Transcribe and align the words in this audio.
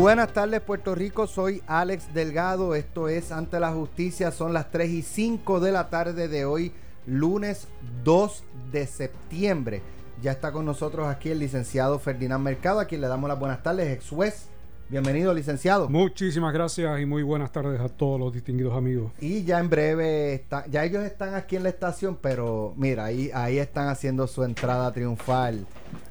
Buenas 0.00 0.32
tardes 0.32 0.62
Puerto 0.62 0.94
Rico, 0.94 1.26
soy 1.26 1.62
Alex 1.66 2.14
Delgado, 2.14 2.74
esto 2.74 3.06
es 3.10 3.30
Ante 3.30 3.60
la 3.60 3.70
Justicia, 3.70 4.32
son 4.32 4.54
las 4.54 4.70
3 4.70 4.88
y 4.88 5.02
5 5.02 5.60
de 5.60 5.72
la 5.72 5.90
tarde 5.90 6.26
de 6.26 6.46
hoy, 6.46 6.72
lunes 7.04 7.68
2 8.02 8.44
de 8.72 8.86
septiembre. 8.86 9.82
Ya 10.22 10.30
está 10.32 10.52
con 10.52 10.64
nosotros 10.64 11.06
aquí 11.06 11.28
el 11.28 11.38
licenciado 11.38 11.98
Ferdinand 11.98 12.42
Mercado, 12.42 12.80
a 12.80 12.86
quien 12.86 13.02
le 13.02 13.08
damos 13.08 13.28
las 13.28 13.38
buenas 13.38 13.62
tardes, 13.62 13.88
ex 13.94 14.08
juez 14.08 14.49
Bienvenido, 14.90 15.32
licenciado. 15.32 15.88
Muchísimas 15.88 16.52
gracias 16.52 17.00
y 17.00 17.06
muy 17.06 17.22
buenas 17.22 17.52
tardes 17.52 17.80
a 17.80 17.88
todos 17.88 18.18
los 18.18 18.32
distinguidos 18.32 18.76
amigos. 18.76 19.12
Y 19.20 19.44
ya 19.44 19.60
en 19.60 19.70
breve, 19.70 20.34
está, 20.34 20.66
ya 20.66 20.84
ellos 20.84 21.04
están 21.04 21.36
aquí 21.36 21.54
en 21.54 21.62
la 21.62 21.68
estación, 21.68 22.18
pero 22.20 22.74
mira, 22.76 23.04
ahí, 23.04 23.30
ahí 23.32 23.60
están 23.60 23.86
haciendo 23.86 24.26
su 24.26 24.42
entrada 24.42 24.92
triunfal. 24.92 25.64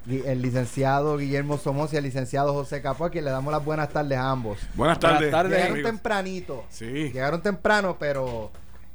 El 0.08 0.40
licenciado 0.40 1.18
Guillermo 1.18 1.58
Somos 1.58 1.92
y 1.92 1.98
el 1.98 2.04
licenciado 2.04 2.54
José 2.54 2.80
Capó, 2.80 3.04
a 3.04 3.10
quien 3.10 3.26
le 3.26 3.30
damos 3.30 3.52
las 3.52 3.62
buenas 3.62 3.90
tardes 3.90 4.16
a 4.16 4.30
ambos. 4.30 4.58
Buenas 4.74 4.98
tardes. 4.98 5.30
Buenas 5.30 5.30
tardes 5.30 5.58
Llegaron 5.58 5.82
tempranito. 5.82 6.64
Sí. 6.70 6.86
Llegaron 6.86 7.42
temprano, 7.42 7.98
pero 8.00 8.50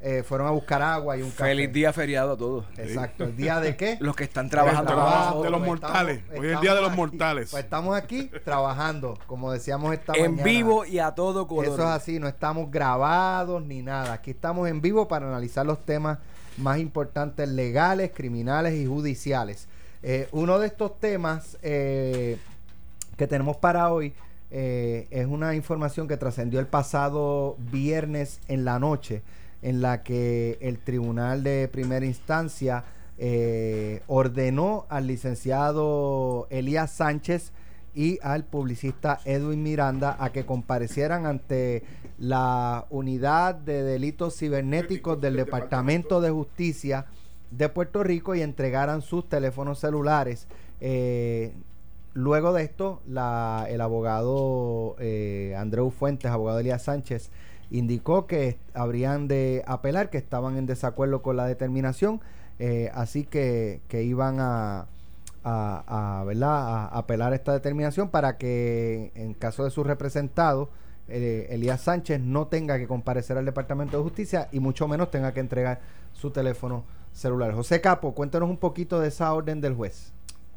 eh, 0.07 0.21
fueron 0.21 0.45
a 0.45 0.51
buscar 0.51 0.83
agua 0.83 1.17
y 1.17 1.23
un 1.23 1.31
café. 1.31 1.45
Feliz 1.45 1.73
día 1.73 1.91
feriado 1.91 2.33
a 2.33 2.37
todos. 2.37 2.65
Exacto. 2.77 3.23
¿El 3.23 3.35
día 3.35 3.59
de 3.59 3.75
qué? 3.75 3.97
Los 3.99 4.15
que 4.15 4.25
están 4.25 4.51
trabajando. 4.51 4.93
Trabajo, 4.93 5.41
de 5.41 5.49
los 5.49 5.59
mortales. 5.59 6.21
Hoy 6.29 6.45
es 6.45 6.53
el 6.53 6.59
día 6.59 6.75
de 6.75 6.81
los 6.81 6.95
mortales. 6.95 7.49
Pues 7.49 7.63
estamos 7.63 7.97
aquí 7.97 8.29
trabajando, 8.43 9.17
como 9.25 9.51
decíamos 9.51 9.91
esta 9.95 10.13
en 10.13 10.43
vivo 10.43 10.85
y 10.85 10.99
a 10.99 11.15
todo 11.15 11.47
color. 11.47 11.65
Eso 11.65 11.77
es 11.77 11.89
así, 11.89 12.19
no 12.19 12.27
estamos 12.27 12.69
grabados 12.69 13.65
ni 13.65 13.81
nada. 13.81 14.13
Aquí 14.13 14.29
estamos 14.29 14.69
en 14.69 14.79
vivo 14.79 15.07
para 15.07 15.27
analizar 15.27 15.65
los 15.65 15.83
temas 15.83 16.19
más 16.57 16.77
importantes 16.77 17.49
legales, 17.49 18.11
criminales 18.13 18.75
y 18.75 18.85
judiciales. 18.85 19.67
Eh, 20.03 20.29
uno 20.33 20.59
de 20.59 20.67
estos 20.67 20.99
temas 20.99 21.57
eh, 21.63 22.37
que 23.17 23.25
tenemos 23.25 23.57
para 23.57 23.91
hoy 23.91 24.13
es 24.51 25.25
una 25.25 25.55
información 25.55 26.07
que 26.07 26.15
trascendió 26.15 26.61
el 26.61 26.67
pasado 26.67 27.57
viernes 27.71 28.39
en 28.47 28.63
la 28.63 28.77
noche 28.79 29.23
en 29.65 29.81
la 29.81 30.03
que 30.03 30.59
el 30.61 30.77
Tribunal 30.77 31.43
de 31.43 31.67
Primera 31.67 32.05
Instancia 32.05 32.83
eh, 33.17 34.03
ordenó 34.05 34.85
al 34.89 35.07
licenciado 35.07 36.45
Elías 36.51 36.91
Sánchez 36.91 37.51
y 37.95 38.19
al 38.21 38.43
publicista 38.43 39.19
Edwin 39.25 39.63
Miranda 39.63 40.17
a 40.19 40.31
que 40.31 40.45
comparecieran 40.45 41.25
ante 41.25 41.81
la 42.19 42.85
unidad 42.91 43.55
de 43.55 43.81
delitos 43.81 44.37
cibernéticos 44.37 45.19
del 45.19 45.35
Departamento 45.35 46.21
de 46.21 46.29
Justicia 46.29 47.07
de 47.49 47.67
Puerto 47.67 48.03
Rico 48.03 48.35
y 48.35 48.43
entregaran 48.43 49.01
sus 49.01 49.27
teléfonos 49.27 49.79
celulares. 49.79 50.45
Eh, 50.79 51.53
luego 52.13 52.53
de 52.53 52.61
esto, 52.61 53.01
el 53.07 53.81
abogado 53.81 54.95
eh, 54.99 55.55
Andreu 55.57 55.89
Fuentes, 55.89 56.29
abogado 56.29 56.59
Elías 56.59 56.83
Sánchez, 56.83 57.31
indicó 57.71 58.27
que 58.27 58.57
habrían 58.73 59.27
de 59.27 59.63
apelar, 59.67 60.09
que 60.09 60.17
estaban 60.17 60.57
en 60.57 60.65
desacuerdo 60.65 61.21
con 61.21 61.37
la 61.37 61.45
determinación, 61.45 62.21
eh, 62.59 62.89
así 62.93 63.23
que, 63.25 63.81
que 63.87 64.03
iban 64.03 64.39
a, 64.39 64.87
a, 65.43 66.23
¿verdad? 66.25 66.49
a 66.49 66.85
apelar 66.87 67.33
esta 67.33 67.53
determinación 67.53 68.09
para 68.09 68.37
que 68.37 69.11
en 69.15 69.33
caso 69.33 69.63
de 69.63 69.71
su 69.71 69.83
representado, 69.83 70.69
eh, 71.07 71.47
Elías 71.51 71.81
Sánchez 71.81 72.19
no 72.19 72.47
tenga 72.47 72.79
que 72.79 72.87
comparecer 72.87 73.37
al 73.37 73.45
Departamento 73.45 73.97
de 73.97 74.03
Justicia 74.03 74.49
y 74.51 74.59
mucho 74.59 74.87
menos 74.87 75.11
tenga 75.11 75.33
que 75.33 75.39
entregar 75.39 75.79
su 76.13 76.31
teléfono 76.31 76.83
celular. 77.13 77.53
José 77.53 77.79
Capo, 77.79 78.13
cuéntanos 78.15 78.49
un 78.49 78.57
poquito 78.57 78.99
de 78.99 79.09
esa 79.09 79.31
orden 79.33 79.61
del 79.61 79.75
juez. 79.75 80.14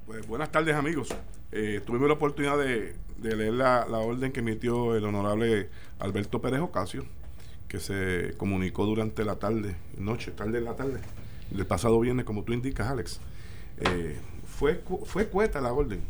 Pues 0.09 0.27
buenas 0.27 0.51
tardes 0.51 0.75
amigos. 0.75 1.15
Eh, 1.53 1.83
tuvimos 1.85 2.09
la 2.09 2.15
oportunidad 2.15 2.57
de, 2.57 2.95
leer 3.21 3.53
la, 3.53 3.85
orden 3.91 4.33
que 4.33 4.41
emitió 4.41 4.97
el 4.97 5.05
honorable 5.05 5.69
Alberto 5.99 6.41
Pérez 6.41 6.61
Ocasio, 6.61 7.05
que 7.69 7.79
se 7.79 8.33
comunicó 8.39 8.87
durante 8.87 9.23
la 9.23 9.37
tarde, 9.37 9.77
noche, 9.99 10.31
tarde 10.31 10.57
en 10.57 10.65
la 10.65 10.77
tarde, 10.77 11.03
del 11.51 11.67
pasado 11.67 12.01
viernes, 12.01 12.25
como 12.25 12.43
tú 12.43 12.55
indicas, 12.55 12.89
Alex. 12.89 13.21
Eh, 13.81 14.17
fue, 14.47 14.83
fue 15.05 15.27
cueta 15.29 15.61
la 15.61 15.75
orden. 15.75 16.01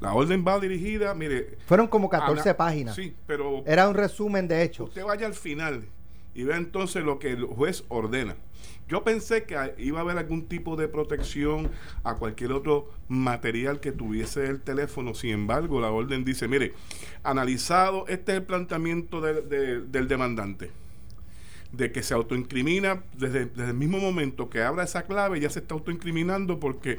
La 0.00 0.12
orden 0.12 0.44
va 0.44 0.58
dirigida, 0.58 1.14
mire. 1.14 1.56
Fueron 1.66 1.86
como 1.86 2.08
14 2.08 2.52
páginas. 2.54 2.96
Sí, 2.96 3.14
pero. 3.28 3.62
Era 3.64 3.88
un 3.88 3.94
resumen 3.94 4.48
de 4.48 4.64
hechos. 4.64 4.88
Usted 4.88 5.04
vaya 5.04 5.28
al 5.28 5.34
final 5.34 5.84
y 6.34 6.42
vea 6.42 6.56
entonces 6.56 7.04
lo 7.04 7.20
que 7.20 7.30
el 7.30 7.44
juez 7.44 7.84
ordena. 7.90 8.34
Yo 8.88 9.04
pensé 9.04 9.44
que 9.44 9.74
iba 9.78 9.98
a 9.98 10.02
haber 10.02 10.16
algún 10.16 10.46
tipo 10.46 10.76
de 10.76 10.88
protección 10.88 11.70
a 12.04 12.14
cualquier 12.14 12.52
otro 12.52 12.90
material 13.08 13.80
que 13.80 13.92
tuviese 13.92 14.46
el 14.46 14.60
teléfono. 14.60 15.14
Sin 15.14 15.30
embargo, 15.30 15.80
la 15.80 15.90
orden 15.90 16.24
dice, 16.24 16.48
mire, 16.48 16.72
analizado, 17.22 18.06
este 18.08 18.32
es 18.32 18.38
el 18.38 18.44
planteamiento 18.44 19.20
del 19.20 20.08
demandante 20.08 20.70
de 21.72 21.92
que 21.92 22.02
se 22.02 22.14
autoincrimina 22.14 23.02
desde, 23.12 23.44
desde, 23.44 23.72
el 23.72 23.76
mismo 23.76 23.98
momento 23.98 24.48
que 24.48 24.62
abra 24.62 24.84
esa 24.84 25.02
clave, 25.02 25.38
ya 25.38 25.50
se 25.50 25.58
está 25.58 25.74
autoincriminando 25.74 26.58
porque 26.58 26.98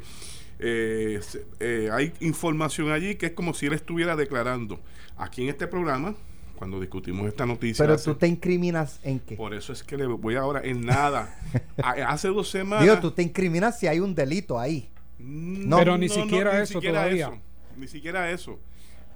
eh, 0.59 1.19
eh, 1.59 1.89
hay 1.91 2.13
información 2.19 2.91
allí 2.91 3.15
que 3.15 3.27
es 3.27 3.31
como 3.31 3.53
si 3.53 3.65
él 3.65 3.73
estuviera 3.73 4.15
declarando. 4.15 4.79
Aquí 5.17 5.41
en 5.41 5.49
este 5.49 5.67
programa 5.67 6.15
cuando 6.59 6.77
discutimos 6.77 7.25
esta 7.25 7.45
noticia. 7.45 7.85
Pero 7.85 7.97
tú 7.97 8.15
te 8.15 8.27
incriminas 8.27 8.99
en 9.03 9.21
qué? 9.21 9.37
Por 9.37 9.53
eso 9.53 9.71
es 9.71 9.81
que 9.81 9.95
le 9.95 10.05
voy 10.05 10.35
ahora 10.35 10.59
en 10.61 10.81
nada. 10.85 11.33
hace 11.81 12.27
dos 12.27 12.49
semanas. 12.49 12.83
Digo, 12.83 12.99
tú 12.99 13.11
te 13.11 13.23
incriminas 13.23 13.79
si 13.79 13.87
hay 13.87 14.01
un 14.01 14.13
delito 14.13 14.59
ahí. 14.59 14.89
No, 15.17 15.77
pero 15.77 15.97
ni 15.97 16.09
siquiera 16.09 16.61
eso 16.61 16.81
todavía. 16.81 17.31
ni 17.77 17.87
siquiera 17.87 18.29
eso. 18.29 18.59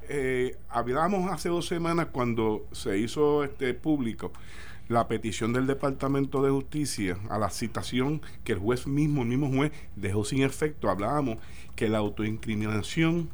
Eh, 0.08 0.56
hablamos 0.70 1.30
hace 1.34 1.50
dos 1.50 1.68
semanas 1.68 2.08
cuando 2.14 2.66
se 2.72 2.98
hizo 2.98 3.44
este 3.44 3.74
público 3.74 4.32
la 4.88 5.10
petición 5.10 5.52
del 5.52 5.68
Departamento 5.68 6.42
de 6.44 6.52
Justicia 6.52 7.18
a 7.30 7.38
la 7.38 7.50
citación 7.50 8.22
que 8.46 8.54
el 8.54 8.60
juez 8.60 8.88
mismo, 8.88 9.24
el 9.24 9.28
mismo 9.28 9.50
juez, 9.50 9.74
dejó 9.98 10.24
sin 10.24 10.44
efecto. 10.44 10.90
Hablábamos 10.90 11.40
que 11.76 11.90
la 11.90 11.98
autoincriminación, 11.98 13.30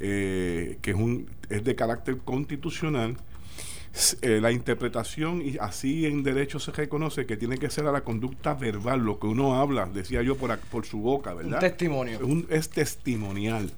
eh, 0.00 0.78
que 0.82 0.90
es, 0.90 0.96
un, 0.96 1.30
es 1.48 1.64
de 1.64 1.74
carácter 1.74 2.18
constitucional, 2.18 3.16
eh, 4.20 4.40
la 4.42 4.52
interpretación 4.52 5.40
y 5.40 5.56
así 5.58 6.04
en 6.04 6.22
derecho 6.22 6.58
se 6.58 6.70
reconoce 6.70 7.24
que 7.24 7.36
tiene 7.36 7.56
que 7.56 7.70
ser 7.70 7.86
a 7.86 7.92
la 7.92 8.02
conducta 8.02 8.52
verbal, 8.52 9.00
lo 9.00 9.18
que 9.18 9.26
uno 9.26 9.54
habla, 9.54 9.86
decía 9.86 10.22
yo 10.22 10.36
por, 10.36 10.58
por 10.58 10.84
su 10.84 10.98
boca, 10.98 11.32
¿verdad? 11.32 11.54
Un 11.54 11.60
testimonio. 11.60 12.20
es 12.50 12.68
testimonial. 12.68 13.72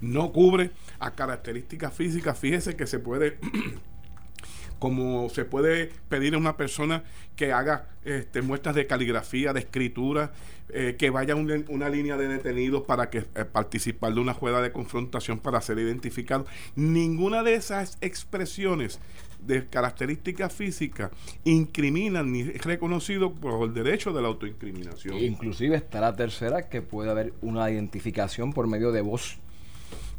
No 0.00 0.32
cubre 0.32 0.70
a 1.00 1.12
características 1.12 1.92
físicas. 1.92 2.38
Fíjese 2.38 2.76
que 2.76 2.86
se 2.86 3.00
puede 3.00 3.38
como 4.78 5.28
se 5.28 5.44
puede 5.44 5.92
pedir 6.08 6.34
a 6.34 6.38
una 6.38 6.56
persona 6.56 7.04
que 7.36 7.52
haga 7.52 7.86
este, 8.04 8.42
muestras 8.42 8.74
de 8.74 8.88
caligrafía, 8.88 9.52
de 9.52 9.60
escritura, 9.60 10.32
eh, 10.70 10.96
que 10.98 11.10
vaya 11.10 11.36
una, 11.36 11.62
una 11.68 11.88
línea 11.88 12.16
de 12.16 12.26
detenidos 12.26 12.82
para 12.82 13.10
que 13.10 13.18
eh, 13.18 13.44
participar 13.44 14.14
de 14.14 14.20
una 14.20 14.34
juega 14.34 14.60
de 14.60 14.72
confrontación 14.72 15.38
para 15.38 15.60
ser 15.60 15.78
identificado. 15.78 16.46
Ninguna 16.74 17.42
de 17.42 17.54
esas 17.54 17.96
expresiones 18.00 18.98
de 19.46 19.66
características 19.68 20.52
físicas 20.52 21.10
incriminan 21.44 22.32
ni 22.32 22.40
es 22.40 22.64
reconocido 22.64 23.32
por 23.32 23.68
el 23.68 23.74
derecho 23.74 24.12
de 24.12 24.22
la 24.22 24.28
autoincriminación. 24.28 25.18
Inclusive 25.18 25.76
está 25.76 26.00
la 26.00 26.14
tercera 26.14 26.68
que 26.68 26.82
puede 26.82 27.10
haber 27.10 27.32
una 27.42 27.70
identificación 27.70 28.52
por 28.52 28.66
medio 28.66 28.92
de 28.92 29.00
voz. 29.00 29.38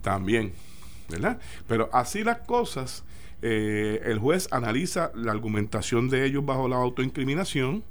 También, 0.02 0.54
¿verdad? 1.10 1.40
Pero 1.68 1.90
así 1.94 2.24
las 2.24 2.40
cosas 2.40 3.04
eh, 3.46 4.02
el 4.06 4.20
juez 4.20 4.48
analiza 4.52 5.12
la 5.16 5.34
argumentación 5.34 6.08
de 6.08 6.26
ellos 6.26 6.46
bajo 6.46 6.70
la 6.70 6.78
autoincriminación, 6.78 7.84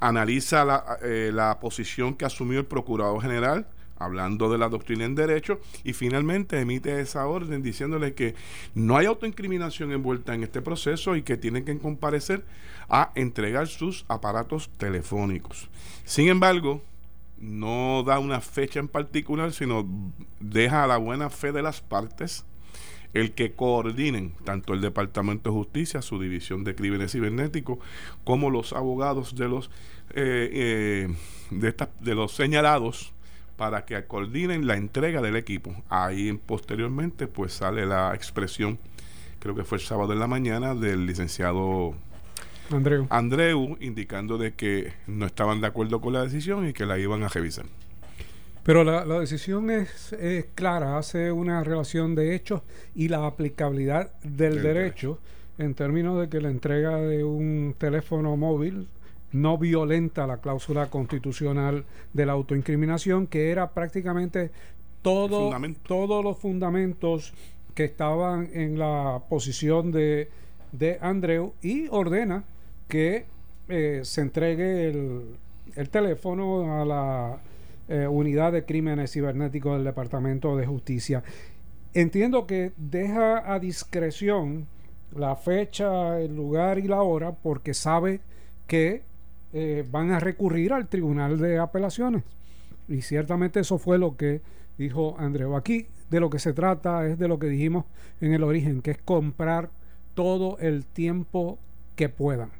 analiza 0.00 0.98
eh, 1.02 1.30
la, 1.30 1.60
posición 1.60 2.14
que 2.14 2.24
asumió 2.24 2.60
el 2.60 2.64
Procurador 2.64 3.20
General, 3.20 3.66
hablando 3.98 4.50
de 4.50 4.58
la 4.58 4.68
doctrina 4.68 5.04
en 5.04 5.14
derecho, 5.14 5.60
y 5.84 5.92
finalmente 5.92 6.60
emite 6.60 7.00
esa 7.00 7.26
orden 7.26 7.62
diciéndole 7.62 8.14
que 8.14 8.34
no 8.74 8.96
hay 8.96 9.06
autoincriminación 9.06 9.92
envuelta 9.92 10.34
en 10.34 10.42
este 10.42 10.62
proceso 10.62 11.16
y 11.16 11.22
que 11.22 11.36
tienen 11.36 11.64
que 11.64 11.78
comparecer 11.78 12.44
a 12.88 13.12
entregar 13.14 13.66
sus 13.66 14.04
aparatos 14.08 14.70
telefónicos. 14.78 15.68
Sin 16.04 16.28
embargo, 16.28 16.82
no 17.40 18.02
da 18.04 18.18
una 18.18 18.40
fecha 18.40 18.80
en 18.80 18.88
particular, 18.88 19.52
sino 19.52 19.86
deja 20.40 20.84
a 20.84 20.86
la 20.86 20.96
buena 20.96 21.30
fe 21.30 21.52
de 21.52 21.62
las 21.62 21.80
partes 21.80 22.44
el 23.14 23.32
que 23.32 23.52
coordinen 23.52 24.34
tanto 24.44 24.74
el 24.74 24.80
Departamento 24.80 25.50
de 25.50 25.56
Justicia, 25.56 26.02
su 26.02 26.20
división 26.20 26.64
de 26.64 26.74
crímenes 26.74 27.12
cibernéticos, 27.12 27.78
como 28.24 28.50
los 28.50 28.72
abogados 28.72 29.34
de 29.34 29.48
los 29.48 29.70
eh, 30.14 30.50
eh, 30.52 31.14
de, 31.50 31.74
de 32.00 32.14
los 32.14 32.32
señalados 32.32 33.12
para 33.58 33.84
que 33.84 34.02
coordinen 34.04 34.66
la 34.66 34.76
entrega 34.76 35.20
del 35.20 35.36
equipo. 35.36 35.74
Ahí 35.90 36.32
posteriormente 36.32 37.26
pues 37.26 37.52
sale 37.52 37.84
la 37.84 38.14
expresión, 38.14 38.78
creo 39.40 39.54
que 39.54 39.64
fue 39.64 39.78
el 39.78 39.84
sábado 39.84 40.12
en 40.12 40.20
la 40.20 40.28
mañana, 40.28 40.74
del 40.76 41.04
licenciado 41.04 41.94
Andreu. 42.70 43.06
Andreu, 43.10 43.76
indicando 43.80 44.38
de 44.38 44.54
que 44.54 44.92
no 45.08 45.26
estaban 45.26 45.60
de 45.60 45.66
acuerdo 45.66 46.00
con 46.00 46.12
la 46.12 46.22
decisión 46.22 46.68
y 46.68 46.72
que 46.72 46.86
la 46.86 46.98
iban 46.98 47.24
a 47.24 47.28
revisar. 47.28 47.66
Pero 48.62 48.84
la, 48.84 49.04
la 49.04 49.18
decisión 49.18 49.70
es, 49.70 50.12
es 50.12 50.46
clara, 50.54 50.96
hace 50.96 51.32
una 51.32 51.64
relación 51.64 52.14
de 52.14 52.36
hechos 52.36 52.62
y 52.94 53.08
la 53.08 53.26
aplicabilidad 53.26 54.12
del, 54.22 54.54
Del 54.54 54.62
derecho 54.62 55.18
en 55.58 55.74
términos 55.74 56.20
de 56.20 56.28
que 56.28 56.40
la 56.40 56.50
entrega 56.50 56.96
de 56.96 57.24
un 57.24 57.74
teléfono 57.76 58.36
móvil 58.36 58.86
no 59.32 59.58
violenta 59.58 60.26
la 60.26 60.38
cláusula 60.38 60.86
constitucional 60.86 61.84
de 62.12 62.26
la 62.26 62.32
autoincriminación, 62.32 63.26
que 63.26 63.50
era 63.50 63.70
prácticamente 63.70 64.50
todo, 65.02 65.50
todos 65.86 66.24
los 66.24 66.38
fundamentos 66.38 67.34
que 67.74 67.84
estaban 67.84 68.48
en 68.52 68.78
la 68.78 69.22
posición 69.28 69.92
de, 69.92 70.28
de 70.72 70.98
Andreu 71.00 71.52
y 71.62 71.88
ordena 71.88 72.44
que 72.88 73.26
eh, 73.68 74.00
se 74.02 74.22
entregue 74.22 74.88
el, 74.88 75.36
el 75.76 75.90
teléfono 75.90 76.80
a 76.80 76.84
la 76.84 77.38
eh, 77.88 78.06
unidad 78.06 78.52
de 78.52 78.64
crímenes 78.64 79.12
cibernéticos 79.12 79.74
del 79.76 79.84
Departamento 79.84 80.56
de 80.56 80.66
Justicia. 80.66 81.22
Entiendo 81.94 82.46
que 82.46 82.72
deja 82.76 83.52
a 83.52 83.58
discreción 83.58 84.66
la 85.14 85.36
fecha, 85.36 86.20
el 86.20 86.34
lugar 86.36 86.78
y 86.78 86.82
la 86.82 87.02
hora 87.02 87.32
porque 87.32 87.74
sabe 87.74 88.20
que 88.66 89.02
eh, 89.52 89.86
van 89.90 90.10
a 90.10 90.20
recurrir 90.20 90.72
al 90.72 90.88
Tribunal 90.88 91.38
de 91.38 91.58
Apelaciones. 91.58 92.22
Y 92.88 93.02
ciertamente 93.02 93.60
eso 93.60 93.78
fue 93.78 93.98
lo 93.98 94.16
que 94.16 94.40
dijo 94.76 95.16
Andreu. 95.18 95.56
Aquí 95.56 95.86
de 96.10 96.20
lo 96.20 96.30
que 96.30 96.38
se 96.38 96.52
trata 96.52 97.06
es 97.06 97.18
de 97.18 97.28
lo 97.28 97.38
que 97.38 97.48
dijimos 97.48 97.84
en 98.20 98.32
el 98.32 98.42
origen, 98.42 98.82
que 98.82 98.92
es 98.92 98.98
comprar 98.98 99.70
todo 100.14 100.58
el 100.58 100.84
tiempo 100.84 101.58
que 101.96 102.08
puedan. 102.08 102.50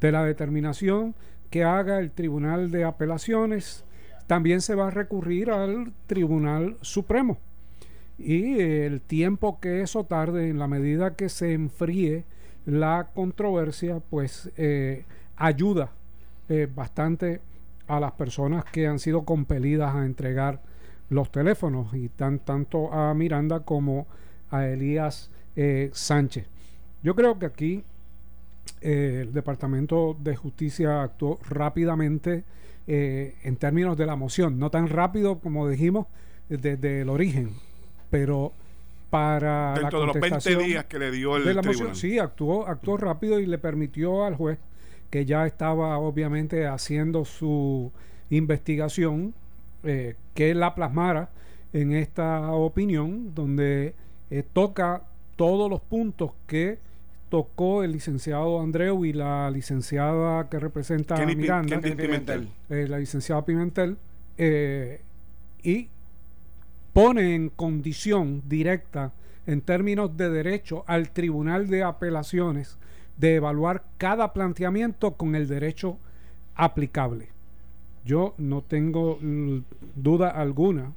De 0.00 0.12
la 0.12 0.24
determinación 0.24 1.14
que 1.50 1.64
haga 1.64 1.98
el 1.98 2.10
Tribunal 2.10 2.70
de 2.70 2.84
Apelaciones, 2.84 3.84
también 4.26 4.60
se 4.60 4.74
va 4.74 4.88
a 4.88 4.90
recurrir 4.90 5.50
al 5.50 5.92
Tribunal 6.06 6.76
Supremo. 6.80 7.38
Y 8.18 8.60
eh, 8.60 8.86
el 8.86 9.00
tiempo 9.00 9.58
que 9.60 9.82
eso 9.82 10.04
tarde, 10.04 10.48
en 10.48 10.58
la 10.58 10.68
medida 10.68 11.16
que 11.16 11.28
se 11.28 11.52
enfríe 11.52 12.24
la 12.66 13.08
controversia, 13.14 14.00
pues 14.10 14.50
eh, 14.56 15.04
ayuda 15.36 15.92
eh, 16.50 16.68
bastante 16.72 17.40
a 17.88 17.98
las 17.98 18.12
personas 18.12 18.64
que 18.66 18.86
han 18.86 18.98
sido 18.98 19.24
compelidas 19.24 19.94
a 19.94 20.04
entregar 20.04 20.60
los 21.08 21.32
teléfonos, 21.32 21.92
y 21.94 22.08
tan, 22.08 22.38
tanto 22.38 22.92
a 22.92 23.12
Miranda 23.14 23.60
como 23.60 24.06
a 24.50 24.66
Elías 24.66 25.30
eh, 25.56 25.90
Sánchez. 25.92 26.46
Yo 27.02 27.14
creo 27.14 27.38
que 27.38 27.46
aquí 27.46 27.84
eh, 28.80 29.20
el 29.22 29.32
Departamento 29.32 30.16
de 30.18 30.36
Justicia 30.36 31.02
actuó 31.02 31.38
rápidamente 31.48 32.44
eh, 32.86 33.34
en 33.42 33.56
términos 33.56 33.96
de 33.96 34.06
la 34.06 34.16
moción, 34.16 34.58
no 34.58 34.70
tan 34.70 34.88
rápido 34.88 35.38
como 35.38 35.68
dijimos 35.68 36.06
desde 36.48 37.02
el 37.02 37.08
origen, 37.08 37.50
pero 38.10 38.52
para 39.10 39.74
la 39.74 39.80
Dentro 39.80 40.00
de 40.00 40.06
los 40.06 40.14
20 40.14 40.28
contestación 40.30 40.64
días 40.64 40.84
que 40.84 40.98
le 40.98 41.10
dio 41.10 41.36
el 41.36 41.44
de 41.44 41.54
la 41.54 41.62
tribunal. 41.62 41.88
moción, 41.88 42.10
sí, 42.10 42.18
actuó, 42.18 42.66
actuó 42.66 42.96
rápido 42.96 43.40
y 43.40 43.46
le 43.46 43.58
permitió 43.58 44.24
al 44.24 44.36
juez, 44.36 44.58
que 45.10 45.26
ya 45.26 45.46
estaba 45.46 45.98
obviamente 45.98 46.66
haciendo 46.66 47.24
su 47.24 47.90
investigación, 48.30 49.34
eh, 49.82 50.14
que 50.34 50.54
la 50.54 50.74
plasmara 50.74 51.30
en 51.72 51.92
esta 51.92 52.52
opinión, 52.52 53.34
donde 53.34 53.94
eh, 54.30 54.44
toca 54.52 55.02
todos 55.36 55.68
los 55.68 55.80
puntos 55.80 56.32
que 56.46 56.78
tocó 57.28 57.82
el 57.82 57.92
licenciado 57.92 58.60
Andreu 58.60 59.04
y 59.04 59.12
la 59.12 59.50
licenciada 59.50 60.48
que 60.48 60.58
representa 60.58 61.16
a 61.16 61.26
Miranda, 61.26 61.80
Pimentel. 61.80 62.48
eh, 62.70 62.86
la 62.88 62.98
licenciada 62.98 63.44
Pimentel, 63.44 63.96
y 65.62 65.88
pone 66.92 67.34
en 67.34 67.50
condición 67.50 68.42
directa, 68.48 69.12
en 69.46 69.60
términos 69.60 70.16
de 70.16 70.30
derecho, 70.30 70.84
al 70.86 71.10
Tribunal 71.10 71.68
de 71.68 71.82
Apelaciones 71.82 72.78
de 73.20 73.34
evaluar 73.36 73.84
cada 73.98 74.32
planteamiento 74.32 75.12
con 75.12 75.34
el 75.34 75.46
derecho 75.46 75.98
aplicable. 76.54 77.28
Yo 78.04 78.34
no 78.38 78.62
tengo 78.62 79.18
duda 79.94 80.30
alguna 80.30 80.92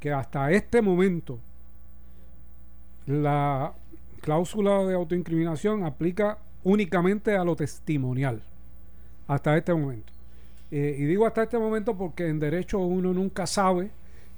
que 0.00 0.12
hasta 0.12 0.50
este 0.50 0.82
momento 0.82 1.38
la 3.06 3.72
cláusula 4.20 4.84
de 4.84 4.94
autoincriminación 4.94 5.84
aplica 5.84 6.38
únicamente 6.64 7.36
a 7.36 7.44
lo 7.44 7.54
testimonial. 7.54 8.42
Hasta 9.28 9.56
este 9.56 9.72
momento. 9.72 10.12
Eh, 10.70 10.96
y 10.98 11.04
digo 11.04 11.24
hasta 11.26 11.44
este 11.44 11.58
momento 11.58 11.96
porque 11.96 12.28
en 12.28 12.40
derecho 12.40 12.78
uno 12.80 13.12
nunca 13.12 13.46
sabe 13.46 13.90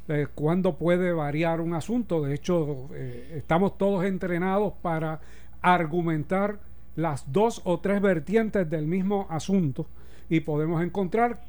eh, 0.08 0.26
cuándo 0.34 0.76
puede 0.76 1.12
variar 1.12 1.60
un 1.60 1.72
asunto. 1.74 2.22
De 2.22 2.34
hecho, 2.34 2.88
eh, 2.92 3.36
estamos 3.36 3.78
todos 3.78 4.04
entrenados 4.04 4.74
para 4.82 5.20
argumentar 5.62 6.58
las 6.96 7.30
dos 7.32 7.60
o 7.64 7.78
tres 7.78 8.00
vertientes 8.00 8.68
del 8.68 8.86
mismo 8.86 9.26
asunto 9.30 9.86
y 10.28 10.40
podemos 10.40 10.82
encontrar 10.82 11.42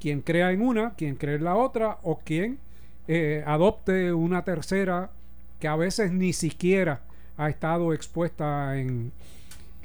quien 0.00 0.20
crea 0.20 0.52
en 0.52 0.60
una, 0.60 0.94
quien 0.94 1.16
cree 1.16 1.36
en 1.36 1.44
la 1.44 1.56
otra 1.56 1.98
o 2.02 2.18
quien 2.18 2.58
eh, 3.06 3.42
adopte 3.46 4.12
una 4.12 4.44
tercera 4.44 5.10
que 5.60 5.68
a 5.68 5.76
veces 5.76 6.12
ni 6.12 6.32
siquiera 6.32 7.00
ha 7.36 7.48
estado 7.48 7.92
expuesta 7.92 8.78
en 8.78 9.12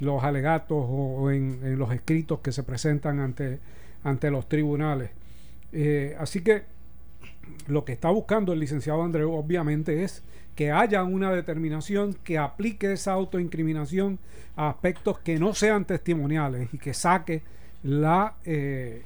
los 0.00 0.22
alegatos 0.22 0.84
o, 0.88 1.30
en 1.30 1.78
los 1.78 1.92
escritos 1.92 2.40
que 2.40 2.52
se 2.52 2.62
presentan 2.62 3.20
ante, 3.20 3.60
ante 4.02 4.30
los 4.30 4.48
tribunales. 4.48 5.10
Eh, 5.72 6.16
así 6.18 6.42
que 6.42 6.62
lo 7.68 7.84
que 7.84 7.92
está 7.92 8.10
buscando 8.10 8.52
el 8.52 8.60
licenciado 8.60 9.02
Andreu 9.02 9.32
obviamente 9.32 10.04
es 10.04 10.22
que 10.54 10.70
haya 10.70 11.02
una 11.02 11.32
determinación 11.32 12.14
que 12.24 12.38
aplique 12.38 12.92
esa 12.92 13.12
autoincriminación 13.12 14.18
a 14.56 14.68
aspectos 14.68 15.18
que 15.18 15.38
no 15.38 15.54
sean 15.54 15.84
testimoniales 15.84 16.72
y 16.72 16.78
que 16.78 16.94
saque 16.94 17.42
la, 17.82 18.34
eh, 18.44 19.02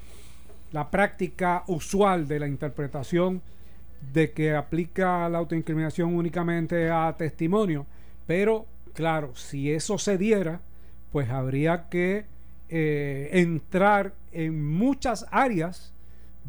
la 0.73 0.91
práctica 0.91 1.65
usual 1.67 2.29
de 2.29 2.41
la 2.41 2.49
interpretación 2.49 3.41
de 4.13 4.31
que 4.33 4.55
aplica 4.55 5.29
la 5.29 5.39
autoincriminación 5.39 6.15
únicamente 6.15 6.91
a 6.91 7.15
testimonio. 7.17 7.87
Pero, 8.27 8.67
claro, 8.95 9.35
si 9.35 9.73
eso 9.73 9.99
se 9.99 10.19
diera, 10.19 10.61
pues 11.13 11.31
habría 11.31 11.89
que 11.89 12.27
eh, 12.69 13.31
entrar 13.33 14.13
en 14.33 14.71
muchas 14.71 15.27
áreas 15.31 15.93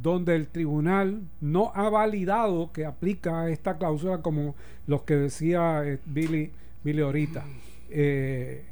donde 0.02 0.36
el 0.36 0.48
tribunal 0.48 1.22
no 1.42 1.72
ha 1.76 1.90
validado 1.90 2.72
que 2.72 2.86
aplica 2.86 3.50
esta 3.50 3.78
cláusula 3.78 4.22
como 4.22 4.56
los 4.88 5.02
que 5.04 5.16
decía 5.16 5.84
eh, 5.86 6.00
Billy, 6.06 6.52
Billy 6.84 7.02
ahorita. 7.02 7.44
Eh, 7.90 8.64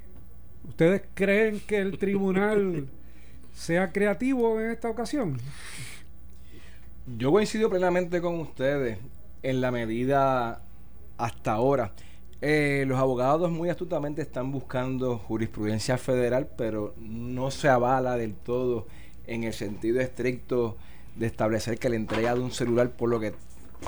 ¿Ustedes 0.68 1.04
creen 1.14 1.62
que 1.66 1.78
el 1.78 1.98
tribunal 1.98 2.88
sea 3.54 3.92
creativo 3.92 4.60
en 4.60 4.72
esta 4.72 4.90
ocasión? 4.90 5.38
Yo 7.18 7.32
coincido 7.32 7.70
plenamente 7.70 8.22
con 8.22 8.40
ustedes 8.40 8.98
en 9.44 9.62
la 9.62 9.72
medida 9.72 10.62
hasta 11.18 11.54
ahora. 11.54 11.92
Eh, 12.42 12.86
los 12.88 13.00
abogados 13.00 13.50
muy 13.50 13.70
astutamente 13.70 14.22
están 14.22 14.52
buscando 14.52 15.18
jurisprudencia 15.18 15.98
federal, 15.98 16.50
pero 16.56 16.94
no 17.00 17.50
se 17.50 17.68
avala 17.68 18.16
del 18.16 18.36
todo 18.36 18.88
en 19.26 19.44
el 19.44 19.54
sentido 19.54 20.00
estricto 20.00 20.78
de 21.18 21.28
establecer 21.28 21.78
que 21.78 21.90
la 21.90 21.96
entrega 21.96 22.36
de 22.36 22.42
un 22.42 22.52
celular 22.52 22.92
por 22.92 23.10
lo 23.10 23.20
que 23.20 23.34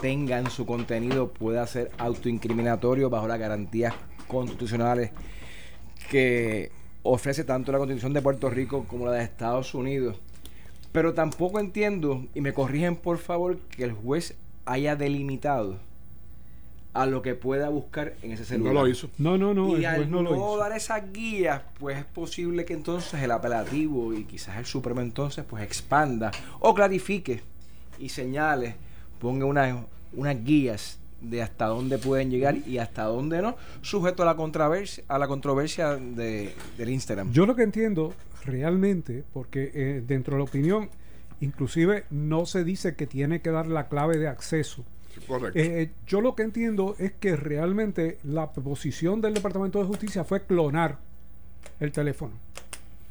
tenga 0.01 0.39
en 0.39 0.49
su 0.49 0.65
contenido 0.65 1.29
pueda 1.29 1.65
ser 1.67 1.91
autoincriminatorio 1.97 3.09
bajo 3.09 3.27
las 3.27 3.39
garantías 3.39 3.93
constitucionales 4.27 5.11
que 6.09 6.71
ofrece 7.03 7.43
tanto 7.43 7.71
la 7.71 7.77
Constitución 7.77 8.13
de 8.13 8.21
Puerto 8.21 8.49
Rico 8.49 8.85
como 8.87 9.05
la 9.05 9.13
de 9.13 9.23
Estados 9.23 9.73
Unidos. 9.73 10.17
Pero 10.91 11.13
tampoco 11.13 11.59
entiendo, 11.59 12.25
y 12.33 12.41
me 12.41 12.53
corrigen 12.53 12.95
por 12.95 13.19
favor, 13.19 13.59
que 13.59 13.83
el 13.83 13.93
juez 13.93 14.35
haya 14.65 14.95
delimitado 14.95 15.79
a 17.01 17.05
lo 17.05 17.21
que 17.21 17.35
pueda 17.35 17.69
buscar 17.69 18.13
en 18.21 18.31
ese 18.33 18.41
No 18.43 18.47
celular. 18.47 18.73
lo 18.73 18.87
hizo. 18.87 19.09
No, 19.17 19.37
no, 19.37 19.53
no, 19.53 19.77
y 19.77 19.85
al 19.85 20.09
no 20.11 20.21
no, 20.21 20.29
lo 20.31 20.35
hizo. 20.35 20.57
dar 20.57 20.71
esas 20.73 21.11
guías, 21.13 21.61
pues 21.79 21.97
es 21.97 22.05
posible 22.05 22.65
que 22.65 22.73
entonces 22.73 23.21
el 23.21 23.31
apelativo 23.31 24.13
y 24.13 24.25
quizás 24.25 24.57
el 24.57 24.65
Supremo 24.65 25.01
entonces 25.01 25.45
pues 25.47 25.63
expanda 25.63 26.31
o 26.59 26.73
clarifique 26.73 27.41
y 27.99 28.09
señale, 28.09 28.75
ponga 29.19 29.45
una- 29.45 29.85
unas 30.13 30.43
guías 30.43 30.97
de 31.21 31.41
hasta 31.41 31.65
dónde 31.65 31.97
pueden 31.97 32.31
llegar 32.31 32.55
y 32.65 32.77
hasta 32.77 33.03
dónde 33.03 33.41
no, 33.41 33.55
sujeto 33.81 34.23
a 34.23 34.25
la 34.25 34.35
controversia, 34.35 35.03
a 35.09 35.19
la 35.19 35.27
controversia 35.27 35.95
de, 35.97 36.53
del 36.77 36.89
Instagram. 36.89 37.31
Yo 37.33 37.45
lo 37.45 37.55
que 37.55 37.63
entiendo 37.63 38.13
realmente, 38.45 39.23
porque 39.33 39.69
eh, 39.73 40.03
dentro 40.07 40.35
de 40.35 40.39
la 40.39 40.43
opinión, 40.45 40.89
inclusive 41.41 42.05
no 42.09 42.45
se 42.45 42.63
dice 42.63 42.95
que 42.95 43.05
tiene 43.07 43.41
que 43.41 43.51
dar 43.51 43.67
la 43.67 43.87
clave 43.89 44.17
de 44.17 44.27
acceso. 44.27 44.83
Correcto. 45.27 45.59
Eh, 45.59 45.91
yo 46.07 46.21
lo 46.21 46.35
que 46.35 46.43
entiendo 46.43 46.95
es 46.99 47.11
que 47.13 47.35
realmente 47.35 48.17
la 48.23 48.51
posición 48.51 49.21
del 49.21 49.33
Departamento 49.33 49.79
de 49.79 49.85
Justicia 49.85 50.23
fue 50.23 50.43
clonar 50.43 50.97
el 51.79 51.91
teléfono. 51.91 52.33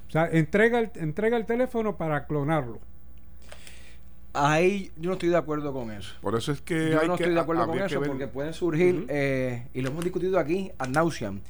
O 0.09 0.11
sea, 0.11 0.29
entrega 0.31 0.79
el, 0.81 0.91
entrega 0.97 1.37
el 1.37 1.45
teléfono 1.47 1.97
para 1.97 2.27
clonarlo. 2.27 2.79
Ahí 4.35 4.91
yo 4.97 5.09
no 5.09 5.15
estoy 5.15 5.31
de 5.31 5.37
acuerdo 5.37 5.73
con 5.73 5.91
eso. 5.91 6.15
Por 6.21 6.37
eso 6.37 6.53
es 6.53 6.61
que 6.61 6.91
Yo 6.93 7.01
hay 7.01 7.09
no 7.09 7.17
que 7.17 7.25
estoy 7.25 7.35
de 7.35 7.41
acuerdo 7.41 7.67
con 7.67 7.79
eso 7.81 8.01
ver- 8.01 8.09
porque 8.11 8.27
pueden 8.29 8.53
surgir, 8.53 9.07
eh, 9.09 9.67
y 9.75 9.81
lo 9.81 9.89
hemos 9.91 10.05
discutido 10.05 10.39
aquí, 10.39 10.71
ad 10.79 10.89
nauseam, 10.89 11.41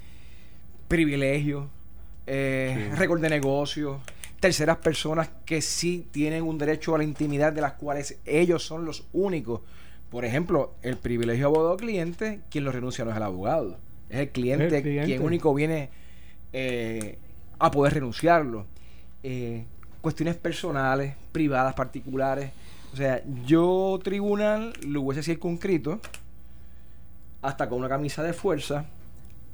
privilegios, 0.86 1.66
eh, 2.26 2.88
Sí. 2.90 2.96
récord 2.96 3.20
de 3.20 3.28
negocio, 3.30 4.00
terceras 4.40 4.78
personas 4.78 5.28
que 5.44 5.60
sí 5.60 6.06
tienen 6.12 6.44
un 6.44 6.56
derecho 6.56 6.94
a 6.94 6.98
la 6.98 7.04
intimidad 7.04 7.52
de 7.52 7.60
las 7.60 7.72
cuales 7.74 8.18
ellos 8.24 8.62
son 8.64 8.84
los 8.84 9.04
únicos. 9.12 9.60
Por 10.10 10.24
ejemplo, 10.24 10.72
el 10.82 10.96
privilegio 10.96 11.46
abogado-cliente, 11.46 12.40
quien 12.50 12.64
lo 12.64 12.72
renuncia 12.72 13.04
no 13.04 13.10
es 13.10 13.16
el 13.16 13.22
abogado, 13.22 13.78
es 14.08 14.20
el 14.20 14.28
cliente, 14.30 14.76
El 14.76 14.82
cliente. 14.82 15.06
quien 15.06 15.22
único 15.22 15.52
viene 15.52 15.90
eh, 16.52 17.18
a 17.58 17.70
poder 17.70 17.94
renunciarlo. 17.94 18.64
Eh, 19.22 19.64
cuestiones 20.00 20.36
personales, 20.36 21.14
privadas, 21.32 21.74
particulares. 21.74 22.50
O 22.92 22.96
sea, 22.96 23.22
yo 23.44 23.98
tribunal 24.02 24.72
lo 24.86 25.02
hubiese 25.02 25.22
circunscrito 25.22 26.00
hasta 27.42 27.68
con 27.68 27.78
una 27.78 27.88
camisa 27.88 28.22
de 28.22 28.32
fuerza 28.32 28.86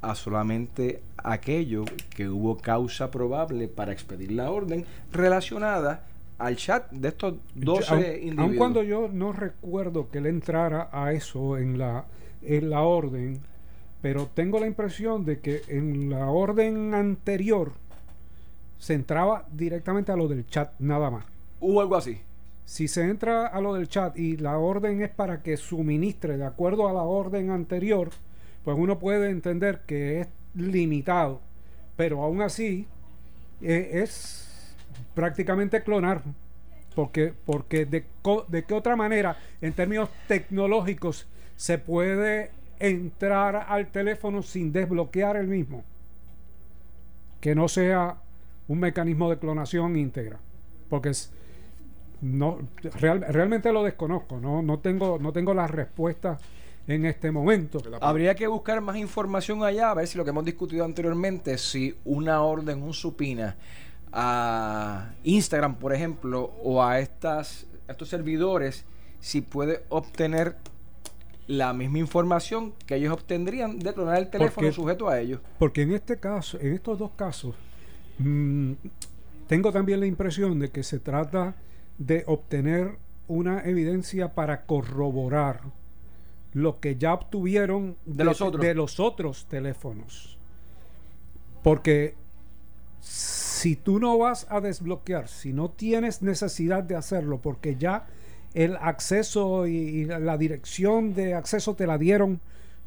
a 0.01 0.15
solamente 0.15 1.03
aquello 1.17 1.85
que 2.11 2.29
hubo 2.29 2.59
causa 2.59 3.11
probable 3.11 3.69
para 3.69 3.93
expedir 3.93 4.33
la 4.33 4.51
orden 4.51 4.85
relacionada 5.13 6.05
al 6.39 6.57
chat 6.57 6.91
de 6.91 7.09
estos 7.09 7.35
12 7.55 7.93
aun, 7.93 8.01
individuos. 8.01 8.39
aun 8.39 8.57
cuando 8.57 8.83
yo 8.83 9.09
no 9.13 9.33
recuerdo 9.33 10.11
que 10.11 10.19
él 10.19 10.27
entrara 10.27 10.89
a 10.93 11.13
eso 11.13 11.57
en 11.57 11.79
la, 11.79 12.07
en 12.43 12.71
la 12.71 12.83
orden, 12.83 13.41
pero 14.03 14.29
tengo 14.35 14.61
la 14.61 14.67
impresión 14.67 15.25
de 15.25 15.41
que 15.41 15.63
en 15.69 16.11
la 16.11 16.29
orden 16.29 16.95
anterior 16.95 17.73
se 18.79 18.95
entraba 18.95 19.47
directamente 19.51 20.13
a 20.13 20.17
lo 20.17 20.29
del 20.29 20.47
chat 20.47 20.73
nada 20.79 21.11
más. 21.11 21.25
Hubo 21.61 21.81
algo 21.81 21.97
así. 21.97 22.21
Si 22.67 22.89
se 22.89 23.03
entra 23.03 23.47
a 23.47 23.61
lo 23.61 23.75
del 23.75 23.89
chat 23.89 24.19
y 24.19 24.37
la 24.37 24.59
orden 24.59 25.03
es 25.03 25.11
para 25.11 25.43
que 25.43 25.57
suministre 25.57 26.37
de 26.37 26.45
acuerdo 26.45 26.89
a 26.89 26.93
la 26.93 27.03
orden 27.03 27.51
anterior, 27.51 28.11
pues 28.65 28.77
uno 28.79 28.99
puede 28.99 29.31
entender 29.31 29.83
que 29.87 30.21
es 30.21 30.29
limitado, 30.55 31.41
pero 31.97 32.23
aún 32.23 32.43
así 32.43 32.87
eh, 33.61 34.03
es 34.03 34.44
prácticamente 35.15 35.83
clonar. 35.83 36.23
Porque, 36.95 37.33
porque 37.45 37.87
de, 37.87 38.05
co- 38.23 38.45
de 38.49 38.65
qué 38.65 38.75
otra 38.75 38.95
manera, 38.97 39.37
en 39.61 39.73
términos 39.73 40.09
tecnológicos, 40.29 41.27
se 41.57 41.79
puede 41.79 42.51
entrar 42.79 43.67
al 43.69 43.89
teléfono 43.89 44.43
sin 44.43 44.73
desbloquear 44.73 45.37
el 45.37 45.47
mismo. 45.49 45.83
Que 47.41 47.55
no 47.55 47.69
sea 47.69 48.17
un 48.69 48.81
mecanismo 48.81 49.29
de 49.31 49.39
clonación 49.39 49.97
íntegra. 49.97 50.39
Porque 50.89 51.11
es, 51.11 51.31
no 52.21 52.59
real- 53.01 53.25
realmente 53.29 53.71
lo 53.73 53.83
desconozco 53.83 54.39
no 54.41 54.63
no 54.63 54.79
tengo 54.79 55.19
no 55.19 55.33
tengo 55.33 55.53
la 55.53 55.67
respuesta 55.67 56.39
en 56.87 57.05
este 57.05 57.31
momento 57.31 57.79
Habría 58.09 58.35
que 58.35 58.47
buscar 58.47 58.81
más 58.81 58.97
información 58.97 59.63
allá, 59.63 59.91
a 59.91 59.95
ver 59.95 60.07
si 60.07 60.17
lo 60.17 60.25
que 60.25 60.31
hemos 60.31 60.45
discutido 60.45 60.85
anteriormente, 60.85 61.59
si 61.59 61.95
una 62.05 62.41
orden, 62.43 62.83
un 62.83 62.95
supina 62.95 63.57
a 64.17 65.11
Instagram, 65.25 65.75
por 65.75 65.93
ejemplo, 65.93 66.53
o 66.63 66.83
a 66.83 67.01
estas, 67.01 67.67
a 67.89 67.93
estos 67.93 68.09
servidores, 68.09 68.85
si 69.21 69.41
puede 69.41 69.83
obtener 69.89 70.57
la 71.49 71.73
misma 71.75 71.99
información 71.99 72.73
que 72.87 72.95
ellos 72.95 73.13
obtendrían 73.13 73.79
de 73.81 73.93
clonar 73.93 74.19
el 74.19 74.31
teléfono 74.31 74.55
Porque- 74.69 74.73
sujeto 74.73 75.09
a 75.09 75.21
ellos. 75.21 75.41
porque 75.59 75.83
en 75.83 75.93
este 75.93 76.19
caso 76.19 76.59
en 76.61 76.73
estos 76.73 76.99
dos 76.99 77.11
casos 77.17 77.55
mm, 78.19 78.73
tengo 79.47 79.71
también 79.73 80.01
la 80.01 80.07
impresión 80.07 80.59
de 80.59 80.71
que 80.71 80.83
se 80.83 81.01
trata 81.01 81.55
de 81.99 82.25
obtener 82.27 82.97
una 83.29 83.61
evidencia 83.65 84.33
para 84.35 84.65
corroborar 84.65 85.61
lo 86.55 86.81
que 86.81 86.97
ya 86.97 87.13
obtuvieron 87.13 87.97
De 88.07 88.25
los 88.25 88.41
otros. 88.41 88.63
de 88.63 88.75
los 88.75 88.99
otros 89.01 89.45
teléfonos 89.47 90.39
porque 91.63 92.15
si 93.65 93.77
tú 93.77 93.99
no 93.99 94.19
vas 94.19 94.47
a 94.51 94.61
desbloquear, 94.61 95.27
si 95.27 95.55
no 95.55 95.71
tienes 95.71 96.21
necesidad 96.21 96.83
de 96.83 96.97
hacerlo, 96.97 97.39
porque 97.39 97.77
ya 97.77 98.05
el 98.53 98.77
acceso 98.77 99.67
y, 99.67 100.05
la, 100.05 100.37
dirección 100.37 101.15
de 101.15 101.33
acceso 101.33 101.75
te 101.75 101.87
la 101.87 101.97
dieron 101.97 102.41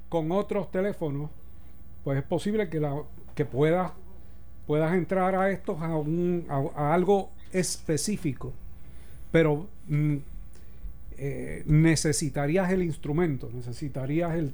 con 0.08 0.32
otros 0.32 0.70
teléfonos, 0.70 1.32
pues 2.04 2.20
es 2.20 2.24
posible 2.24 2.70
que, 2.70 2.80
la, 2.80 2.96
que 3.34 3.44
puedas, 3.44 3.92
puedas 4.68 4.94
entrar 4.94 5.34
a 5.34 5.50
estos 5.50 5.82
a, 5.82 5.96
un, 5.96 6.46
a, 6.48 6.58
a 6.76 6.94
algo 6.94 7.32
específico. 7.52 8.54
Pero 9.32 9.66
mm, 9.88 10.16
eh, 11.18 11.64
necesitarías 11.66 12.70
el 12.72 12.84
instrumento, 12.84 13.50
necesitarías 13.52 14.36
el, 14.36 14.54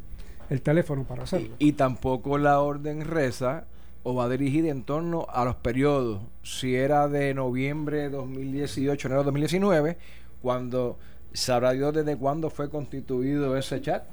el 0.49 0.61
teléfono 0.61 1.03
para 1.03 1.23
hacerlo. 1.23 1.53
Y 1.59 1.73
tampoco 1.73 2.37
la 2.37 2.61
orden 2.61 3.03
reza 3.03 3.65
o 4.03 4.13
va 4.15 4.27
dirigida 4.29 4.69
en 4.69 4.83
torno 4.83 5.25
a 5.29 5.45
los 5.45 5.55
periodos. 5.55 6.22
Si 6.43 6.75
era 6.75 7.07
de 7.07 7.33
noviembre 7.33 7.98
de 8.00 8.10
2018, 8.10 9.07
enero 9.07 9.22
de 9.22 9.25
2019, 9.25 9.98
cuando 10.41 10.98
sabrá 11.31 11.72
Dios 11.72 11.93
desde 11.93 12.17
cuándo 12.17 12.50
fue 12.50 12.69
constituido 12.69 13.55
ese 13.57 13.81
chat 13.81 14.03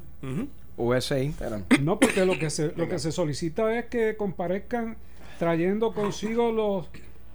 o 0.77 0.95
ese 0.95 1.25
Instagram. 1.25 1.65
No, 1.83 1.99
porque 1.99 2.25
lo 2.25 2.39
que 2.39 2.51
se, 2.51 2.73
lo 2.77 2.89
que 2.89 2.99
se 2.99 3.13
solicita 3.13 3.77
es 3.79 3.87
que 3.87 4.17
comparezcan 4.17 4.97
trayendo 5.39 5.93
consigo 5.93 6.53
los 6.53 6.87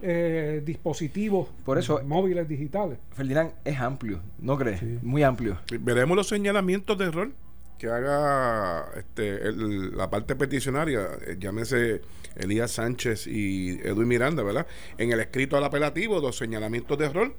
eh, 0.02 0.62
dispositivos 0.64 1.48
Por 1.64 1.78
eso- 1.78 2.00
móviles 2.04 2.48
digitales. 2.48 2.98
Ferdinand 3.12 3.52
es 3.64 3.78
amplio, 3.80 4.20
¿no 4.38 4.56
crees? 4.56 4.80
Sí. 4.80 4.98
Muy 5.02 5.22
amplio. 5.22 5.58
Veremos 5.80 6.16
los 6.16 6.28
señalamientos 6.28 6.96
de 6.98 7.04
error 7.06 7.30
que 7.78 7.88
haga 7.88 8.86
este, 8.96 9.48
el- 9.48 9.96
la 9.96 10.08
parte 10.10 10.34
peticionaria, 10.36 11.06
eh, 11.26 11.36
llámese 11.38 12.00
Elías 12.36 12.70
Sánchez 12.72 13.26
y 13.26 13.78
Edwin 13.84 14.08
Miranda, 14.08 14.42
¿verdad? 14.42 14.66
En 14.98 15.12
el 15.12 15.20
escrito 15.20 15.56
al 15.56 15.64
apelativo, 15.64 16.20
los 16.20 16.36
señalamientos 16.36 16.98
de 16.98 17.06
error, 17.06 17.34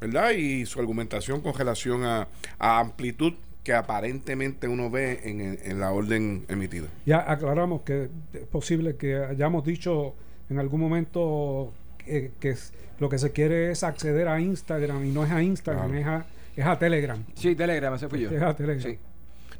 ¿verdad? 0.00 0.30
Y 0.32 0.66
su 0.66 0.80
argumentación 0.80 1.40
con 1.40 1.54
relación 1.54 2.04
a, 2.04 2.28
a 2.58 2.80
amplitud 2.80 3.34
que 3.64 3.72
aparentemente 3.74 4.66
uno 4.66 4.90
ve 4.90 5.20
en, 5.24 5.40
en- 5.40 5.58
en 5.62 5.78
la 5.80 5.92
orden 5.92 6.44
emitida. 6.48 6.88
Ya 7.06 7.30
aclaramos 7.30 7.82
que 7.82 8.08
es 8.32 8.46
posible 8.46 8.96
que 8.96 9.16
hayamos 9.16 9.64
dicho 9.64 10.14
en 10.50 10.58
algún 10.58 10.80
momento 10.80 11.72
que, 11.98 12.32
que 12.40 12.50
es- 12.50 12.72
lo 12.98 13.08
que 13.08 13.18
se 13.18 13.30
quiere 13.32 13.70
es 13.70 13.82
acceder 13.84 14.28
a 14.28 14.40
Instagram 14.40 15.04
y 15.04 15.10
no 15.10 15.24
es 15.24 15.30
a 15.30 15.42
Instagram, 15.42 15.90
Claro. 15.92 16.00
es, 16.00 16.06
a, 16.06 16.26
es 16.60 16.66
a 16.66 16.78
Telegram. 16.78 17.24
Sí, 17.34 17.54
Telegram, 17.54 17.94
ese 17.94 18.08
fui 18.08 18.20
yo. 18.20 18.30
Es 18.30 18.42
a 18.42 18.54
Telegram. 18.54 18.92
Sí. 18.92 18.98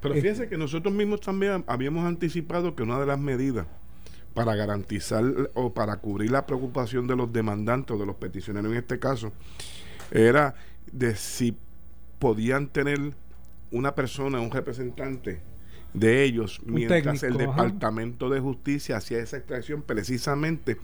Pero 0.02 0.14
Eh, 0.14 0.20
fíjense 0.20 0.48
que 0.48 0.58
nosotros 0.58 0.92
mismos 0.92 1.20
también 1.22 1.64
habíamos 1.66 2.04
anticipado 2.04 2.74
que 2.74 2.82
una 2.82 2.98
de 3.00 3.06
las 3.06 3.18
medidas 3.18 3.66
para 4.34 4.54
garantizar 4.56 5.24
o 5.54 5.72
para 5.72 5.96
cubrir 5.98 6.30
la 6.30 6.44
preocupación 6.46 7.06
de 7.06 7.16
los 7.16 7.32
demandantes 7.32 7.94
o 7.96 7.98
de 7.98 8.06
los 8.06 8.16
peticionarios 8.16 8.72
en 8.72 8.78
este 8.78 8.98
caso 8.98 9.32
era 10.10 10.54
de 10.90 11.14
si 11.16 11.56
podían 12.18 12.68
tener 12.68 12.98
una 13.70 13.94
persona, 13.94 14.40
un 14.40 14.50
representante 14.50 15.40
de 15.94 16.24
ellos 16.24 16.60
Un 16.66 16.74
mientras 16.74 17.22
el 17.22 17.34
ajá. 17.34 17.38
Departamento 17.46 18.28
de 18.30 18.40
Justicia 18.40 18.96
hacía 18.96 19.18
esa 19.18 19.36
extracción 19.36 19.82
precisamente 19.82 20.78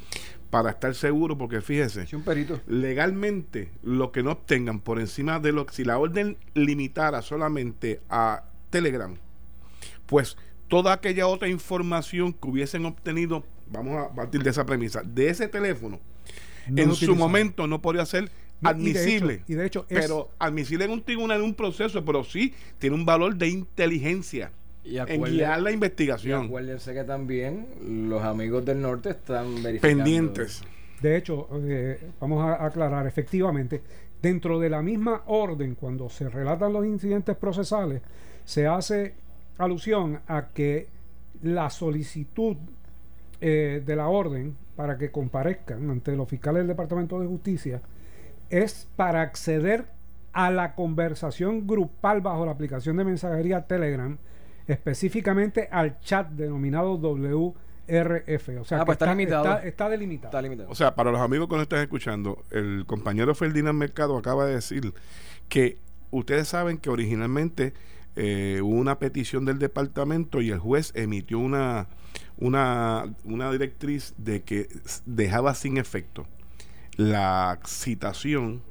para 0.50 0.70
estar 0.70 0.94
seguro, 0.94 1.36
porque 1.38 1.60
fíjese, 1.62 2.06
Sí, 2.06 2.16
un 2.16 2.22
perito. 2.22 2.60
legalmente 2.66 3.70
lo 3.82 4.12
que 4.12 4.22
no 4.22 4.32
obtengan 4.32 4.80
por 4.80 4.98
encima 5.00 5.40
de 5.40 5.52
lo 5.52 5.64
que 5.66 5.74
si 5.74 5.84
la 5.84 5.98
orden 5.98 6.36
limitara 6.54 7.22
solamente 7.22 8.00
a 8.10 8.44
Telegram, 8.70 9.14
pues 10.06 10.36
toda 10.68 10.92
aquella 10.92 11.26
otra 11.26 11.48
información 11.48 12.32
que 12.32 12.48
hubiesen 12.48 12.84
obtenido, 12.86 13.44
vamos 13.70 13.96
a 14.04 14.14
partir 14.14 14.42
de 14.42 14.50
esa 14.50 14.64
premisa, 14.66 15.02
de 15.04 15.28
ese 15.30 15.48
teléfono, 15.48 15.98
No 16.68 16.82
en 16.82 16.94
su 16.94 17.14
momento 17.16 17.66
no 17.66 17.80
podría 17.80 18.04
ser 18.06 18.30
No, 18.60 18.70
y 18.72 18.74
de 18.74 18.90
hecho- 18.90 18.98
admisible. 19.00 19.44
y 19.46 19.54
de 19.54 19.66
hecho 19.66 19.86
es- 19.88 20.00
pero 20.00 20.30
admisible 20.38 20.84
en 20.84 20.90
un 20.90 21.02
tribunal, 21.02 21.38
en 21.38 21.44
un 21.44 21.54
proceso, 21.54 22.04
pero 22.04 22.24
sí 22.24 22.52
tiene 22.78 22.96
un 22.96 23.06
valor 23.06 23.36
de 23.36 23.48
inteligencia 23.48 24.50
Y 24.84 24.98
en 24.98 25.22
guiar 25.22 25.62
la 25.62 25.70
y 25.70 25.74
investigación. 25.74 26.46
acuérdense 26.46 26.92
que 26.92 27.04
también 27.04 27.66
los 28.08 28.22
amigos 28.22 28.64
del 28.64 28.80
norte 28.82 29.10
están 29.10 29.62
verificando. 29.62 30.04
Pendientes. 30.04 30.62
De 31.00 31.16
hecho, 31.16 31.48
eh, 31.62 32.10
vamos 32.20 32.42
a 32.44 32.64
aclarar, 32.66 33.06
efectivamente, 33.06 33.80
dentro 34.20 34.58
de 34.58 34.68
la 34.68 34.82
misma 34.82 35.22
orden, 35.26 35.76
cuando 35.76 36.10
se 36.10 36.28
relatan 36.28 36.72
los 36.72 36.84
incidentes 36.84 37.36
procesales, 37.36 38.02
se 38.48 38.66
hace 38.66 39.14
alusión 39.58 40.20
a 40.26 40.48
que 40.54 40.88
la 41.42 41.68
solicitud 41.68 42.56
eh, 43.42 43.82
de 43.84 43.94
la 43.94 44.08
orden 44.08 44.56
para 44.74 44.96
que 44.96 45.10
comparezcan 45.10 45.90
ante 45.90 46.16
los 46.16 46.26
fiscales 46.26 46.60
del 46.60 46.68
Departamento 46.68 47.20
de 47.20 47.26
Justicia 47.26 47.82
es 48.48 48.88
para 48.96 49.20
acceder 49.20 49.84
a 50.32 50.50
la 50.50 50.74
conversación 50.74 51.66
grupal 51.66 52.22
bajo 52.22 52.46
la 52.46 52.52
aplicación 52.52 52.96
de 52.96 53.04
mensajería 53.04 53.66
Telegram, 53.66 54.16
específicamente 54.66 55.68
al 55.70 56.00
chat 56.00 56.30
denominado 56.30 56.96
WRF. 56.96 58.48
O 58.60 58.64
sea, 58.64 58.78
Ah, 58.78 58.80
que 58.80 58.86
pues 58.86 58.96
está 58.96 59.10
limitado. 59.10 59.44
Está, 59.44 59.66
está 59.66 59.88
delimitado. 59.90 60.28
Está 60.28 60.40
limitado. 60.40 60.70
O 60.70 60.74
sea, 60.74 60.94
para 60.94 61.12
los 61.12 61.20
amigos 61.20 61.48
que 61.48 61.54
nos 61.56 61.62
están 61.64 61.80
escuchando, 61.80 62.42
el 62.50 62.84
compañero 62.86 63.34
Ferdinand 63.34 63.78
Mercado 63.78 64.16
acaba 64.16 64.46
de 64.46 64.54
decir 64.54 64.94
que 65.50 65.76
ustedes 66.10 66.48
saben 66.48 66.78
que 66.78 66.88
originalmente 66.88 67.74
eh, 68.16 68.60
hubo 68.62 68.74
una 68.74 68.98
petición 68.98 69.44
del 69.44 69.58
departamento 69.58 70.40
y 70.40 70.50
el 70.50 70.58
juez 70.58 70.92
emitió 70.94 71.38
una, 71.38 71.88
una, 72.38 73.14
una 73.24 73.50
directriz 73.52 74.14
de 74.16 74.42
que 74.42 74.68
dejaba 75.06 75.54
sin 75.54 75.76
efecto 75.76 76.26
la 76.98 77.60
citación, 77.64 78.62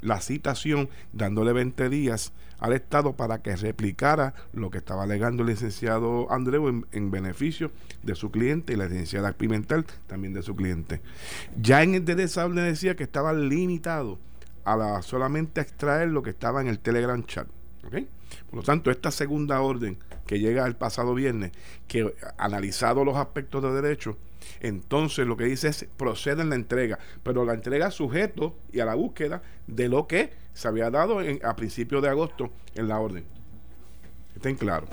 la 0.00 0.20
citación 0.20 0.88
dándole 1.12 1.52
20 1.52 1.90
días 1.90 2.32
al 2.58 2.72
Estado 2.72 3.14
para 3.14 3.42
que 3.42 3.54
replicara 3.56 4.34
lo 4.52 4.70
que 4.70 4.78
estaba 4.78 5.04
alegando 5.04 5.42
el 5.42 5.50
licenciado 5.50 6.32
Andreu 6.32 6.68
en, 6.68 6.86
en, 6.92 7.10
beneficio 7.10 7.70
de 8.02 8.14
su 8.14 8.30
cliente 8.30 8.72
y 8.72 8.76
la 8.76 8.86
licenciada 8.86 9.32
Pimentel 9.32 9.84
también 10.06 10.32
de 10.32 10.42
su 10.42 10.56
cliente. 10.56 11.00
Ya 11.60 11.82
en 11.82 11.94
el 11.94 12.04
de 12.04 12.14
desable 12.14 12.62
decía 12.62 12.96
que 12.96 13.04
estaba 13.04 13.32
limitado 13.32 14.18
a 14.64 14.76
la, 14.76 15.02
solamente 15.02 15.60
a 15.60 15.62
extraer 15.62 16.08
lo 16.08 16.22
que 16.22 16.30
estaba 16.30 16.60
en 16.60 16.68
el 16.68 16.78
Telegram 16.78 17.22
chat. 17.24 17.46
¿okay? 17.86 18.08
Por 18.50 18.60
lo 18.60 18.62
tanto, 18.62 18.90
esta 18.90 19.10
segunda 19.10 19.60
orden 19.60 19.98
que 20.26 20.38
llega 20.38 20.66
el 20.66 20.76
pasado 20.76 21.14
viernes, 21.14 21.52
que 21.86 22.14
analizado 22.36 23.04
los 23.04 23.16
aspectos 23.16 23.62
de 23.62 23.72
derecho, 23.80 24.16
entonces 24.60 25.26
lo 25.26 25.36
que 25.36 25.44
dice 25.44 25.68
es 25.68 25.86
procede 25.96 26.42
en 26.42 26.50
la 26.50 26.56
entrega, 26.56 26.98
pero 27.22 27.44
la 27.44 27.54
entrega 27.54 27.90
sujeto 27.90 28.56
y 28.72 28.80
a 28.80 28.84
la 28.84 28.94
búsqueda 28.94 29.42
de 29.66 29.88
lo 29.88 30.06
que 30.06 30.32
se 30.54 30.68
había 30.68 30.90
dado 30.90 31.22
en, 31.22 31.44
a 31.44 31.54
principios 31.56 32.02
de 32.02 32.08
agosto 32.08 32.50
en 32.74 32.88
la 32.88 32.98
orden. 32.98 33.24
Estén 34.34 34.56
claros. 34.56 34.88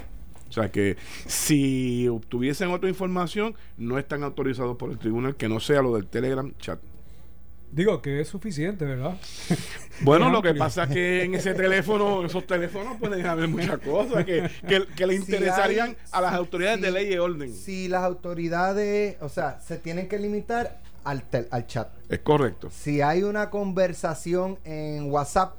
O 0.50 0.52
sea 0.52 0.72
que 0.72 0.96
si 1.26 2.08
obtuviesen 2.08 2.70
otra 2.70 2.88
información, 2.88 3.56
no 3.78 3.98
están 3.98 4.24
autorizados 4.24 4.78
por 4.78 4.92
el 4.92 4.98
tribunal 4.98 5.36
que 5.36 5.50
no 5.50 5.60
sea 5.60 5.82
lo 5.82 5.96
del 5.96 6.08
Telegram 6.08 6.54
chat. 6.60 6.80
Digo 7.76 8.02
que 8.02 8.22
es 8.22 8.28
suficiente, 8.30 8.86
¿verdad? 8.86 9.18
Bueno, 10.02 10.30
lo 10.32 10.42
que 10.42 10.54
pasa 10.54 10.84
es 10.84 10.90
que 10.90 11.24
en 11.24 11.36
ese 11.36 11.54
teléfono, 11.54 12.26
esos 12.26 12.46
teléfonos 12.48 12.98
pueden 12.98 13.26
haber 13.26 13.48
muchas 13.48 13.78
cosas 13.80 14.26
que, 14.26 14.50
que, 14.68 14.86
que 14.96 15.08
le 15.08 15.16
interesarían 15.16 15.90
Si 15.90 15.94
hay- 15.96 15.98
a 16.12 16.22
las 16.22 16.34
autoridades 16.34 16.80
si- 16.80 16.86
de 16.86 16.92
ley 16.92 17.14
y 17.14 17.18
orden. 17.18 17.54
Si 17.54 17.88
las 17.88 18.04
autoridades, 18.04 19.16
o 19.22 19.30
sea, 19.30 19.60
se 19.62 19.78
tienen 19.78 20.08
que 20.10 20.18
limitar 20.20 20.80
al, 21.06 21.24
tel- 21.30 21.48
al 21.52 21.66
chat. 21.68 21.90
Es 22.10 22.20
correcto. 22.20 22.70
Si 22.72 23.02
hay 23.02 23.24
una 23.24 23.50
conversación 23.50 24.58
en 24.66 25.10
WhatsApp 25.12 25.56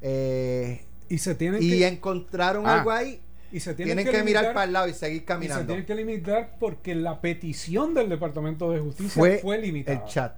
eh, 0.00 0.84
Y 1.08 1.18
se 1.18 1.34
tienen 1.34 1.62
y 1.62 1.70
que, 1.70 1.86
encontraron 1.86 2.66
Ah. 2.66 2.78
algo 2.78 2.90
ahí, 2.90 3.20
y 3.52 3.60
se 3.60 3.74
tienen, 3.74 3.98
tienen, 3.98 4.12
que, 4.14 4.22
mirar 4.24 4.44
limitar- 4.44 4.54
para 4.54 4.64
el 4.64 4.72
lado 4.72 4.88
y 4.88 4.94
seguir 4.94 5.18
y 5.18 5.20
se 5.20 5.24
caminando. 5.26 5.66
tienen 5.66 5.86
que 5.86 5.94
limitar 5.94 6.56
porque 6.58 6.94
la 6.94 7.20
petición 7.20 7.94
del 7.94 8.08
Departamento 8.08 8.70
de 8.72 8.80
Justicia 8.80 9.12
fue, 9.20 9.38
Fue 9.38 9.58
limitada. 9.58 9.98
el 9.98 10.04
chat. 10.10 10.34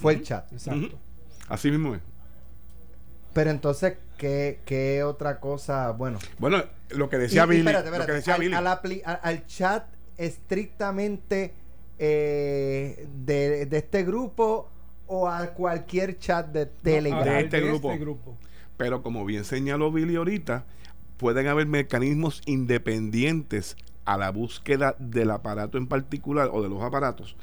Fue 0.00 0.14
el 0.14 0.22
chat. 0.22 0.50
Exacto. 0.52 0.98
Así 1.48 1.70
mismo 1.70 1.94
es. 1.94 2.00
Pero 3.32 3.50
entonces, 3.50 3.96
¿qué, 4.18 4.60
qué 4.64 5.02
otra 5.04 5.38
cosa? 5.40 5.90
Bueno. 5.92 6.18
Bueno, 6.38 6.62
lo 6.90 7.08
que 7.08 7.18
decía 7.18 7.42
Y- 7.42 7.44
y 7.44 7.48
Billy. 7.48 7.60
espérate, 7.60 7.98
Lo 7.98 8.06
que 8.06 8.12
decía 8.12 8.34
al, 8.34 8.40
Billy. 8.40 8.54
al 8.54 8.66
apli- 8.66 9.02
a- 9.04 9.12
al 9.14 9.46
chat 9.46 9.84
estrictamente 10.18 11.54
eh, 11.98 13.06
de, 13.24 13.66
de 13.66 13.76
este 13.78 14.02
grupo 14.04 14.68
o 15.06 15.28
a 15.28 15.46
cualquier 15.48 16.18
chat 16.18 16.46
de 16.48 16.66
Telegram. 16.66 17.22
De 17.24 17.30
al 17.30 17.44
este 17.44 17.60
grupo. 17.60 17.96
grupo. 17.98 18.36
Pero 18.76 19.02
como 19.02 19.24
bien 19.24 19.44
señaló 19.44 19.92
Billy 19.92 20.16
ahorita, 20.16 20.64
pueden 21.18 21.46
haber 21.46 21.66
mecanismos 21.66 22.40
independientes 22.46 23.76
a 24.06 24.16
la 24.16 24.30
búsqueda 24.30 24.96
del 24.98 25.30
aparato 25.30 25.78
en 25.78 25.86
particular 25.86 26.48
o 26.52 26.62
de 26.62 26.68
los 26.68 26.82
aparatos. 26.82 27.36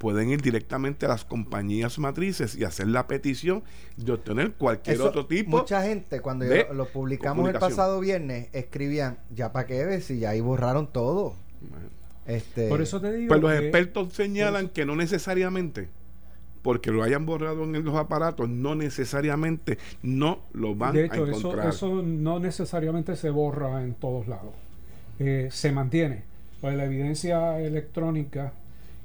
Pueden 0.00 0.30
ir 0.30 0.40
directamente 0.40 1.04
a 1.04 1.10
las 1.10 1.26
compañías 1.26 1.98
matrices 1.98 2.56
y 2.56 2.64
hacer 2.64 2.86
la 2.88 3.06
petición 3.06 3.62
de 3.98 4.12
obtener 4.12 4.52
cualquier 4.52 4.96
Eso, 4.96 5.08
otro 5.08 5.26
tipo. 5.26 5.58
Mucha 5.58 5.82
gente, 5.82 6.20
cuando 6.22 6.46
de 6.46 6.64
yo- 6.66 6.72
lo 6.72 6.86
publicamos 6.88 7.46
el 7.46 7.58
pasado 7.58 8.00
viernes, 8.00 8.48
escribían, 8.54 9.18
ya 9.34 9.52
para 9.52 9.66
qué 9.66 9.84
ves, 9.84 10.08
ya 10.08 10.30
ahí 10.30 10.40
borraron 10.40 10.86
todo. 10.90 11.34
Este, 12.26 12.70
Por 12.70 12.80
eso 12.80 12.98
te 12.98 13.12
digo 13.12 13.28
Pues 13.28 13.42
los 13.42 13.52
expertos 13.52 14.14
señalan 14.14 14.70
que 14.70 14.86
no 14.86 14.96
necesariamente, 14.96 15.88
porque 16.62 16.90
lo 16.92 17.02
hayan 17.02 17.26
borrado 17.26 17.64
en 17.64 17.84
los 17.84 17.94
aparatos, 17.94 18.48
no 18.48 18.74
necesariamente 18.74 19.76
no 20.02 20.40
lo 20.54 20.74
van 20.74 20.94
de 20.94 21.02
a 21.02 21.06
hecho, 21.08 21.26
eso, 21.26 21.36
encontrar. 21.40 21.68
eso 21.68 22.02
no 22.02 22.38
necesariamente 22.40 23.16
se 23.16 23.28
borra 23.28 23.82
en 23.82 23.92
todos 23.92 24.26
lados. 24.28 24.54
Eh, 25.18 25.48
se 25.50 25.72
mantiene. 25.72 26.22
Pues 26.62 26.74
la 26.74 26.86
evidencia 26.86 27.60
electrónica, 27.60 28.54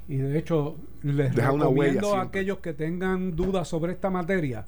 y 0.08 0.16
de 0.16 0.38
hecho, 0.38 0.76
les 1.02 1.34
Deja 1.34 1.52
una 1.52 1.68
huella 1.68 1.92
recomiendo 1.94 2.08
a 2.08 2.20
siempre. 2.20 2.40
aquellos 2.40 2.58
que 2.58 2.72
tengan 2.72 3.34
dudas 3.36 3.68
sobre 3.68 3.92
esta 3.92 4.10
materia 4.10 4.66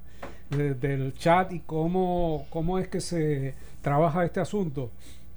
de- 0.51 0.75
del 0.75 1.15
chat 1.15 1.53
y 1.53 1.61
cómo, 1.61 2.47
cómo 2.51 2.79
es 2.79 2.89
que 2.89 3.01
se 3.01 3.55
trabaja 3.83 4.25
este 4.25 4.41
asunto. 4.41 4.91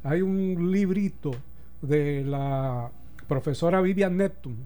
Hay 0.04 0.22
un 0.22 0.72
librito 0.72 1.32
de 1.82 2.24
la 2.24 2.90
profesora 3.28 3.82
Vivian 3.82 4.18
Neptune 4.18 4.58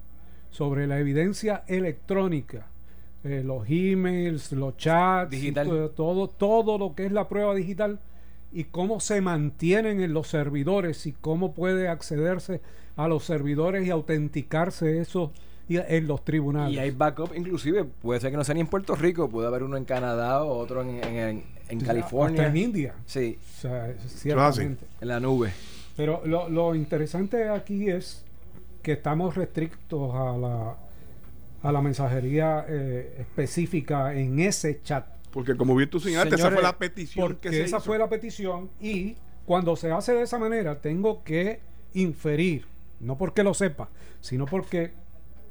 sobre 0.52 0.88
la 0.88 1.00
evidencia 1.00 1.64
electrónica, 1.68 2.68
eh, 3.24 3.42
los 3.44 3.66
emails, 3.70 4.52
los 4.54 4.78
chats, 4.78 5.32
Digital. 5.32 5.68
to- 5.68 5.90
todo, 5.92 6.28
todo 6.30 6.78
lo 6.78 6.96
que 6.96 7.06
es 7.08 7.12
la 7.12 7.28
prueba 7.28 7.54
digital 7.56 8.00
y 8.56 8.64
cómo 8.64 9.00
se 9.00 9.22
mantienen 9.22 10.02
en 10.02 10.14
los 10.14 10.28
servidores 10.30 11.06
y 11.06 11.12
cómo 11.12 11.54
puede 11.54 11.88
accederse 11.90 12.62
a 12.96 13.08
los 13.08 13.24
servidores 13.26 13.86
y 13.86 13.90
autenticarse 13.92 15.00
eso 15.00 15.32
en 15.68 16.08
los 16.08 16.24
tribunales. 16.24 16.74
Y 16.76 16.80
hay 16.80 16.92
backup, 16.92 17.32
inclusive, 17.36 17.84
puede 17.84 18.20
ser 18.22 18.32
que 18.32 18.38
no 18.38 18.44
sea 18.44 18.56
ni 18.56 18.62
en 18.62 18.68
Puerto 18.68 18.96
Rico, 18.96 19.30
puede 19.30 19.48
haber 19.48 19.64
uno 19.64 19.78
en 19.78 19.84
Canadá 19.86 20.44
o 20.44 20.58
otro 20.58 20.82
en, 20.82 21.04
en, 21.04 21.16
en- 21.18 21.44
en 21.68 21.80
California. 21.82 22.44
Hasta 22.44 22.52
en 22.52 22.64
India. 22.64 22.94
Sí, 23.08 23.38
O 23.58 23.62
sea, 23.62 23.94
ciertamente. 24.08 24.86
en 25.02 25.08
la 25.08 25.20
nube. 25.20 25.52
Pero 25.98 26.22
lo, 26.26 26.48
lo 26.48 26.76
interesante 26.76 27.50
aquí 27.50 27.90
es 27.90 28.24
que 28.84 28.92
estamos 28.92 29.36
restrictos 29.36 30.14
a 30.14 30.38
la, 30.38 30.76
a 31.64 31.72
la 31.72 31.82
mensajería 31.82 32.64
eh, 32.70 33.16
específica 33.20 34.14
en 34.14 34.40
ese 34.40 34.82
chat. 34.84 35.08
Porque 35.36 35.58
como 35.58 35.76
bien 35.76 35.90
tú 35.90 36.00
señalaste, 36.00 36.36
esa 36.36 36.46
Señores, 36.46 36.56
fue 36.62 36.64
la 36.64 36.78
petición 36.78 37.28
Porque 37.28 37.50
que 37.50 37.56
se 37.58 37.64
esa 37.66 37.78
hizo. 37.78 37.86
fue 37.86 37.98
la 38.00 38.08
petición 38.08 38.70
y 38.80 39.18
cuando 39.46 39.76
se 39.76 39.92
hace 39.92 40.14
de 40.14 40.22
esa 40.22 40.40
manera 40.40 40.80
tengo 40.80 41.26
que 41.26 41.60
inferir, 41.94 42.66
no 43.02 43.18
porque 43.18 43.44
lo 43.44 43.54
sepa, 43.54 43.90
sino 44.22 44.46
porque 44.46 44.94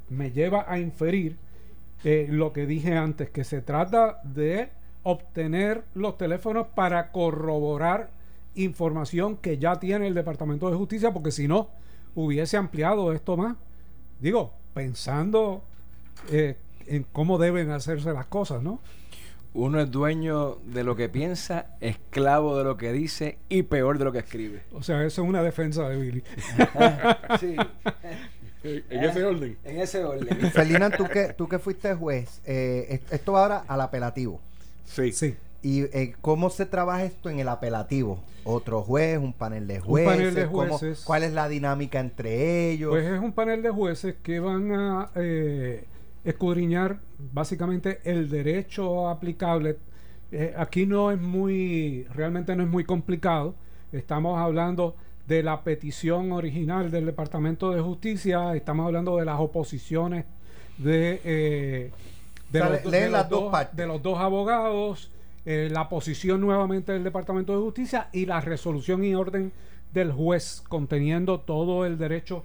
me 0.08 0.30
lleva 0.32 0.64
a 0.66 0.78
inferir 0.78 1.36
eh, 2.02 2.26
lo 2.30 2.54
que 2.54 2.64
dije 2.64 2.96
antes, 2.96 3.28
que 3.28 3.44
se 3.44 3.60
trata 3.60 4.22
de 4.24 4.70
obtener 5.02 5.84
los 5.94 6.16
teléfonos 6.16 6.66
para 6.74 7.12
corroborar 7.12 8.08
información 8.54 9.36
que 9.36 9.58
ya 9.58 9.78
tiene 9.80 10.06
el 10.06 10.14
Departamento 10.14 10.70
de 10.70 10.76
Justicia, 10.76 11.12
porque 11.12 11.30
si 11.30 11.46
no, 11.46 11.68
hubiese 12.14 12.56
ampliado 12.56 13.12
esto 13.12 13.36
más. 13.36 13.56
Digo, 14.18 14.54
pensando 14.72 15.62
eh, 16.30 16.56
en 16.86 17.04
cómo 17.12 17.36
deben 17.36 17.70
hacerse 17.70 18.14
las 18.14 18.26
cosas, 18.26 18.62
¿no? 18.62 18.80
Uno 19.54 19.80
es 19.80 19.88
dueño 19.90 20.56
de 20.66 20.82
lo 20.82 20.96
que 20.96 21.08
piensa, 21.08 21.66
esclavo 21.80 22.58
de 22.58 22.64
lo 22.64 22.76
que 22.76 22.92
dice 22.92 23.38
y 23.48 23.62
peor 23.62 23.98
de 23.98 24.04
lo 24.04 24.10
que 24.12 24.18
escribe. 24.18 24.62
O 24.72 24.82
sea, 24.82 25.04
eso 25.04 25.22
es 25.22 25.28
una 25.28 25.42
defensa 25.44 25.88
de 25.88 25.96
Billy. 25.96 26.22
sí, 27.40 27.56
Eh, 28.64 28.82
en 28.90 29.04
ese 29.04 29.24
orden. 29.24 29.56
en 29.64 29.78
ese 29.78 30.02
orden. 30.04 30.50
Felina, 30.52 30.90
tú 30.90 31.04
que, 31.06 31.34
tú 31.34 31.48
que 31.48 31.58
fuiste 31.58 31.94
juez, 31.94 32.40
eh, 32.46 32.86
est- 32.90 33.12
esto 33.12 33.32
va 33.32 33.42
ahora 33.42 33.64
al 33.68 33.80
apelativo. 33.80 34.40
Sí. 34.86 35.12
Sí. 35.12 35.36
¿Y 35.62 35.82
eh, 35.82 36.14
cómo 36.20 36.50
se 36.50 36.66
trabaja 36.66 37.04
esto 37.04 37.30
en 37.30 37.38
el 37.40 37.48
apelativo? 37.48 38.22
¿Otro 38.44 38.82
juez? 38.82 39.18
¿Un 39.18 39.32
panel 39.32 39.66
de 39.66 39.76
Un 39.76 39.80
jueces? 39.82 40.10
panel 40.16 40.34
de 40.34 40.46
¿Cómo- 40.46 40.78
jueces. 40.78 41.02
¿Cuál 41.04 41.22
es 41.22 41.32
la 41.32 41.48
dinámica 41.48 42.00
entre 42.00 42.70
ellos? 42.70 42.90
Pues 42.90 43.04
es 43.06 43.18
un 43.20 43.32
panel 43.32 43.62
de 43.62 43.70
jueces 43.70 44.16
que 44.22 44.40
van 44.40 44.72
a 44.72 45.10
eh, 45.14 45.84
escudriñar 46.24 46.98
básicamente 47.32 48.00
el 48.04 48.28
derecho 48.28 49.08
aplicable. 49.08 49.76
Eh, 50.32 50.54
aquí 50.56 50.87
no 50.87 51.10
es 51.10 51.20
muy, 51.20 52.04
realmente 52.14 52.56
no 52.56 52.62
es 52.62 52.68
muy 52.68 52.84
complicado. 52.84 53.54
Estamos 53.92 54.38
hablando 54.38 54.96
de 55.28 55.42
la 55.42 55.62
petición 55.62 56.32
original 56.32 56.90
del 56.90 57.06
Departamento 57.06 57.70
de 57.70 57.80
Justicia, 57.80 58.54
estamos 58.54 58.87
hablando 58.87 59.16
de 59.16 59.24
las 59.24 59.40
oposiciones 59.40 60.24
de, 60.76 61.20
eh, 61.24 61.90
de, 62.50 62.60
O 62.60 62.64
sea, 62.64 62.80
los, 62.82 62.90
de 62.90 63.10
las 63.10 63.28
dos 63.28 63.52
de 63.72 63.87
los 63.87 64.02
dos 64.02 64.18
abogados, 64.18 65.10
eh, 65.46 65.68
la 65.70 65.88
posición 65.88 66.40
nuevamente 66.40 66.92
del 66.92 67.04
Departamento 67.04 67.54
de 67.54 67.62
Justicia 67.62 68.08
y 68.12 68.26
la 68.26 68.40
resolución 68.40 69.04
y 69.04 69.14
orden 69.14 69.52
del 69.92 70.12
juez 70.12 70.62
conteniendo 70.68 71.40
todo 71.40 71.87
el 71.87 71.96
derecho 71.96 72.44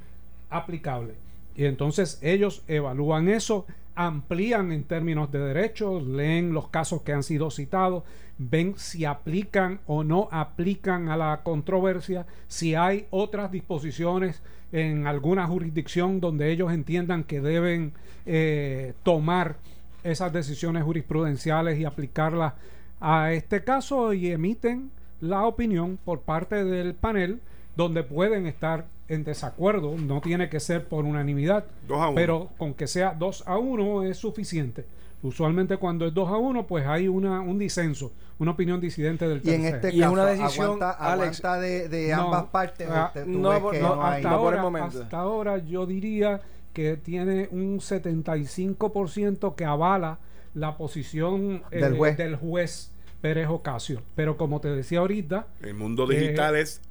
aplicable. 0.50 1.16
Y 1.60 1.66
entonces 1.66 2.20
ellos 2.22 2.64
evalúan 2.70 3.28
eso, 3.28 3.66
amplían 3.94 4.72
en 4.72 4.86
términos 4.86 5.30
de 5.30 5.40
derechos, 5.40 6.08
leen 6.08 6.54
los 6.54 6.70
casos 6.70 7.02
que 7.02 7.12
han 7.12 7.22
sido 7.22 7.52
citados, 7.52 8.06
ven 8.38 8.76
si 8.78 9.04
aplican 9.04 9.82
o 9.86 10.06
no 10.06 10.30
aplican 10.32 11.10
a 11.10 11.18
la 11.18 11.42
controversia, 11.44 12.26
si 12.48 12.76
hay 12.76 13.08
otras 13.10 13.52
disposiciones 13.52 14.42
en 14.72 15.06
alguna 15.06 15.48
jurisdicción 15.48 16.22
donde 16.22 16.50
ellos 16.50 16.72
entiendan 16.72 17.26
que 17.26 17.42
deben 17.42 17.92
eh, 18.26 18.94
tomar 19.04 19.58
esas 20.06 20.32
decisiones 20.32 20.84
jurisprudenciales 20.84 21.78
y 21.78 21.84
aplicarlas 21.84 22.54
a 23.02 23.34
este 23.34 23.66
caso 23.66 24.14
y 24.14 24.32
emiten 24.32 24.92
la 25.20 25.46
opinión 25.46 26.00
por 26.06 26.22
parte 26.22 26.64
del 26.64 26.94
panel 26.94 27.42
donde 27.76 28.04
pueden 28.04 28.46
estar 28.46 28.86
en 29.10 29.24
desacuerdo, 29.24 29.96
no 29.98 30.22
tiene 30.22 30.50
que 30.50 30.60
ser 30.60 30.86
por 30.88 31.04
unanimidad, 31.06 31.66
Dos 31.88 32.00
a 32.00 32.08
uno. 32.08 32.16
pero 32.16 32.50
con 32.58 32.74
que 32.74 32.88
sea 32.88 33.14
2 33.18 33.44
a 33.48 33.58
1 33.58 34.04
es 34.04 34.18
suficiente. 34.18 34.86
Usualmente 35.22 35.76
cuando 35.78 36.06
es 36.06 36.14
2 36.14 36.30
a 36.30 36.38
1 36.38 36.66
pues 36.68 36.86
hay 36.88 37.08
una, 37.10 37.42
un 37.42 37.60
disenso, 37.60 38.14
una 38.38 38.52
opinión 38.52 38.80
disidente 38.80 39.28
del 39.28 39.42
Y 39.44 39.50
en 39.50 39.62
tercero. 39.64 39.76
este 39.76 39.88
Y 39.90 39.96
es 39.98 40.02
caso, 40.04 40.14
una 40.14 40.26
decisión, 40.28 40.66
aguanta, 40.68 40.92
Alex, 40.92 41.44
aguanta 41.44 41.60
de, 41.62 41.90
de 41.90 42.16
no, 42.16 42.22
ambas 42.24 42.44
partes. 42.46 42.88
ah, 42.90 43.06
usted- 43.08 43.26
tú 43.26 43.30
no, 43.32 43.40
no, 43.40 44.04
hasta, 44.04 44.30
no 44.30 44.40
por 44.40 44.54
el 44.54 44.60
ahora, 44.60 44.86
hasta 44.86 45.18
ahora 45.18 45.58
yo 45.58 45.86
diría 45.86 46.40
que 46.74 46.96
tiene 46.96 47.50
un 47.52 47.80
75% 47.82 49.56
que 49.56 49.66
avala 49.66 50.20
la 50.54 50.78
posición 50.78 51.64
eh, 51.72 51.80
Del 51.82 51.98
juez. 51.98 52.18
del 52.18 52.36
juez 52.36 52.92
Pérez 53.22 53.48
Ocasio. 53.50 54.02
Pero 54.16 54.38
como 54.38 54.62
te 54.62 54.70
decía 54.70 55.00
ahorita, 55.00 55.48
El 55.62 55.74
mundo 55.74 56.08
digital 56.08 56.56
es 56.56 56.82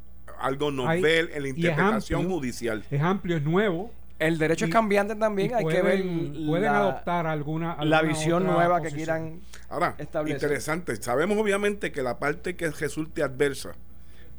algo 0.41 0.69
hay- 0.71 0.75
novel 1.01 1.31
en 1.35 1.43
la 1.43 1.49
es 1.49 1.57
interpretación 1.57 2.21
amplio. 2.21 2.37
judicial. 2.39 2.85
es 2.91 3.01
amplio, 3.03 3.37
es 3.37 3.43
nuevo. 3.43 3.93
El 4.19 4.37
derecho 4.39 4.65
Y- 4.65 4.69
es 4.69 4.73
cambiante 4.73 5.15
también, 5.15 5.55
hay 5.55 5.65
que 5.65 5.81
ver 5.81 6.03
pueden, 6.03 6.51
la, 6.73 6.79
adoptar 6.79 7.27
alguna, 7.29 7.77
la 7.85 8.03
visión 8.03 8.45
nueva 8.45 8.83
que 8.83 8.91
quieran 8.91 9.41
Ahora, 9.69 9.95
establecer. 9.99 10.43
interesante. 10.43 10.97
Sabemos 10.97 11.39
obviamente 11.39 11.93
que 11.93 12.03
la 12.03 12.19
parte 12.19 12.57
que 12.57 12.69
resulte 12.71 13.23
adversa, 13.23 13.77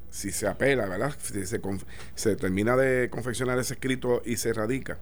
si 0.09 0.31
se 0.31 0.47
apela, 0.47 0.85
¿verdad? 0.87 1.15
Si 1.21 1.45
se, 1.45 1.61
conf- 1.61 1.85
se 2.15 2.35
termina 2.35 2.75
de 2.75 3.09
confeccionar 3.09 3.57
ese 3.57 3.75
escrito 3.75 4.21
y 4.25 4.35
se 4.35 4.51
radica 4.51 4.97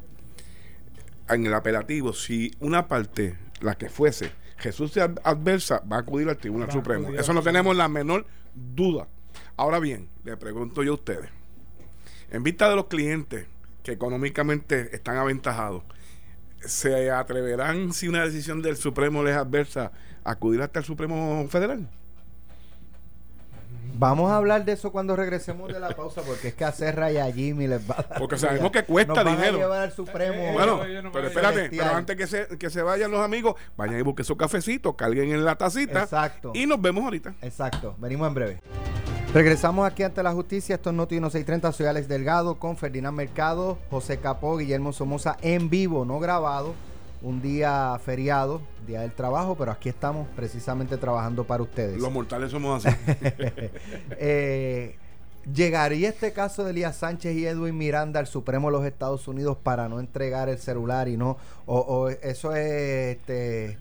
en 1.29 1.45
el 1.47 1.53
apelativo, 1.55 2.13
si 2.13 2.51
una 2.59 2.87
parte, 2.87 3.35
la 3.61 3.75
que 3.75 3.89
fuese, 3.89 4.31
resulte 4.59 5.01
ad- 5.01 5.17
adversa, 5.23 5.81
va 5.91 5.97
a 5.97 5.99
acudir 6.01 6.29
al 6.29 6.37
Tribunal 6.37 6.69
Va 6.69 6.73
Supremo. 6.73 7.09
Eso 7.15 7.33
no 7.33 7.41
tenemos 7.41 7.75
la 7.75 7.87
menor 7.87 8.25
duda. 8.53 9.07
Ahora 9.57 9.79
bien, 9.79 10.07
le 10.23 10.37
pregunto 10.37 10.83
yo 10.83 10.91
a 10.91 10.95
ustedes, 10.95 11.29
en 12.31 12.43
vista 12.43 12.69
de 12.69 12.75
los 12.75 12.85
clientes 12.85 13.47
que 13.83 13.91
económicamente 13.91 14.95
están 14.95 15.17
aventajados, 15.17 15.83
¿se 16.63 17.09
atreverán 17.11 17.91
si 17.93 18.07
una 18.07 18.23
decisión 18.23 18.61
del 18.61 18.77
Supremo 18.77 19.23
les 19.23 19.35
adversa 19.35 19.91
a 20.23 20.31
acudir 20.31 20.61
hasta 20.61 20.79
el 20.79 20.85
Supremo 20.85 21.47
Federal? 21.49 21.87
Vamos 23.99 24.29
a 24.29 24.35
hablar 24.37 24.63
de 24.63 24.73
eso 24.73 24.91
cuando 24.91 25.15
regresemos 25.15 25.73
de 25.73 25.79
la 25.79 25.89
pausa, 25.89 26.21
porque 26.21 26.49
es 26.49 26.53
que 26.53 26.63
a 26.65 26.71
Serra 26.71 27.11
y 27.11 27.17
a 27.17 27.31
Jimmy 27.33 27.65
les 27.65 27.89
va 27.89 27.95
a 27.97 28.03
dar. 28.03 28.19
Porque 28.19 28.37
sabemos 28.37 28.69
que 28.69 28.83
cuesta 28.83 29.15
Nos 29.15 29.23
van 29.23 29.33
a 29.33 29.37
dinero. 29.37 29.57
llevar 29.57 29.81
al 29.81 29.91
Supremo. 29.91 30.35
Eh, 30.35 30.51
Bueno, 30.53 30.85
yo 30.87 31.01
no 31.01 31.11
pero 31.11 31.23
voy 31.23 31.23
a- 31.23 31.27
espérate, 31.29 31.55
Celestial. 31.55 31.85
pero 31.87 31.97
antes 31.97 32.15
que 32.15 32.27
se, 32.27 32.47
que 32.59 32.69
se 32.69 32.83
vayan 32.83 33.09
los 33.09 33.21
amigos, 33.21 33.55
vayan 33.75 33.97
y 33.97 34.03
busquen 34.03 34.23
su 34.23 34.37
cafecito, 34.37 34.95
carguen 34.95 35.31
en 35.31 35.43
la 35.43 35.55
tacita 35.55 36.03
Exacto. 36.03 36.51
y 36.53 36.67
nos 36.67 36.79
vemos 36.79 37.03
ahorita. 37.05 37.33
Exacto. 37.41 37.95
Venimos 37.97 38.27
en 38.27 38.33
breve. 38.35 38.61
Regresamos 39.33 39.85
aquí 39.85 40.03
ante 40.03 40.23
la 40.23 40.31
justicia. 40.31 40.75
Esto 40.75 40.89
es 40.89 40.95
Noti 40.95 41.15
1630. 41.15 41.71
Soy 41.71 41.85
Alex 41.85 42.07
Delgado 42.07 42.55
con 42.55 42.77
Ferdinand 42.77 43.15
Mercado, 43.15 43.77
José 43.89 44.19
Capó, 44.19 44.57
Guillermo 44.57 44.93
Somoza 44.93 45.37
en 45.41 45.69
vivo, 45.69 46.05
no 46.05 46.19
grabado. 46.19 46.73
Un 47.21 47.41
día 47.41 47.99
feriado, 48.03 48.61
día 48.85 49.01
del 49.01 49.11
trabajo, 49.11 49.55
pero 49.55 49.71
aquí 49.71 49.89
estamos 49.89 50.27
precisamente 50.35 50.97
trabajando 50.97 51.43
para 51.45 51.63
ustedes. 51.63 51.99
Los 51.99 52.11
mortales 52.11 52.51
somos 52.51 52.85
así. 52.85 52.95
Eh, 54.19 54.95
¿Llegaría 55.53 56.09
este 56.09 56.33
caso 56.33 56.63
de 56.63 56.71
Elías 56.71 56.97
Sánchez 56.97 57.35
y 57.35 57.45
Edwin 57.45 57.77
Miranda 57.77 58.19
al 58.19 58.27
Supremo 58.27 58.67
de 58.67 58.77
los 58.77 58.85
Estados 58.85 59.27
Unidos 59.27 59.57
para 59.61 59.87
no 59.87 59.99
entregar 59.99 60.49
el 60.49 60.57
celular 60.57 61.07
y 61.07 61.17
no? 61.17 61.37
¿O, 61.65 61.79
o 61.79 62.09
eso 62.09 62.53
es 62.53 63.17
este, 63.17 63.77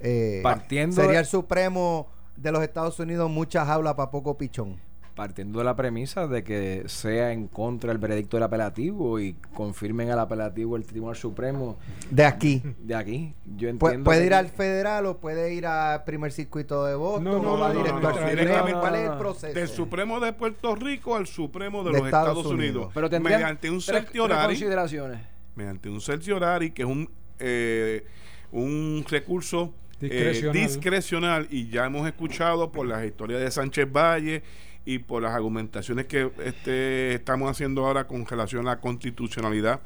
eh, 0.00 0.40
Partiendo 0.42 0.96
sería 0.96 1.20
el 1.20 1.26
Supremo 1.26 2.08
de 2.42 2.52
los 2.52 2.62
Estados 2.62 2.98
Unidos 2.98 3.30
mucha 3.30 3.64
jaula 3.64 3.94
para 3.96 4.10
poco 4.10 4.36
pichón? 4.36 4.76
partiendo 5.14 5.58
de 5.58 5.66
la 5.66 5.76
premisa 5.76 6.26
de 6.26 6.42
que 6.42 6.84
sea 6.86 7.32
en 7.32 7.46
contra 7.46 7.88
del 7.90 7.98
veredicto 7.98 8.38
del 8.38 8.44
apelativo 8.44 9.20
y 9.20 9.34
confirmen 9.52 10.10
al 10.10 10.18
apelativo 10.18 10.74
el 10.74 10.84
Tribunal 10.86 11.16
Supremo 11.16 11.76
De 12.10 12.24
aquí. 12.24 12.62
de 12.78 12.94
aquí. 12.94 13.34
Yo 13.58 13.68
Pu- 13.68 13.72
entiendo 13.72 14.04
¿Puede 14.04 14.24
ir 14.24 14.32
al 14.32 14.48
federal 14.48 15.04
o 15.04 15.18
puede 15.18 15.52
ir 15.52 15.66
al 15.66 16.02
primer 16.04 16.32
circuito 16.32 16.86
de 16.86 16.94
Boston? 16.94 17.24
No, 17.24 17.42
no, 17.42 17.52
o 17.52 17.58
va 17.58 17.74
no, 17.74 17.82
directo 17.82 18.08
al 18.08 18.14
Supremo? 18.14 18.80
¿Cuál 18.80 18.94
es 18.94 19.10
el 19.10 19.18
proceso? 19.18 19.52
Del 19.58 19.68
Supremo 19.68 20.18
de 20.18 20.32
Puerto 20.32 20.74
Rico 20.76 21.14
al 21.14 21.26
Supremo 21.26 21.84
de, 21.84 21.90
De 21.92 21.98
los 21.98 22.06
Estados 22.06 22.28
Estados, 22.38 22.46
Unidos. 22.54 22.74
Unidos. 22.76 22.90
Pero 22.94 23.10
tendrían 23.10 23.40
mediante 23.40 23.70
un 23.70 23.80
tres- 23.80 24.06
consideraciones. 24.46 25.20
mediante 25.54 25.90
un 25.90 26.00
certiorari 26.00 26.70
que 26.70 26.82
es 26.84 26.88
un 26.88 27.10
eh, 27.38 28.06
un 28.50 29.04
recurso 29.08 29.74
eh, 30.02 30.08
Discrecional. 30.08 30.52
discrecional 30.52 31.48
y 31.50 31.68
ya 31.68 31.86
hemos 31.86 32.06
escuchado 32.06 32.72
por 32.72 32.86
las 32.86 33.04
historias 33.04 33.40
de 33.40 33.50
Sánchez 33.50 33.90
Valle 33.90 34.42
y 34.84 34.98
por 34.98 35.22
las 35.22 35.32
argumentaciones 35.32 36.06
que 36.06 36.30
este, 36.44 37.14
estamos 37.14 37.50
haciendo 37.50 37.86
ahora 37.86 38.06
con 38.06 38.26
relación 38.26 38.66
a 38.66 38.72
la 38.72 38.80
constitucionalidad 38.80 39.80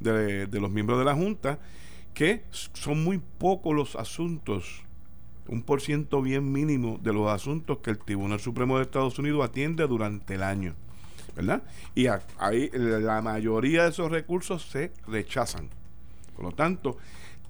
de, 0.00 0.48
los 0.52 0.70
miembros 0.70 0.98
de 0.98 1.04
la 1.04 1.14
Junta 1.14 1.58
que 2.14 2.42
son 2.50 3.04
muy 3.04 3.20
pocos 3.38 3.74
los 3.74 3.96
asuntos 3.96 4.82
un 5.46 5.62
por 5.62 5.80
ciento 5.80 6.20
bien 6.20 6.52
mínimo 6.52 6.98
de 7.02 7.12
los 7.12 7.30
asuntos 7.30 7.78
que 7.78 7.90
el 7.90 7.98
Tribunal 7.98 8.40
Supremo 8.40 8.76
de 8.76 8.84
Estados 8.84 9.18
Unidos 9.18 9.44
atiende 9.44 9.86
durante 9.86 10.34
el 10.34 10.42
año 10.42 10.74
¿verdad? 11.36 11.62
Y 11.94 12.06
ahí 12.38 12.70
la 12.72 13.22
mayoría 13.22 13.84
de 13.84 13.90
esos 13.90 14.10
recursos 14.10 14.62
se 14.62 14.92
rechazan. 15.06 15.68
Por 16.34 16.44
lo 16.44 16.52
tanto, 16.52 16.96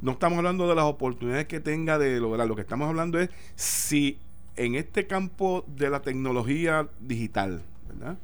no 0.03 0.13
estamos 0.13 0.39
hablando 0.39 0.69
de 0.69 0.75
las 0.75 0.85
oportunidades 0.85 1.47
que 1.47 1.61
tenga 1.61 1.99
de 1.99 2.21
lograr, 2.21 2.49
lo 2.49 2.57
que 2.57 2.63
estamos 2.63 2.89
hablando 2.89 3.19
es 3.19 3.31
si 3.55 4.19
en 4.57 4.75
este 4.75 5.07
campo 5.07 5.65
de 5.67 5.91
la 5.91 6.03
tecnología 6.03 6.89
digital, 7.01 7.63
¿verdad? 7.89 8.17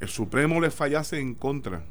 El 0.00 0.08
Supremo 0.08 0.60
le 0.60 0.70
fallase 0.70 1.18
en 1.18 1.34
contra 1.34 1.82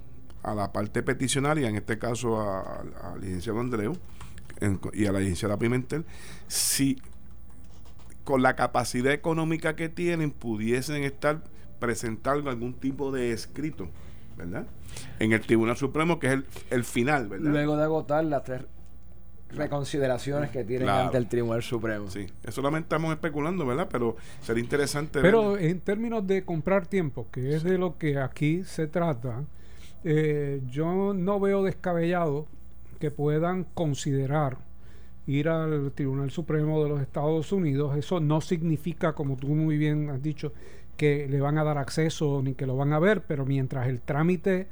a 0.43 0.55
la 0.55 0.71
parte 0.71 1.03
peticionaria, 1.03 1.67
en 1.67 1.75
este 1.75 1.97
caso 1.97 2.39
al 2.39 3.19
licenciado 3.19 3.59
Andreu 3.59 3.97
y 4.93 5.05
a 5.05 5.11
la 5.11 5.19
licenciada 5.19 5.57
Pimentel, 5.57 6.05
si 6.47 7.01
con 8.23 8.41
la 8.41 8.55
capacidad 8.55 9.13
económica 9.13 9.75
que 9.75 9.89
tienen 9.89 10.31
pudiesen 10.31 11.03
estar 11.03 11.43
presentando 11.79 12.49
algún 12.49 12.73
tipo 12.73 13.11
de 13.11 13.31
escrito, 13.31 13.89
¿verdad? 14.37 14.67
En 15.19 15.31
el 15.31 15.41
Tribunal 15.41 15.77
Supremo, 15.77 16.19
que 16.19 16.27
es 16.27 16.33
el, 16.33 16.45
el 16.69 16.83
final, 16.83 17.27
¿verdad? 17.27 17.51
Luego 17.51 17.77
de 17.77 17.83
agotar 17.83 18.23
las 18.25 18.43
tres 18.43 18.61
reconsideraciones 19.49 20.49
que 20.51 20.63
tienen 20.63 20.87
Claro. 20.87 21.05
ante 21.05 21.17
el 21.17 21.27
Tribunal 21.27 21.63
Supremo. 21.63 22.09
Sí, 22.09 22.27
eso 22.43 22.51
solamente 22.51 22.85
estamos 22.85 23.11
especulando, 23.13 23.65
¿verdad? 23.65 23.87
Pero 23.91 24.15
sería 24.41 24.63
interesante 24.63 25.21
Pero 25.21 25.53
ver- 25.53 25.65
en 25.65 25.79
términos 25.79 26.25
de 26.27 26.43
comprar 26.43 26.87
tiempo, 26.87 27.27
que 27.31 27.55
es 27.55 27.63
de 27.63 27.77
lo 27.77 27.97
que 27.97 28.17
aquí 28.19 28.63
se 28.63 28.87
trata, 28.87 29.43
eh, 30.03 30.61
yo 30.69 31.13
no 31.13 31.39
veo 31.39 31.63
descabellado 31.63 32.47
que 32.99 33.11
puedan 33.11 33.63
considerar 33.73 34.57
ir 35.27 35.49
al 35.49 35.91
Tribunal 35.93 36.31
Supremo 36.31 36.81
de 36.83 36.89
los 36.89 37.01
Estados 37.01 37.51
Unidos. 37.51 37.97
Eso 37.97 38.19
no 38.19 38.39
significa, 38.41 39.13
como 39.13 39.35
tú 39.35 39.47
muy 39.49 39.77
bien 39.77 40.09
has 40.09 40.21
dicho, 40.23 40.53
que 40.95 41.27
le 41.29 41.39
van 41.41 41.57
a 41.57 41.63
dar 41.63 41.77
acceso 41.77 42.41
ni 42.43 42.53
que 42.53 42.65
lo 42.65 42.75
van 42.75 42.91
a 42.93 42.99
ver, 42.99 43.21
pero 43.21 43.45
mientras 43.45 43.87
el 43.87 43.99
trámite 44.01 44.67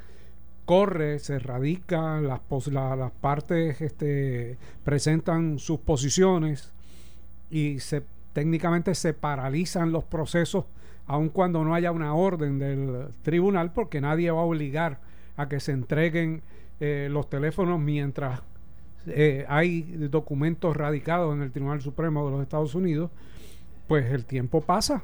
corre, 0.65 1.19
se 1.19 1.39
radica, 1.39 2.19
las, 2.21 2.41
partes 3.21 3.81
este, 3.81 4.57
presentan 4.83 5.59
sus 5.59 5.79
posiciones 5.79 6.71
y 7.49 7.79
se 7.79 8.03
técnicamente 8.33 8.93
se 8.95 9.13
paralizan 9.13 9.93
los 9.93 10.03
procesos 10.03 10.65
aun 11.07 11.29
cuando 11.29 11.63
no 11.63 11.73
haya 11.73 11.91
una 11.91 12.13
orden 12.13 12.59
del 12.59 13.07
tribunal 13.21 13.71
porque 13.71 14.01
nadie 14.01 14.29
va 14.29 14.41
a 14.41 14.43
obligar 14.43 14.99
a 15.37 15.47
que 15.47 15.61
se 15.61 15.71
entreguen 15.71 16.41
eh, 16.81 17.07
los 17.09 17.29
teléfonos 17.29 17.79
mientras 17.79 18.41
eh, 19.07 19.45
hay 19.47 19.83
documentos 20.09 20.75
radicados 20.75 21.33
en 21.33 21.43
el 21.43 21.51
Tribunal 21.51 21.81
Supremo 21.81 22.25
de 22.25 22.31
los 22.31 22.41
Estados 22.41 22.75
Unidos 22.75 23.09
pues 23.87 24.11
el 24.11 24.25
tiempo 24.25 24.61
pasa. 24.61 25.03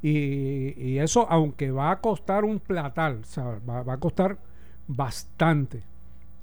Y, 0.00 0.98
eso 0.98 1.26
aunque 1.28 1.72
va 1.72 1.90
a 1.90 2.00
costar 2.00 2.44
un 2.44 2.60
platal 2.60 3.22
va 3.68 3.92
a 3.92 3.96
costar 3.96 4.38
bastante 4.88 5.82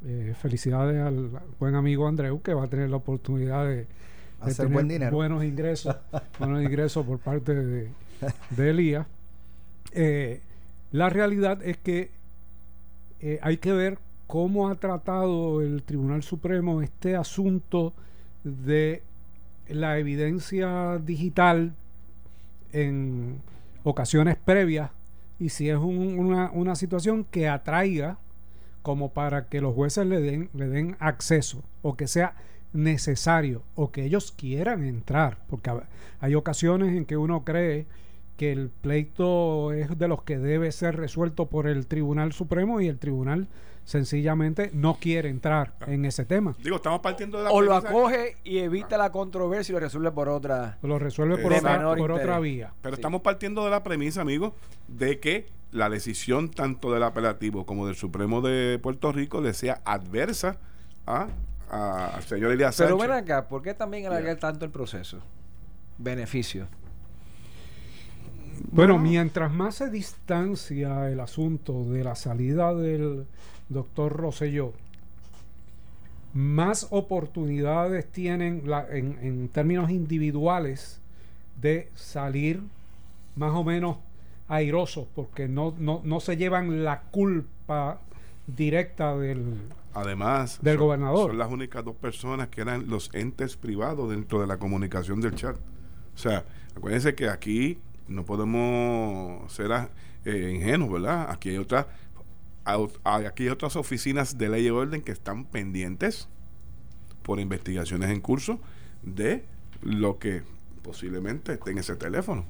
Eh, 0.08 0.36
felicidades 0.39 1.01
al 1.01 1.31
buen 1.60 1.73
amigo 1.73 2.08
Andreu 2.08 2.39
que 2.41 2.53
va 2.53 2.65
a 2.65 2.67
tener 2.67 2.89
la 2.91 2.97
oportunidad 2.97 3.65
de, 3.65 3.75
de 3.75 3.88
Hacer 4.41 4.55
tener 4.67 4.73
buen 4.73 4.88
dinero. 4.88 5.15
buenos 5.15 5.43
ingresos, 5.43 5.95
buenos 6.39 6.62
ingresos 6.62 7.03
por 7.05 7.17
parte 7.17 7.55
de, 7.55 7.89
de 8.51 8.69
Elías. 8.69 9.08
Eh, 9.93 10.41
la 10.91 11.10
realidad 11.10 11.63
es 11.63 11.77
que 11.77 12.12
eh, 13.19 13.39
hay 13.41 13.58
que 13.58 13.71
ver 13.71 13.97
cómo 14.27 14.69
ha 14.69 14.75
tratado 14.75 15.62
el 15.63 15.81
Tribunal 15.81 16.21
Supremo 16.21 16.84
este 16.84 17.15
asunto 17.15 17.93
de 18.43 19.01
la 19.69 19.97
evidencia 19.97 20.99
digital 20.99 21.73
en 22.73 23.39
ocasiones 23.84 24.36
previas 24.38 24.91
y 25.39 25.49
si 25.49 25.69
es 25.69 25.77
un- 25.77 26.19
una, 26.19 26.51
una 26.51 26.75
situación 26.75 27.23
que 27.23 27.47
atraiga 27.47 28.17
como 28.85 29.09
para 29.13 29.47
que 29.47 29.61
los 29.61 29.73
jueces 29.73 30.05
le 30.05 30.21
den, 30.21 30.51
le 30.53 30.67
den 30.67 30.95
acceso 30.99 31.63
o 31.81 31.97
que 31.97 32.07
sea 32.07 32.35
necesario 32.71 33.63
o 33.73 33.91
que 33.91 34.05
ellos 34.05 34.31
quieran 34.31 34.83
entrar, 34.83 35.39
porque 35.49 35.71
hay 36.19 36.35
ocasiones 36.35 36.95
en 36.95 37.05
que 37.05 37.17
uno 37.17 37.43
cree 37.43 37.87
que 38.37 38.51
el 38.51 38.69
pleito 38.69 39.73
es 39.73 39.97
de 39.97 40.07
los 40.07 40.21
que 40.21 40.37
debe 40.37 40.71
ser 40.71 40.97
resuelto 40.97 41.47
por 41.47 41.65
el 41.65 41.87
Tribunal 41.87 42.31
Supremo 42.31 42.79
y 42.79 42.87
el 42.87 42.99
Tribunal 42.99 43.47
sencillamente 43.85 44.69
no 44.71 44.97
quiere 44.99 45.29
entrar 45.29 45.73
en 45.87 46.05
ese 46.05 46.23
tema. 46.23 46.55
Digo, 46.63 46.75
estamos 46.75 46.99
partiendo 46.99 47.39
de 47.39 47.45
la 47.45 47.51
O 47.51 47.61
lo 47.63 47.73
acoge 47.73 48.37
y 48.43 48.59
evita 48.59 48.99
la 48.99 49.11
controversia 49.11 49.71
y 49.71 49.73
lo 49.73 49.79
resuelve 49.79 50.11
por 50.11 50.29
otra. 50.29 50.77
Lo 50.83 50.99
resuelve 50.99 51.39
por, 51.39 51.53
otra, 51.53 51.95
por 51.95 52.41
vía. 52.41 52.71
Pero 52.83 52.95
Sí. 52.95 52.99
estamos 53.01 53.21
partiendo 53.21 53.65
de 53.65 53.71
la 53.71 53.81
premisa, 53.81 54.21
amigos, 54.21 54.53
de 54.87 55.19
que 55.19 55.47
la 55.75 55.89
decisión 55.89 56.49
tanto 56.49 56.91
del 56.93 57.03
apelativo 57.03 57.65
como 57.65 57.85
del 57.88 57.95
Supremo 57.95 58.41
de 58.41 58.79
Puerto 58.81 59.11
Rico 59.11 59.41
le 59.41 59.53
sea 59.53 59.81
adversa 59.85 60.57
a, 61.05 61.27
a- 61.69 62.07
al 62.15 62.23
señor 62.23 62.51
Elías 62.51 62.75
Pero 62.77 62.91
Sánchez. 62.97 63.07
ven 63.09 63.17
acá, 63.17 63.47
¿por 63.47 63.61
qué 63.61 63.73
también 63.73 64.05
alargar 64.07 64.38
tanto 64.38 64.65
el 64.65 64.71
proceso? 64.71 65.19
Beneficio. 65.97 66.67
Bueno, 68.71 68.97
mientras 68.97 69.51
más 69.53 69.75
se 69.75 69.89
distancia 69.89 71.09
el 71.09 71.19
asunto 71.19 71.83
de 71.85 72.03
la 72.03 72.15
salida 72.15 72.73
del 72.73 73.25
doctor 73.69 74.13
Rosselló, 74.13 74.73
más 76.33 76.88
oportunidades 76.89 78.09
tienen 78.11 78.63
la- 78.65 78.88
en, 78.89 79.17
en 79.21 79.47
términos 79.49 79.89
individuales 79.89 80.99
de 81.61 81.89
salir 81.95 82.61
más 83.35 83.53
o 83.53 83.63
menos 83.63 83.97
airosos, 84.47 85.08
porque 85.15 85.47
no, 85.47 85.73
no, 85.77 86.01
no 86.03 86.19
se 86.19 86.38
llevan 86.38 86.84
la 86.84 87.01
culpa 87.01 87.99
directa 88.47 89.15
del... 89.17 89.55
Además, 89.93 90.60
Del 90.62 90.75
son, 90.75 90.86
gobernador. 90.86 91.29
son 91.29 91.38
las 91.38 91.49
únicas 91.49 91.84
dos 91.86 91.95
personas 91.95 92.49
que 92.49 92.62
eran 92.62 92.89
los 92.89 93.10
entes 93.13 93.55
privados 93.55 94.10
dentro 94.10 94.41
de 94.41 94.47
la 94.47 94.58
comunicación 94.58 95.21
del 95.21 95.36
chat. 95.36 95.55
O 96.13 96.17
sea, 96.17 96.43
acuérdense 96.75 97.15
que 97.15 97.29
aquí 97.29 97.79
no 98.08 98.25
podemos 98.25 99.51
ser 99.53 99.71
ah, 99.71 99.89
eh, 100.25 100.51
ingenuos, 100.53 100.91
¿verdad? 100.91 101.27
Aquí 101.29 101.49
hay 101.49 101.58
otras 101.58 101.86
aquí 103.03 103.43
hay 103.43 103.49
otras 103.49 103.75
oficinas 103.75 104.38
de 104.39 104.49
ley 104.49 104.65
y 104.65 104.69
orden 104.71 105.01
que 105.01 105.12
están 105.12 105.45
pendientes 105.45 106.27
por 107.21 107.39
investigaciones 107.39 108.10
en 108.10 108.21
curso 108.21 108.60
de 109.03 109.45
lo 109.81 110.17
que 110.17 110.41
posiblemente 110.81 111.53
esté 111.53 111.71
en 111.71 111.77
ese 111.77 111.95
teléfono. 111.95 112.43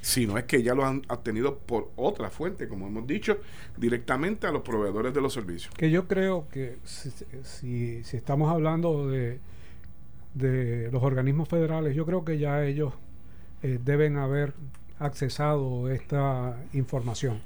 Si 0.00 0.26
no 0.26 0.38
es 0.38 0.44
que 0.44 0.62
ya 0.62 0.74
lo 0.74 0.84
han 0.84 1.02
obtenido 1.08 1.58
por 1.58 1.90
otra 1.96 2.30
fuente, 2.30 2.68
como 2.68 2.86
hemos 2.86 3.06
dicho, 3.06 3.38
directamente 3.76 4.46
a 4.46 4.50
los 4.50 4.62
proveedores 4.62 5.14
de 5.14 5.20
los 5.20 5.32
servicios. 5.32 5.74
Que 5.74 5.90
yo 5.90 6.08
creo 6.08 6.48
que 6.50 6.78
si, 6.84 7.10
si, 7.44 8.04
si 8.04 8.16
estamos 8.16 8.50
hablando 8.50 9.08
de, 9.08 9.40
de 10.34 10.90
los 10.90 11.02
organismos 11.02 11.48
federales, 11.48 11.94
yo 11.94 12.06
creo 12.06 12.24
que 12.24 12.38
ya 12.38 12.64
ellos 12.64 12.92
eh, 13.62 13.78
deben 13.82 14.16
haber 14.16 14.54
accesado 14.98 15.88
esta 15.90 16.56
información. 16.72 17.40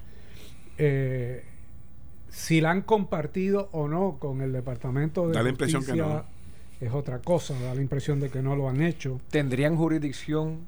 Eh, 0.79 1.45
si 2.29 2.61
la 2.61 2.71
han 2.71 2.83
compartido 2.83 3.69
o 3.73 3.89
no 3.89 4.19
con 4.19 4.43
el 4.43 4.53
Departamento 4.53 5.27
de 5.29 5.35
Da 5.35 5.43
la 5.43 5.49
impresión 5.49 5.85
que 5.85 5.95
no. 5.95 6.25
es 6.81 6.93
otra 6.93 7.19
cosa, 7.21 7.59
da 7.61 7.75
la 7.75 7.81
impresión 7.81 8.21
de 8.21 8.29
que 8.29 8.43
no 8.43 8.57
lo 8.57 8.69
han 8.69 8.83
hecho. 8.83 9.21
¿Tendrían 9.31 9.77
jurisdicción? 9.77 10.61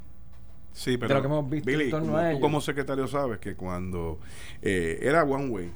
Sí, 0.72 0.96
pero 0.96 1.14
lo 1.14 1.20
que 1.22 1.26
hemos 1.26 1.50
visto 1.50 1.70
en 1.70 1.78
Billy, 1.78 1.90
torno 1.90 2.06
como 2.12 2.18
a 2.18 2.30
tú 2.32 2.40
como 2.40 2.60
secretario 2.60 3.06
sabes 3.08 3.38
que 3.38 3.54
cuando 3.56 4.18
eh, 4.62 4.98
era 5.02 5.24
one 5.24 5.48
way, 5.48 5.70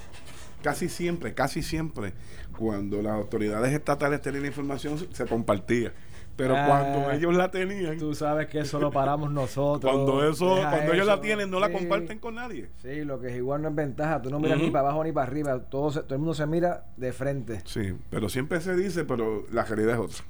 casi 0.63 0.89
siempre, 0.89 1.35
casi 1.35 1.63
siempre, 1.63 2.13
cuando 2.57 3.03
las 3.03 3.13
autoridades 3.15 3.73
estatales 3.73 4.21
tenían 4.23 4.47
información 4.47 4.99
se- 5.13 5.27
compartía. 5.27 5.93
Pero 6.35 6.57
Ah, 6.57 6.65
cuando 6.67 7.11
ellos 7.11 7.35
la 7.35 7.51
tenían, 7.51 7.99
Tú 7.99 8.15
sabes 8.15 8.47
que 8.47 8.61
eso 8.61 8.81
lo 8.81 8.91
paramos 8.91 9.31
nosotros. 9.33 9.93
cuando 9.93 10.27
eso, 10.27 10.57
cuando 10.71 10.95
ellos 10.95 11.07
la 11.07 11.21
tienen, 11.21 11.51
no 11.51 11.61
la 11.61 11.71
comparten 11.71 12.19
con 12.21 12.37
nadie. 12.37 12.71
Sí, 12.81 13.05
lo 13.05 13.21
que 13.21 13.29
es 13.29 13.37
igual 13.37 13.61
no 13.61 13.69
es 13.69 13.75
ventaja. 13.75 14.23
Tú 14.23 14.31
no 14.31 14.41
miras 14.41 14.59
ni 14.59 14.71
para 14.71 14.87
abajo 14.87 15.05
ni 15.05 15.13
para 15.13 15.27
arriba. 15.27 15.59
Todo, 15.65 15.91
se- 15.91 16.01
todo 16.03 16.15
el 16.15 16.21
mundo 16.21 16.33
se 16.35 16.47
mira 16.47 16.87
de 16.97 17.13
frente. 17.13 17.61
Sí, 17.67 17.95
pero 18.09 18.31
siempre 18.31 18.63
se 18.63 18.75
dice, 18.75 19.05
pero 19.05 19.45
la 19.53 19.65
realidad 19.65 19.95
es 19.95 20.01
otra. 20.01 20.25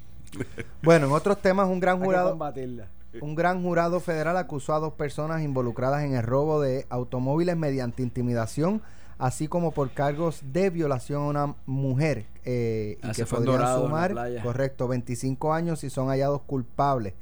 Bueno, 0.83 1.07
en 1.07 1.13
otros 1.13 1.41
temas, 1.41 1.69
un 1.69 1.79
gran 1.79 1.95
Hay 1.97 2.01
que 2.01 2.07
jurado, 2.07 2.31
combatirla. 2.31 2.89
Un 3.21 3.35
gran 3.35 3.63
jurado 3.63 4.01
federal 4.01 4.37
acusó 4.37 4.75
a 4.75 4.81
dos 4.81 4.95
personas 4.95 5.43
involucradas 5.43 6.05
en 6.05 6.15
el 6.15 6.23
robo 6.23 6.61
de 6.61 6.87
automóviles 6.89 7.57
mediante 7.57 8.03
intimidación, 8.03 8.83
así 9.19 9.49
como 9.49 9.73
por 9.73 9.91
cargos 9.91 10.41
de 10.53 10.71
violación 10.71 11.23
a 11.23 11.27
una 11.27 11.55
mujer 11.67 12.27
eh, 12.45 12.99
y 13.03 13.07
Ah, 13.07 13.13
que 13.15 13.27
podrían 13.27 13.81
sumar, 13.81 14.15
correcto, 14.43 14.89
25 14.89 15.53
años 15.53 15.81
si 15.81 15.91
son 15.91 16.09
hallados 16.09 16.43
culpables. 16.43 17.15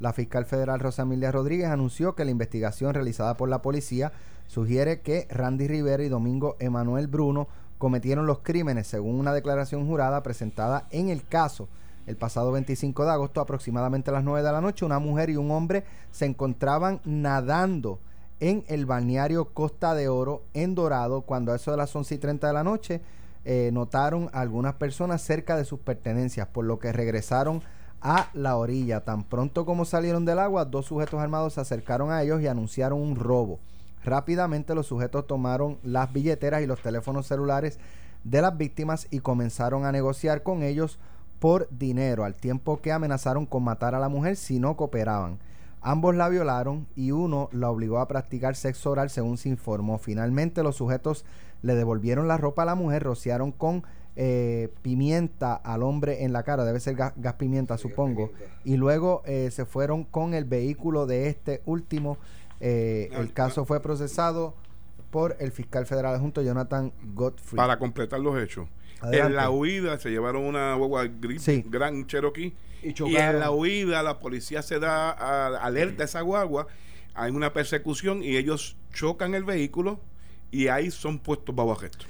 La 0.00 0.12
fiscal 0.12 0.44
federal 0.44 0.78
Rosamilia 0.78 1.32
Rodríguez 1.32 1.66
anunció 1.68 2.14
que 2.14 2.24
la 2.24 2.30
investigación 2.30 2.94
realizada 2.94 3.36
por 3.36 3.48
la 3.48 3.62
policía 3.62 4.12
sugiere 4.46 5.00
que 5.00 5.26
Randy 5.30 5.66
Rivera 5.66 6.02
y 6.04 6.08
Domingo 6.08 6.56
Emanuel 6.60 7.08
Bruno 7.08 7.48
cometieron 7.78 8.26
los 8.26 8.40
crímenes 8.40 8.86
según 8.86 9.18
una 9.18 9.32
declaración 9.32 9.86
jurada 9.86 10.22
presentada 10.22 10.86
en 10.90 11.08
el 11.08 11.26
caso. 11.26 11.68
El 12.08 12.16
pasado 12.16 12.52
25 12.52 13.04
de 13.04 13.10
agosto, 13.10 13.42
aproximadamente 13.42 14.08
a 14.08 14.14
las 14.14 14.24
9 14.24 14.42
de 14.42 14.50
la 14.50 14.62
noche, 14.62 14.86
una 14.86 14.98
mujer 14.98 15.28
y 15.28 15.36
un 15.36 15.50
hombre 15.50 15.84
se 16.10 16.24
encontraban 16.24 17.02
nadando 17.04 18.00
en 18.40 18.64
el 18.68 18.86
balneario 18.86 19.52
Costa 19.52 19.94
de 19.94 20.08
Oro 20.08 20.42
en 20.54 20.74
Dorado 20.74 21.20
cuando 21.20 21.52
a 21.52 21.56
eso 21.56 21.70
de 21.70 21.76
las 21.76 21.94
11 21.94 22.14
y 22.14 22.18
30 22.18 22.46
de 22.46 22.52
la 22.54 22.64
noche 22.64 23.02
eh, 23.44 23.68
notaron 23.74 24.30
a 24.32 24.40
algunas 24.40 24.72
personas 24.74 25.20
cerca 25.20 25.54
de 25.54 25.66
sus 25.66 25.80
pertenencias, 25.80 26.48
por 26.48 26.64
lo 26.64 26.78
que 26.78 26.92
regresaron 26.92 27.60
a 28.00 28.30
la 28.32 28.56
orilla. 28.56 29.04
Tan 29.04 29.24
pronto 29.24 29.66
como 29.66 29.84
salieron 29.84 30.24
del 30.24 30.38
agua, 30.38 30.64
dos 30.64 30.86
sujetos 30.86 31.20
armados 31.20 31.54
se 31.54 31.60
acercaron 31.60 32.10
a 32.10 32.22
ellos 32.22 32.40
y 32.40 32.46
anunciaron 32.46 33.02
un 33.02 33.16
robo. 33.16 33.60
Rápidamente 34.02 34.74
los 34.74 34.86
sujetos 34.86 35.26
tomaron 35.26 35.76
las 35.82 36.10
billeteras 36.10 36.62
y 36.62 36.66
los 36.66 36.80
teléfonos 36.80 37.26
celulares 37.26 37.78
de 38.24 38.40
las 38.40 38.56
víctimas 38.56 39.08
y 39.10 39.18
comenzaron 39.18 39.84
a 39.84 39.92
negociar 39.92 40.42
con 40.42 40.62
ellos 40.62 40.98
por 41.38 41.68
dinero, 41.70 42.24
al 42.24 42.34
tiempo 42.34 42.80
que 42.80 42.92
amenazaron 42.92 43.46
con 43.46 43.64
matar 43.64 43.94
a 43.94 44.00
la 44.00 44.08
mujer 44.08 44.36
si 44.36 44.58
no 44.58 44.76
cooperaban. 44.76 45.38
Ambos 45.80 46.14
la 46.16 46.28
violaron 46.28 46.86
y 46.96 47.12
uno 47.12 47.48
la 47.52 47.70
obligó 47.70 47.98
a 47.98 48.08
practicar 48.08 48.56
sexo 48.56 48.90
oral 48.90 49.10
según 49.10 49.38
se 49.38 49.48
informó. 49.48 49.98
Finalmente 49.98 50.62
los 50.62 50.76
sujetos 50.76 51.24
le 51.62 51.74
devolvieron 51.74 52.26
la 52.28 52.36
ropa 52.36 52.62
a 52.62 52.66
la 52.66 52.74
mujer, 52.74 53.04
rociaron 53.04 53.52
con 53.52 53.84
eh, 54.16 54.68
pimienta 54.82 55.54
al 55.54 55.84
hombre 55.84 56.24
en 56.24 56.32
la 56.32 56.42
cara, 56.42 56.64
debe 56.64 56.80
ser 56.80 56.96
gas, 56.96 57.12
gas 57.16 57.34
pimienta 57.34 57.78
supongo, 57.78 58.32
y 58.64 58.76
luego 58.76 59.22
eh, 59.26 59.50
se 59.52 59.64
fueron 59.64 60.02
con 60.02 60.34
el 60.34 60.44
vehículo 60.44 61.06
de 61.06 61.28
este 61.28 61.62
último. 61.66 62.18
Eh, 62.60 63.08
No, 63.12 63.20
el 63.20 63.32
caso 63.32 63.64
fue 63.64 63.80
procesado 63.80 64.54
por 65.12 65.36
el 65.38 65.52
fiscal 65.52 65.86
federal 65.86 66.16
adjunto 66.16 66.42
Jonathan 66.42 66.92
Godfrey. 67.14 67.56
Para 67.56 67.78
completar 67.78 68.18
los 68.18 68.36
hechos. 68.42 68.68
Adelante. 69.00 69.30
En 69.30 69.36
la 69.36 69.50
huida 69.50 69.98
se 69.98 70.10
llevaron 70.10 70.44
una 70.44 70.74
guagua 70.74 71.06
gris, 71.06 71.42
Sí. 71.42 71.64
gran 71.68 72.06
Cherokee. 72.06 72.54
Y 72.82 73.16
en 73.16 73.40
la 73.40 73.50
huida 73.50 74.02
la 74.02 74.18
policía 74.20 74.62
se 74.62 74.78
da 74.78 75.10
a- 75.10 75.58
alerta 75.64 76.02
a 76.04 76.06
esa 76.06 76.20
guagua. 76.20 76.66
Hay 77.14 77.32
una 77.32 77.52
persecución 77.52 78.22
y 78.22 78.36
ellos 78.36 78.76
chocan 78.92 79.34
el 79.34 79.44
vehículo 79.44 79.98
y 80.52 80.68
ahí 80.68 80.90
son 80.90 81.18
puestos 81.18 81.54
bajo 81.54 81.72
arresto. 81.72 82.06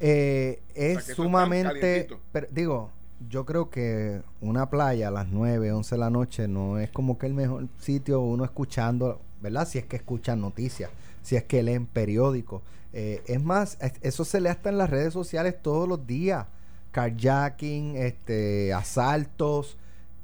Eh, 0.00 0.62
es 0.74 1.04
sumamente, 1.06 2.08
pero, 2.32 2.46
digo, 2.50 2.90
yo 3.28 3.44
creo 3.44 3.68
que 3.68 4.22
una 4.40 4.70
playa 4.70 5.08
a 5.08 5.10
las 5.10 5.28
9, 5.28 5.72
11 5.72 5.96
de 5.96 5.98
la 5.98 6.08
noche 6.10 6.46
no 6.48 6.78
es 6.78 6.90
como 6.90 7.18
que 7.18 7.26
el 7.26 7.34
mejor 7.34 7.66
sitio 7.78 8.20
uno 8.20 8.44
escuchando, 8.44 9.20
¿verdad? 9.42 9.66
Si 9.66 9.78
es 9.78 9.86
que 9.86 9.96
escuchan 9.96 10.40
noticias, 10.40 10.90
si 11.28 11.36
es 11.36 11.44
que 11.44 11.62
leen 11.62 11.84
periódicos. 11.84 12.62
Eh, 12.94 13.22
es 13.26 13.42
más, 13.42 13.76
es- 13.82 13.92
eso 14.00 14.24
se 14.24 14.40
lee 14.40 14.48
hasta 14.48 14.70
en 14.70 14.78
las 14.78 14.88
redes 14.88 15.12
sociales 15.12 15.60
todos 15.60 15.86
los 15.86 16.06
días. 16.06 16.46
Carjacking, 16.90 17.96
este, 17.96 18.72
asaltos. 18.72 19.76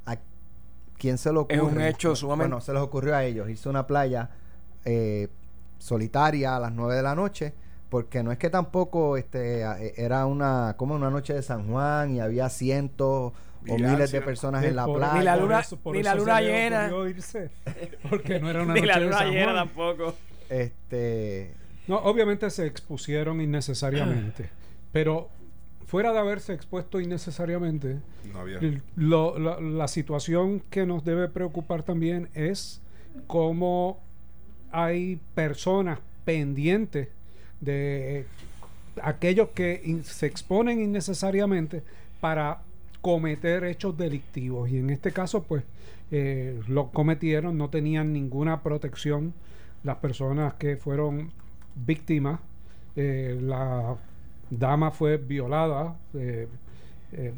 ¿A 0.07 0.17
quién 0.99 1.19
se 1.19 1.31
lo 1.31 1.43
ocurre? 1.43 1.57
Es 1.57 1.63
un 1.63 1.81
hecho 1.83 2.17
sumamente- 2.17 2.49
Bueno, 2.49 2.65
se 2.65 2.73
les 2.73 2.81
ocurrió 2.83 3.15
a 3.15 3.23
ellos 3.25 3.51
irse 3.51 3.69
a 3.69 3.71
una 3.71 3.87
playa 3.87 4.31
eh, 4.87 5.29
solitaria 5.79 6.57
a 6.57 6.61
las 6.61 6.73
9 6.73 6.95
de 6.97 7.03
la 7.03 7.15
noche 7.15 7.53
porque 7.91 8.23
no 8.23 8.33
es 8.33 8.39
que 8.39 8.49
tampoco 8.51 9.17
este 9.19 9.65
a- 9.65 9.79
e- 9.81 9.95
era 9.99 10.25
una 10.27 10.75
como 10.79 10.95
una 10.95 11.11
noche 11.11 11.33
de 11.35 11.43
San 11.43 11.69
Juan 11.71 12.11
y 12.15 12.21
había 12.21 12.49
cientos 12.49 13.33
o 13.69 13.79
miles 13.79 14.11
de 14.11 14.21
personas 14.23 14.65
en 14.65 14.77
la 14.77 14.85
por- 14.87 14.99
playa. 14.99 15.15
Ni 15.19 15.25
la 15.25 15.35
por 15.35 15.43
luna- 15.43 15.61
eso- 15.61 15.77
por 15.79 15.95
ni 15.97 16.03
la 16.03 16.15
luna 16.15 16.41
le 16.41 16.47
llena. 16.51 16.91
irse, 17.09 17.51
porque 18.11 18.41
no 18.41 18.49
era 18.51 18.63
una 18.63 18.75
Ni 18.75 18.81
noche 18.81 18.93
la 18.93 18.99
de 18.99 19.05
luna 19.07 19.19
San 19.19 19.31
llena 19.31 19.45
Juan. 19.53 19.57
tampoco. 19.57 20.15
Este 20.49 21.51
No, 21.89 21.99
obviamente 21.99 22.49
se 22.51 22.67
expusieron 22.67 23.41
innecesariamente, 23.41 24.49
pero 24.93 25.29
fuera 25.87 26.13
de 26.13 26.19
haberse 26.19 26.53
expuesto 26.55 27.01
innecesariamente, 27.01 27.99
No 28.33 28.41
había. 28.41 28.59
l- 28.59 28.81
lo- 28.97 29.39
la, 29.39 29.61
la 29.61 29.89
situación 29.89 30.63
que 30.71 30.87
nos 30.87 31.05
debe 31.05 31.29
preocupar 31.29 31.83
también 31.83 32.29
es 32.35 32.81
cómo 33.27 33.99
hay 34.73 35.21
personas 35.35 35.99
pendientes 36.25 37.09
de 37.61 38.27
aquellos 39.03 39.51
que 39.51 39.81
in- 39.85 40.05
se 40.05 40.27
exponen 40.27 40.81
innecesariamente 40.81 41.83
para 42.21 42.61
cometer 43.03 43.65
hechos 43.65 43.97
delictivos. 43.99 44.71
Y 44.71 44.79
en 44.79 44.91
este 44.91 45.13
caso, 45.13 45.43
pues, 45.43 45.63
eh, 46.11 46.59
lo 46.69 46.91
cometieron, 46.91 47.59
no 47.59 47.69
tenían 47.71 48.13
ninguna 48.13 48.63
protección 48.63 49.35
las 49.85 49.97
personas 49.99 50.55
que 50.55 50.77
fueron 50.77 51.31
víctimas. 51.77 52.41
Eh, 52.97 53.39
la 53.41 53.97
dama 54.51 54.91
fue 54.91 55.17
violada. 55.19 55.97
eh, 56.15 56.49
eh, 57.13 57.33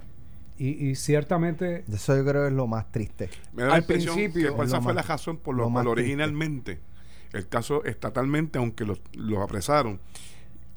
y, 0.58 0.88
y 0.88 0.94
ciertamente 0.94 1.84
Eso 1.92 2.16
yo 2.16 2.24
creo 2.24 2.42
que 2.44 2.48
es 2.48 2.54
lo 2.54 2.66
más 2.66 2.90
triste. 2.90 3.28
Me 3.52 3.62
da 3.64 3.68
la 3.68 3.74
Al 3.74 3.84
principio, 3.84 4.56
que 4.56 4.62
esa 4.64 4.80
fue 4.80 4.94
más- 4.94 4.94
la 4.94 5.02
razón 5.02 5.36
por 5.36 5.54
lo, 5.54 5.64
lo 5.64 5.70
más 5.70 5.84
cual 5.84 5.94
triste. 5.96 6.12
originalmente 6.14 6.78
el 7.34 7.46
caso 7.48 7.84
estatalmente, 7.84 8.58
aunque 8.58 8.84
los, 8.86 9.02
los 9.14 9.38
apresaron, 9.40 10.00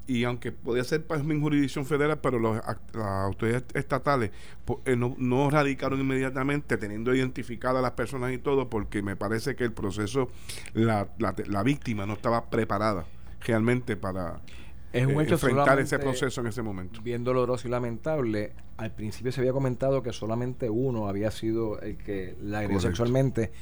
y 0.06 0.24
aunque 0.24 0.50
podía 0.50 0.82
ser 0.84 1.06
para 1.06 1.22
mi 1.22 1.38
jurisdicción 1.40 1.86
federal, 1.86 2.18
pero 2.20 2.38
los, 2.38 2.56
las 2.56 3.06
autoridades 3.24 3.64
estatales 3.74 4.30
po- 4.64 4.80
eh, 4.84 4.96
no, 4.96 5.14
no 5.18 5.50
radicaron 5.50 6.00
inmediatamente 6.00 6.76
teniendo 6.78 7.14
identificadas 7.14 7.78
a 7.78 7.82
las 7.82 7.92
personas 7.92 8.32
y 8.32 8.38
todo, 8.38 8.68
porque 8.68 9.02
me 9.02 9.14
parece 9.16 9.54
que 9.54 9.64
el 9.64 9.72
proceso, 9.72 10.28
la, 10.74 11.08
la, 11.18 11.34
la 11.46 11.62
víctima 11.62 12.06
no 12.06 12.14
estaba 12.14 12.50
preparada 12.50 13.06
realmente 13.46 13.96
para 13.96 14.40
Es 14.92 15.06
un 15.06 15.20
eh, 15.20 15.24
hecho 15.24 15.34
enfrentar 15.34 15.78
ese 15.78 15.98
proceso 16.00 16.40
en 16.40 16.48
ese 16.48 16.62
momento. 16.62 17.00
bien 17.02 17.22
doloroso 17.22 17.68
y 17.68 17.70
lamentable. 17.70 18.52
Al 18.78 18.92
principio 18.92 19.30
se 19.30 19.40
había 19.40 19.52
comentado 19.52 20.02
que 20.02 20.12
solamente 20.12 20.70
uno 20.70 21.06
había 21.06 21.30
sido 21.30 21.78
el 21.80 21.96
que 21.98 22.34
la 22.42 22.60
agredió 22.60 22.80
sexualmente 22.80 23.52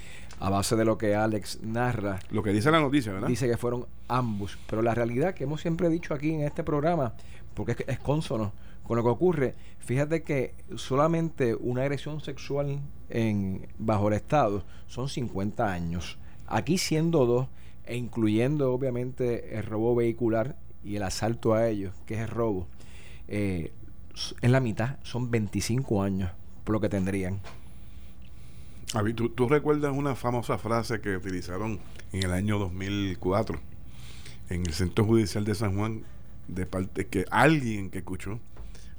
a 0.40 0.50
base 0.50 0.76
de 0.76 0.84
lo 0.84 0.98
que 0.98 1.14
Alex 1.14 1.60
narra. 1.62 2.20
Lo 2.30 2.42
que 2.42 2.52
dice 2.52 2.70
la 2.70 2.80
noticia, 2.80 3.12
¿verdad? 3.12 3.28
Dice 3.28 3.48
que 3.48 3.56
fueron 3.56 3.86
ambos. 4.08 4.58
Pero 4.68 4.82
la 4.82 4.94
realidad 4.94 5.34
que 5.34 5.44
hemos 5.44 5.60
siempre 5.60 5.88
dicho 5.88 6.14
aquí 6.14 6.32
en 6.32 6.42
este 6.42 6.64
programa, 6.64 7.14
porque 7.54 7.72
es, 7.72 7.84
es 7.86 7.98
consono 7.98 8.52
con 8.82 8.96
lo 8.96 9.02
que 9.02 9.10
ocurre, 9.10 9.54
fíjate 9.80 10.22
que 10.22 10.54
solamente 10.76 11.54
una 11.54 11.82
agresión 11.82 12.20
sexual 12.20 12.80
en, 13.10 13.68
bajo 13.78 14.08
el 14.08 14.14
Estado 14.14 14.64
son 14.86 15.08
50 15.08 15.70
años. 15.70 16.18
Aquí 16.46 16.78
siendo 16.78 17.26
dos, 17.26 17.48
e 17.84 17.96
incluyendo 17.96 18.72
obviamente 18.72 19.56
el 19.58 19.64
robo 19.64 19.94
vehicular 19.94 20.56
y 20.84 20.96
el 20.96 21.02
asalto 21.02 21.54
a 21.54 21.68
ellos, 21.68 21.94
que 22.06 22.14
es 22.14 22.20
el 22.20 22.28
robo, 22.28 22.66
eh, 23.28 23.72
es 24.40 24.50
la 24.50 24.60
mitad, 24.60 24.96
son 25.02 25.30
25 25.30 26.02
años 26.02 26.30
por 26.64 26.74
lo 26.74 26.80
que 26.80 26.88
tendrían. 26.88 27.40
Avi, 28.94 29.12
¿tú, 29.12 29.28
tú 29.28 29.48
recuerdas 29.48 29.92
una 29.94 30.14
famosa 30.14 30.58
frase 30.58 31.00
que 31.00 31.16
utilizaron 31.16 31.78
en 32.12 32.22
el 32.22 32.32
año 32.32 32.58
2004 32.58 33.60
en 34.50 34.66
el 34.66 34.72
Centro 34.72 35.04
Judicial 35.04 35.44
de 35.44 35.54
San 35.54 35.76
Juan 35.76 36.04
de 36.46 36.66
parte 36.66 37.06
que 37.06 37.26
alguien 37.30 37.90
que 37.90 37.98
escuchó 37.98 38.40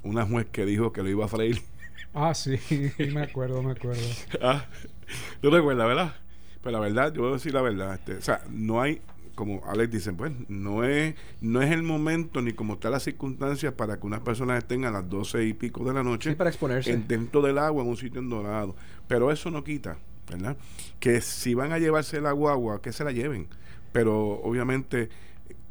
una 0.02 0.24
juez 0.24 0.46
que 0.50 0.64
dijo 0.64 0.92
que 0.92 1.02
lo 1.02 1.08
iba 1.08 1.24
a 1.24 1.28
freír. 1.28 1.62
Ah, 2.14 2.34
sí, 2.34 2.58
me 3.12 3.22
acuerdo, 3.22 3.62
me 3.62 3.72
acuerdo. 3.72 4.02
Ah, 4.40 4.64
¿Tú 5.40 5.50
recuerdas, 5.50 5.86
verdad? 5.86 6.14
Pero 6.62 6.72
la 6.72 6.80
verdad, 6.80 7.12
yo 7.12 7.22
voy 7.22 7.30
a 7.30 7.34
decir 7.34 7.54
la 7.54 7.62
verdad. 7.62 7.94
este, 7.94 8.14
o 8.14 8.22
sea, 8.22 8.42
no 8.50 8.80
hay, 8.80 9.00
como 9.40 9.62
Alex 9.66 9.90
dice, 9.90 10.12
pues, 10.12 10.32
no 10.48 10.84
es, 10.84 11.14
no 11.40 11.62
es 11.62 11.70
el 11.70 11.82
momento 11.82 12.42
ni 12.42 12.52
como 12.52 12.74
están 12.74 12.92
las 12.92 13.02
circunstancias 13.04 13.72
para 13.72 13.98
que 13.98 14.06
unas 14.06 14.20
personas 14.20 14.58
estén 14.58 14.84
a 14.84 14.90
las 14.90 15.08
doce 15.08 15.44
y 15.46 15.54
pico 15.54 15.82
de 15.84 15.94
la 15.94 16.02
noche 16.02 16.30
Sí, 16.30 16.36
para 16.36 16.50
exponerse. 16.50 16.92
en- 16.92 17.08
dentro 17.08 17.40
del 17.40 17.56
agua 17.58 17.82
en 17.82 17.88
un 17.88 17.96
sitio 17.96 18.20
en 18.20 18.28
dorado. 18.28 18.76
Pero 19.08 19.32
eso 19.32 19.50
no 19.50 19.64
quita, 19.64 19.96
¿verdad? 20.30 20.56
Que 21.00 21.20
si 21.22 21.54
van 21.54 21.72
a 21.72 21.78
llevarse 21.78 22.20
la 22.20 22.32
guagua, 22.32 22.82
que 22.82 22.92
se 22.92 23.02
la 23.02 23.12
lleven. 23.12 23.48
Pero 23.92 24.14
obviamente 24.42 25.08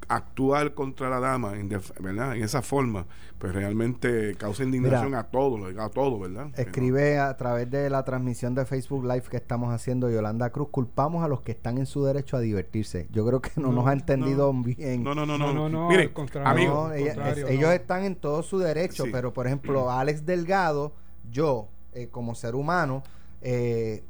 actuar 0.10 0.74
contra 0.74 1.10
la 1.10 1.20
dama, 1.20 1.54
en 1.58 1.70
def- 1.70 1.94
¿verdad? 2.02 2.36
En 2.36 2.44
esa 2.44 2.62
forma, 2.62 3.06
pues 3.38 3.54
realmente 3.54 4.36
causa 4.36 4.64
indignación 4.64 5.06
Mira, 5.10 5.20
a 5.20 5.24
todos, 5.30 5.78
a 5.78 5.90
todos, 5.90 6.20
¿verdad? 6.20 6.46
No- 6.48 6.52
Escribe 6.58 7.20
a 7.20 7.38
través 7.38 7.70
de 7.70 7.90
la 7.90 8.04
transmisión 8.04 8.56
de 8.56 8.66
Facebook 8.66 9.04
Live 9.06 9.24
que 9.30 9.38
estamos 9.38 9.72
haciendo 9.74 10.10
Yolanda 10.10 10.50
Cruz, 10.50 10.70
culpamos 10.72 11.24
a 11.24 11.28
los 11.28 11.42
que 11.42 11.52
están 11.52 11.78
en 11.78 11.86
su 11.86 12.04
derecho 12.04 12.36
a 12.38 12.40
divertirse. 12.40 13.08
Yo 13.12 13.26
creo 13.26 13.40
que 13.40 13.52
no, 13.58 13.68
No, 13.68 13.74
nos 13.74 13.88
ha 13.88 13.94
entendido 13.94 14.52
no. 14.52 14.64
bien. 14.64 15.04
No, 15.04 15.14
no, 15.16 15.26
no, 15.26 15.38
no. 15.38 15.54
No, 15.54 15.54
no, 15.54 15.70
no, 15.70 15.90
Mire, 15.90 16.04
al 16.04 16.14
contrario. 16.14 16.50
amigo, 16.50 16.88
No, 16.90 16.94
ella- 16.94 17.14
contrario, 17.14 17.48
es- 17.48 17.54
ellos 17.54 17.72
están 17.72 18.04
en 18.04 18.16
todo 18.16 18.42
su 18.44 18.58
derecho, 18.58 19.06
Sí. 19.06 19.10
pero 19.12 19.32
por 19.32 19.46
ejemplo, 19.48 19.92
Alex 19.92 20.26
Delgado, 20.26 20.94
yo, 21.32 21.70
eh, 21.94 22.08
como 22.10 22.34
ser 22.36 22.56
humano, 22.56 23.04
eh, 23.42 24.04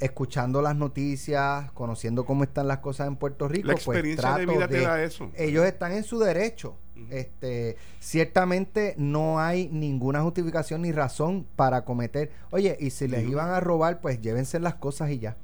escuchando 0.00 0.60
las 0.62 0.74
noticias, 0.76 1.70
conociendo 1.72 2.24
cómo 2.24 2.42
están 2.44 2.66
las 2.68 2.78
cosas 2.78 3.06
en 3.06 3.16
Puerto 3.16 3.46
Rico, 3.48 3.68
la 3.68 3.74
pues 3.74 3.86
experiencia 3.86 4.30
de 4.30 4.44
trato 4.46 4.52
vida 4.58 4.68
te 4.68 4.74
de- 4.78 4.84
da 4.84 5.02
eso. 5.02 5.30
ellos 5.36 5.64
están 5.66 5.92
en 5.92 6.02
su 6.04 6.18
derecho. 6.18 6.76
Este, 7.10 7.76
ciertamente 7.98 8.94
no 8.98 9.40
hay 9.40 9.68
ninguna 9.68 10.20
justificación 10.22 10.82
ni 10.82 10.92
razón 10.92 11.46
para 11.56 11.84
cometer. 11.84 12.30
Oye, 12.50 12.76
y 12.78 12.90
si 12.90 13.08
les 13.08 13.26
iban 13.28 13.50
a 13.50 13.60
robar, 13.60 14.00
pues 14.00 14.20
llévense 14.20 14.58
las 14.60 14.74
cosas 14.74 15.10
y 15.10 15.18
ya. 15.18 15.36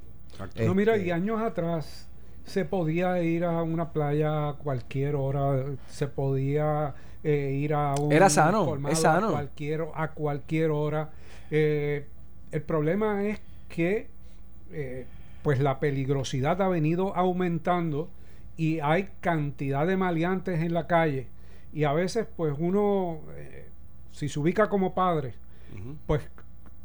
No, 0.65 0.75
mira, 0.75 0.97
Este- 0.97 1.07
y 1.09 1.11
años 1.13 1.41
atrás 1.41 2.07
se 2.45 2.65
podía 2.67 3.23
ir 3.23 3.45
a 3.45 3.63
una 3.63 3.93
playa 3.93 4.51
a 4.51 4.53
cualquier 4.55 5.15
hora, 5.17 5.65
se 5.89 6.07
podía 6.09 6.95
eh, 7.25 7.53
ir 7.61 7.75
a 7.75 7.95
un 8.01 8.13
Era 8.13 8.29
sano, 8.29 8.65
colmado 8.67 8.93
es 8.93 9.01
sano. 9.01 9.29
A 9.29 9.33
cualquier, 9.33 9.85
a 9.95 10.11
cualquier 10.13 10.71
hora. 10.71 11.11
Eh, 11.51 12.07
el 12.53 12.63
problema 12.63 13.25
es 13.27 13.41
que 13.69 14.09
eh, 14.73 15.07
pues 15.43 15.61
la 15.61 15.81
peligrosidad 15.81 16.61
ha 16.63 16.69
venido 16.69 17.15
aumentando 17.17 18.11
y 18.57 18.81
hay 18.81 19.11
cantidad 19.21 19.87
de 19.87 19.97
maleantes 19.97 20.61
en 20.61 20.75
la 20.75 20.87
calle 20.87 21.29
y 21.73 21.85
a 21.85 21.93
veces 21.93 22.27
pues 22.37 22.55
uno 22.59 23.21
eh, 23.37 23.69
si 24.13 24.29
se 24.29 24.39
ubica 24.39 24.69
como 24.69 24.95
padre 24.95 25.35
pues 26.07 26.23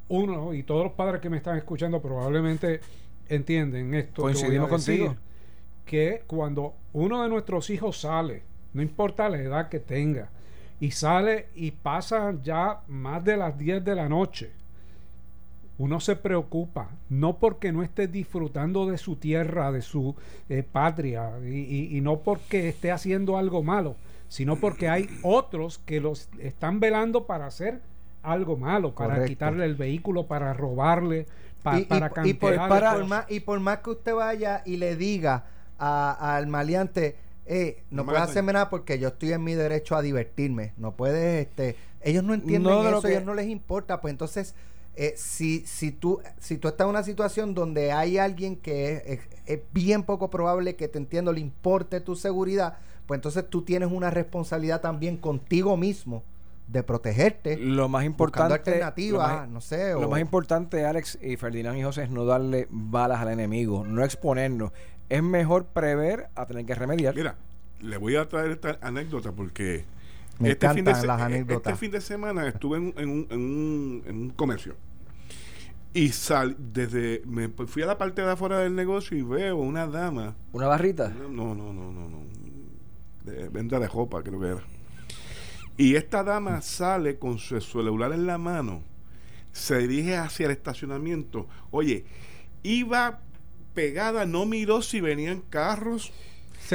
uno 0.10 0.54
y 0.54 0.64
todos 0.64 0.84
los 0.84 0.94
padres 0.94 1.22
que 1.22 1.30
me 1.30 1.38
están 1.38 1.58
escuchando 1.58 2.02
probablemente 2.02 2.82
entienden 3.30 3.94
esto. 3.94 4.16
que 4.16 4.34
Coincidimos 4.34 4.70
decir, 4.70 5.00
contigo. 5.06 5.22
Que 5.86 6.24
cuando 6.28 6.76
uno 6.94 7.24
de 7.24 7.30
nuestros 7.30 7.70
hijos 7.70 8.02
sale, 8.02 8.44
no 8.74 8.82
importa 8.82 9.30
la 9.30 9.40
edad 9.40 9.70
que 9.70 9.80
tenga, 9.80 10.30
y 10.80 10.92
sale 10.92 11.48
y 11.56 11.72
pasa 11.72 12.34
ya 12.44 12.82
más 12.88 13.24
de 13.24 13.38
las 13.38 13.58
10 13.58 13.84
de 13.86 13.96
la 13.96 14.10
noche, 14.10 14.52
uno 15.82 16.00
se 16.00 16.16
preocupa, 16.16 16.90
no 17.10 17.38
porque 17.38 17.72
no 17.72 17.82
esté 17.82 18.08
disfrutando 18.08 18.86
de 18.86 18.98
su 19.00 19.16
tierra, 19.16 19.72
de 19.72 19.82
su 19.82 20.16
eh, 20.48 20.62
patria, 20.64 21.32
y, 21.44 21.48
y- 21.60 21.98
y 21.98 22.02
no 22.02 22.20
porque 22.20 22.70
esté 22.70 22.92
haciendo 22.92 23.36
algo 23.36 23.64
malo, 23.64 23.96
sino 24.28 24.58
porque 24.58 24.90
hay 24.90 25.10
otros 25.24 25.80
que 25.80 26.00
los 26.00 26.30
están 26.40 26.80
velando 26.80 27.26
para 27.26 27.48
hacer 27.48 27.82
algo 28.22 28.58
malo, 28.58 28.94
para 28.94 29.14
Correcto. 29.16 29.30
quitarle 29.30 29.66
el 29.66 29.74
vehículo, 29.76 30.28
para 30.28 30.54
robarle, 30.54 31.26
pa- 31.64 31.80
y, 31.80 31.86
para 31.86 32.12
y 32.26 32.34
por, 32.36 32.56
para- 32.56 32.94
por 32.94 33.06
más, 33.08 33.26
y 33.32 33.40
por 33.40 33.60
más 33.60 33.80
que 33.80 33.90
usted 33.90 34.14
vaya 34.14 34.62
y 34.66 34.78
le 34.78 34.96
diga 34.96 35.46
a- 35.80 36.36
al 36.38 36.46
maleante, 36.46 37.16
eh, 37.48 37.82
no 37.90 37.98
No 37.98 38.04
me 38.04 38.12
puedes 38.12 38.30
hacerme 38.30 38.54
nada 38.54 38.70
porque 38.70 39.00
yo 39.00 39.08
estoy 39.08 39.32
en 39.34 39.44
mi 39.44 39.56
derecho 39.56 39.96
a 39.96 40.04
divertirme. 40.04 40.74
No 40.78 40.92
puedes, 40.92 41.48
este, 41.48 41.76
ellos 42.02 42.24
no 42.24 42.36
entienden 42.36 42.72
No, 42.72 42.88
eso, 42.88 43.02
que- 43.02 43.10
ellos 43.14 43.26
no 43.26 43.34
les 43.34 43.48
importa. 43.48 44.00
Pues 44.00 44.12
entonces, 44.12 44.54
eh, 44.96 45.14
si, 45.16 45.66
si 45.66 45.92
tú, 45.92 46.20
si 46.40 46.58
tú 46.58 46.68
estás 46.68 46.86
en 46.86 46.90
una 46.90 47.04
situación 47.04 47.54
donde 47.54 47.92
hay 47.92 48.18
alguien 48.18 48.56
que 48.56 48.94
es, 48.94 49.04
es- 49.06 49.28
es 49.46 49.60
bien 49.74 50.04
poco 50.04 50.30
probable 50.30 50.76
que 50.76 50.88
te 50.88 50.98
entiendo, 50.98 51.34
le 51.34 51.40
importe 51.40 52.00
tu 52.02 52.16
seguridad, 52.16 52.78
pues 53.08 53.18
entonces 53.18 53.50
tú 53.50 53.64
tienes 53.64 53.92
una 53.92 54.10
responsabilidad 54.10 54.82
también 54.82 55.18
contigo 55.18 55.76
mismo 55.78 56.24
de 56.68 56.84
protegerte. 56.84 57.58
Lo 57.58 57.90
más 57.90 58.04
buscando 58.06 58.56
importante. 58.56 58.72
alternativas, 58.72 59.30
lo 59.32 59.38
más- 59.40 59.50
no 59.50 59.62
sé. 59.62 59.92
Lo 59.94 60.08
o- 60.08 60.10
más 60.10 60.22
importante, 60.22 60.86
Alex 60.86 61.18
y 61.22 61.36
Ferdinand 61.36 61.78
y 61.78 61.84
José, 61.84 62.04
es 62.04 62.10
no 62.10 62.24
darle 62.26 62.68
balas 62.70 63.20
al 63.20 63.30
enemigo, 63.30 63.84
no 63.86 64.04
exponernos. 64.06 64.72
Es 65.10 65.22
mejor 65.24 65.66
prever 65.66 66.30
a 66.36 66.46
tener 66.46 66.66
que 66.66 66.76
remediar. 66.76 67.14
Mira, 67.16 67.36
le 67.82 67.98
voy 67.98 68.16
a 68.16 68.30
traer 68.30 68.52
esta 68.52 68.78
anécdota 68.82 69.32
porque 69.34 69.84
Me 70.42 70.52
este, 70.52 70.68
fin 70.68 70.76
de, 70.86 70.92
encantan 70.92 71.02
se- 71.02 71.08
las 71.08 71.20
eh, 71.20 71.24
anécdotas. 71.24 71.74
este 71.74 71.80
fin 71.80 71.92
de 71.92 72.02
semana 72.02 72.48
estuve 72.48 72.78
en, 72.78 72.94
en 72.98 73.10
un, 73.10 73.28
en 73.30 73.40
un- 73.40 74.04
en 74.06 74.16
un 74.24 74.30
comercio. 74.32 74.76
Y 75.94 76.10
sal 76.10 76.56
desde 76.58 77.22
me 77.26 77.50
fui 77.50 77.84
a 77.84 77.86
la 77.86 77.98
parte 77.98 78.22
de 78.22 78.32
afuera 78.32 78.60
del 78.60 78.76
negocio 78.76 79.18
y 79.18 79.24
veo 79.24 79.58
una 79.58 79.88
dama. 79.88 80.36
Una 80.54 80.68
barrita. 80.68 81.10
no 81.10 81.54
no 81.54 81.74
no 81.74 81.92
no 81.92 82.10
no. 82.10 82.22
De 83.26 83.50
venta 83.50 83.78
de 83.80 83.88
ropa 83.88 84.24
creo 84.24 84.40
que 84.40 84.48
era. 84.48 84.62
Y 85.78 85.96
esta 85.96 86.24
dama 86.24 86.62
sale 86.62 87.18
con 87.20 87.38
su 87.40 87.60
celular 87.60 88.14
en 88.14 88.26
la 88.26 88.38
mano. 88.38 88.84
Se 89.52 89.80
dirige 89.80 90.16
hacia 90.16 90.46
el 90.46 90.52
estacionamiento. 90.54 91.48
Oye 91.72 92.06
iba 92.64 93.20
pegada 93.74 94.26
no 94.26 94.46
miró 94.46 94.82
si 94.82 95.02
venían 95.02 95.42
carros 95.50 96.14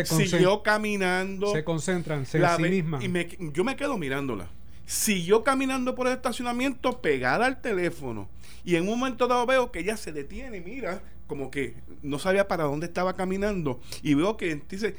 se, 0.05 0.27
siguió 0.27 0.63
caminando 0.63 1.53
se 1.53 1.65
concentran 1.65 2.27
se- 2.27 2.39
la 2.39 2.57
sí 2.57 2.63
misma. 2.65 3.03
y 3.03 3.09
me- 3.09 3.29
yo 3.53 3.65
me 3.65 3.77
quedo 3.77 3.97
mirándola 3.99 4.49
siguió 4.85 5.43
caminando 5.43 5.95
por 5.95 6.07
el 6.07 6.13
estacionamiento 6.13 7.01
pegada 7.01 7.47
al 7.47 7.61
teléfono 7.61 8.29
y 8.65 8.77
en 8.77 8.83
un 8.89 8.99
momento 8.99 9.27
dado 9.27 9.47
veo 9.47 9.73
que 9.73 9.81
ella 9.81 9.97
se 9.97 10.13
detiene 10.13 10.59
y 10.59 10.61
mira 10.61 11.01
como 11.27 11.51
que 11.51 11.75
no 12.03 12.19
sabía 12.21 12.47
para 12.47 12.65
dónde 12.65 12.87
estaba 12.87 13.15
caminando 13.15 13.81
y 14.03 14.15
veo 14.15 14.37
que 14.37 14.63
dice 14.69 14.95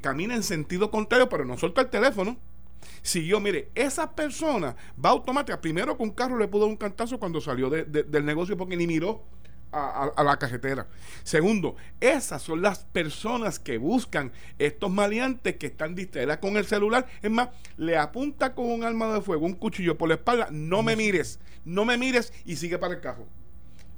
camina 0.00 0.34
en 0.36 0.42
sentido 0.44 0.90
contrario 0.90 1.28
pero 1.28 1.44
no 1.44 1.56
suelta 1.58 1.80
el 1.80 1.88
teléfono 1.88 2.36
siguió, 3.02 3.40
mire, 3.40 3.70
esa 3.74 4.14
persona 4.14 4.76
va 5.04 5.10
automática. 5.10 5.60
Primero 5.60 5.96
con 5.96 6.08
un 6.10 6.14
carro 6.14 6.38
le 6.38 6.46
pudo 6.46 6.62
dar 6.62 6.70
un 6.70 6.76
cantazo 6.76 7.18
cuando 7.18 7.40
salió 7.40 7.68
de- 7.70 7.84
de- 7.84 8.02
del 8.04 8.24
negocio 8.24 8.56
porque 8.56 8.76
ni 8.76 8.86
miró 8.86 9.24
a, 9.72 10.22
la 10.24 10.38
cajetera. 10.38 10.86
Segundo, 11.22 11.76
esas 12.00 12.42
son 12.42 12.62
las 12.62 12.84
personas 12.84 13.58
que 13.58 13.78
buscan 13.78 14.32
estos 14.58 14.90
maleantes 14.90 15.56
que 15.56 15.66
están 15.66 15.94
distraídas 15.94 16.38
con 16.38 16.56
el 16.56 16.66
celular. 16.66 17.06
Es 17.22 17.30
más, 17.30 17.48
le 17.76 17.96
apunta 17.96 18.54
con 18.54 18.66
un 18.66 18.84
arma 18.84 19.12
de 19.12 19.20
fuego, 19.20 19.46
un 19.46 19.54
cuchillo 19.54 19.98
por 19.98 20.08
la 20.08 20.16
espalda, 20.16 20.48
no 20.50 20.82
me 20.82 20.96
mires, 20.96 21.38
no 21.64 21.84
me 21.84 21.98
mires 21.98 22.32
y 22.44 22.56
sigue 22.56 22.78
para 22.78 22.94
el 22.94 23.00
carro. 23.00 23.26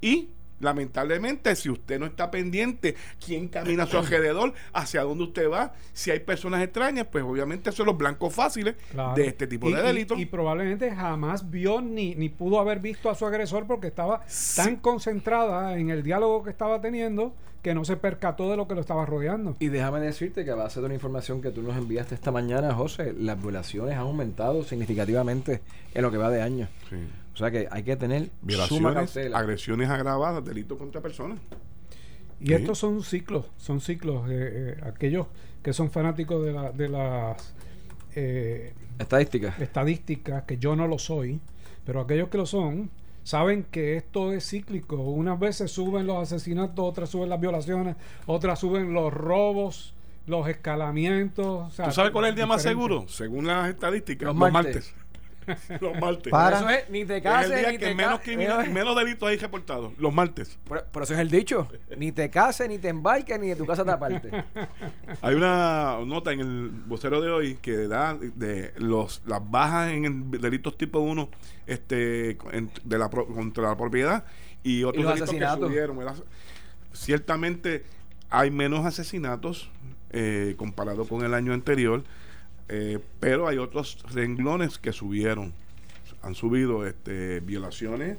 Y 0.01 0.29
lamentablemente, 0.61 1.55
si 1.55 1.69
usted 1.69 1.99
no 1.99 2.05
está 2.05 2.31
pendiente 2.31 2.95
quién 3.23 3.47
camina 3.47 3.83
a 3.83 3.87
su 3.87 3.97
alrededor, 3.97 4.53
hacia 4.73 5.01
dónde 5.03 5.23
usted 5.25 5.49
va, 5.49 5.73
si 5.93 6.11
hay 6.11 6.19
personas 6.19 6.61
extrañas, 6.63 7.07
pues 7.11 7.23
obviamente 7.23 7.71
son 7.71 7.87
los 7.87 7.97
blancos 7.97 8.33
fáciles 8.33 8.75
Claro. 8.91 9.13
de 9.15 9.27
este 9.27 9.47
tipo 9.47 9.69
Y- 9.69 9.73
de 9.73 9.79
y- 9.79 9.83
delitos. 9.83 10.19
Y, 10.19 10.25
probablemente 10.25 10.91
jamás 10.95 11.49
vio 11.49 11.81
ni, 11.81 12.15
ni 12.15 12.29
pudo 12.29 12.59
haber 12.59 12.79
visto 12.79 13.09
a 13.09 13.15
su 13.15 13.25
agresor 13.25 13.67
porque 13.67 13.87
estaba 13.87 14.23
Sí. 14.27 14.55
tan 14.61 14.75
concentrada 14.77 15.77
en 15.77 15.89
el 15.89 16.03
diálogo 16.03 16.43
que 16.43 16.49
estaba 16.49 16.79
teniendo 16.81 17.33
que 17.61 17.75
no 17.75 17.85
se 17.85 17.95
percató 17.95 18.49
de 18.49 18.57
lo 18.57 18.67
que 18.67 18.73
lo 18.73 18.81
estaba 18.81 19.05
rodeando. 19.05 19.55
Y 19.59 19.67
déjame 19.67 19.99
decirte 19.99 20.43
que 20.43 20.49
a 20.49 20.55
base 20.55 20.79
de 20.79 20.85
una 20.87 20.95
información 20.95 21.43
que 21.43 21.51
tú 21.51 21.61
nos 21.61 21.77
enviaste 21.77 22.15
esta 22.15 22.31
mañana, 22.31 22.73
José, 22.73 23.13
las 23.15 23.39
violaciones 23.39 23.93
han 23.93 23.99
aumentado 24.01 24.63
significativamente 24.63 25.61
en 25.93 26.01
lo 26.01 26.09
que 26.09 26.17
va 26.17 26.31
de 26.31 26.41
año. 26.41 26.67
Sí. 26.89 26.95
O 27.33 27.37
sea 27.37 27.49
que 27.51 27.67
hay 27.71 27.83
que 27.83 27.95
tener 27.95 28.29
Violaciones, 28.41 29.15
agresiones 29.33 29.89
agravadas, 29.89 30.43
delitos 30.43 30.77
contra 30.77 31.01
personas. 31.01 31.39
Y 32.39 32.47
Sí. 32.47 32.53
estos 32.53 32.77
son 32.79 33.03
ciclos, 33.03 33.45
son 33.57 33.79
ciclos. 33.81 34.29
eh, 34.29 34.75
eh, 34.77 34.81
aquellos 34.83 35.27
que 35.63 35.73
son 35.73 35.91
fanáticos 35.91 36.43
de, 36.43 36.51
la- 36.53 36.71
de 36.71 36.89
las 36.89 37.53
eh, 38.15 38.73
Estadísticas. 38.99 39.59
estadísticas, 39.59 40.43
que 40.43 40.57
yo 40.57 40.75
no 40.75 40.87
lo 40.87 40.97
soy, 40.99 41.39
pero 41.85 42.01
aquellos 42.01 42.29
que 42.29 42.37
lo 42.37 42.45
son, 42.45 42.89
saben 43.23 43.63
que 43.63 43.95
esto 43.95 44.33
es 44.33 44.49
cíclico. 44.49 44.97
Unas 44.97 45.39
veces 45.39 45.71
suben 45.71 46.07
los 46.07 46.17
asesinatos, 46.17 46.83
otras 46.83 47.09
suben 47.09 47.29
las 47.29 47.39
violaciones, 47.39 47.95
otras 48.25 48.59
suben 48.59 48.93
los 48.93 49.13
robos, 49.13 49.93
los 50.27 50.47
escalamientos. 50.49 51.67
o 51.67 51.69
sea, 51.71 51.85
¿Tú 51.85 51.91
sabes 51.91 52.11
cuál 52.11 52.25
es 52.25 52.29
el 52.29 52.35
día 52.35 52.45
más 52.47 52.61
seguro? 52.63 53.05
Según 53.07 53.47
las 53.47 53.69
estadísticas, 53.69 54.25
Los 54.27 54.35
los, 54.35 54.51
martes. 54.51 54.75
martes. 54.75 54.95
los 55.81 55.99
martes. 55.99 56.31
Para. 56.31 56.57
Eso 56.59 56.69
es, 56.69 56.89
ni 56.89 57.05
te 57.05 57.17
Es 57.17 57.17
el 57.17 57.23
cases, 57.23 57.59
día 57.59 57.71
ni 57.71 57.77
que 57.77 57.85
te 57.87 57.95
menos, 57.95 58.19
criminal- 58.21 58.69
menos 58.69 58.95
delitos 58.95 59.29
hay 59.29 59.37
reportados. 59.37 59.93
Los 59.97 60.13
martes. 60.13 60.57
Por, 60.65 60.83
por 60.85 61.03
eso 61.03 61.13
es 61.13 61.19
el 61.19 61.29
dicho. 61.29 61.67
Ni 61.97 62.11
te 62.11 62.29
cases, 62.29 62.67
ni 62.69 62.77
te 62.77 62.89
embarques, 62.89 63.39
ni 63.39 63.47
de 63.49 63.55
tu 63.55 63.65
casa 63.65 63.83
te 63.85 63.91
apartes. 63.91 64.31
Hay 65.21 65.35
una 65.35 65.97
nota 66.05 66.31
en 66.31 66.39
el 66.39 66.69
vocero 66.87 67.21
de 67.21 67.29
hoy 67.31 67.55
que 67.61 67.87
da 67.87 68.15
de 68.15 68.73
los 68.77 69.21
las 69.25 69.41
bajas 69.51 69.91
en 69.91 70.05
el 70.05 70.41
delitos 70.41 70.77
tipo 70.77 70.99
1 70.99 71.29
este, 71.67 72.37
en- 72.51 72.71
de 72.83 72.97
la, 72.97 73.09
pro- 73.09 73.27
contra 73.27 73.63
la 73.69 73.77
propiedad 73.77 74.25
y 74.63 74.83
otros 74.83 75.03
los 75.03 75.13
delitos 75.13 75.29
que 75.29 75.35
asesinatos. 75.37 75.67
subieron. 75.69 75.97
¿verdad? 75.97 76.15
Ciertamente 76.93 77.83
hay 78.29 78.51
menos 78.51 78.85
asesinatos 78.85 79.69
eh, 80.11 80.55
comparado 80.57 81.05
con 81.07 81.23
el 81.23 81.33
año 81.33 81.53
anterior, 81.53 82.03
eh, 82.71 82.99
pero 83.19 83.47
hay 83.47 83.57
otros 83.57 83.97
renglones 84.13 84.77
que 84.77 84.93
subieron. 84.93 85.53
Han 86.23 86.35
subido 86.35 86.87
este, 86.87 87.39
violaciones, 87.41 88.17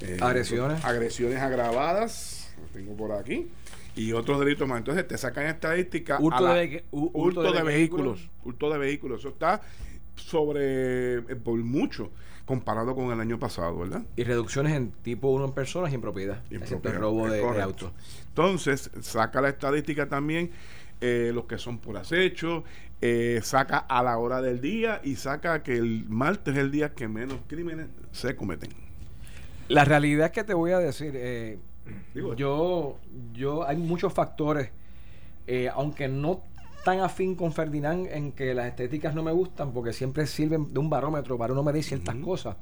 eh, 0.00 0.18
Agresiones. 0.20 0.84
agresiones 0.84 1.38
agravadas, 1.38 2.52
tengo 2.72 2.96
por 2.96 3.12
aquí, 3.12 3.48
y 3.94 4.12
otros 4.12 4.40
delitos 4.40 4.66
más. 4.66 4.78
Entonces 4.78 5.06
te 5.06 5.16
sacan 5.16 5.46
estadísticas. 5.46 6.18
Hurto 6.20 6.42
la- 6.42 6.54
de 6.54 6.84
hurto 6.90 7.42
de, 7.52 7.62
vehículos, 7.62 8.28
hurto 8.44 8.70
de 8.70 8.78
vehículos. 8.78 9.20
Eso 9.20 9.28
está 9.30 9.60
sobre 10.16 11.18
eh, 11.18 11.20
por 11.42 11.56
mucho 11.58 12.10
comparado 12.44 12.94
con 12.94 13.12
el 13.12 13.20
año 13.20 13.38
pasado, 13.38 13.78
¿verdad? 13.78 14.02
Y 14.16 14.24
reducciones 14.24 14.72
en 14.74 14.90
tipo 14.90 15.28
1 15.28 15.44
en 15.46 15.52
personas 15.52 15.92
y 15.92 15.94
en 15.94 16.00
propiedad. 16.00 16.42
Y 16.50 16.56
en 16.56 16.62
excepto 16.62 16.88
el 16.88 16.96
robo 16.96 17.28
de, 17.28 17.36
de 17.36 17.42
correcto. 17.42 17.64
auto. 17.86 17.92
Entonces, 18.28 18.90
saca 19.00 19.40
la 19.40 19.50
estadística 19.50 20.08
también, 20.08 20.50
eh, 21.00 21.30
los 21.34 21.44
que 21.44 21.58
son 21.58 21.78
por 21.78 21.96
acecho, 21.96 22.64
eh, 23.02 23.40
saca 23.42 23.78
a 23.78 24.02
la 24.02 24.16
hora 24.16 24.40
del 24.40 24.60
día 24.60 25.00
y 25.04 25.16
saca 25.16 25.62
que 25.62 25.76
el 25.76 26.06
martes 26.08 26.54
es 26.54 26.60
el 26.60 26.70
día 26.70 26.94
que 26.94 27.08
menos 27.08 27.40
crímenes 27.46 27.88
se 28.12 28.34
cometen. 28.34 28.70
La 29.68 29.84
realidad 29.84 30.26
es 30.26 30.32
que 30.32 30.44
te 30.44 30.54
voy 30.54 30.72
a 30.72 30.78
decir, 30.78 31.12
eh, 31.14 31.58
Digo, 32.14 32.34
yo, 32.34 32.98
yo, 33.32 33.66
hay 33.66 33.76
muchos 33.76 34.12
factores, 34.12 34.70
eh, 35.46 35.68
aunque 35.74 36.08
no 36.08 36.42
tan 36.84 37.00
afín 37.00 37.34
con 37.34 37.52
Ferdinand 37.52 38.06
en 38.06 38.32
que 38.32 38.54
las 38.54 38.66
estéticas 38.66 39.14
no 39.14 39.22
me 39.22 39.32
gustan, 39.32 39.72
porque 39.72 39.92
siempre 39.92 40.26
sirven 40.26 40.72
de 40.72 40.80
un 40.80 40.90
barómetro 40.90 41.38
para 41.38 41.52
uno 41.52 41.62
medir 41.62 41.84
ciertas 41.84 42.16
cosas. 42.16 42.56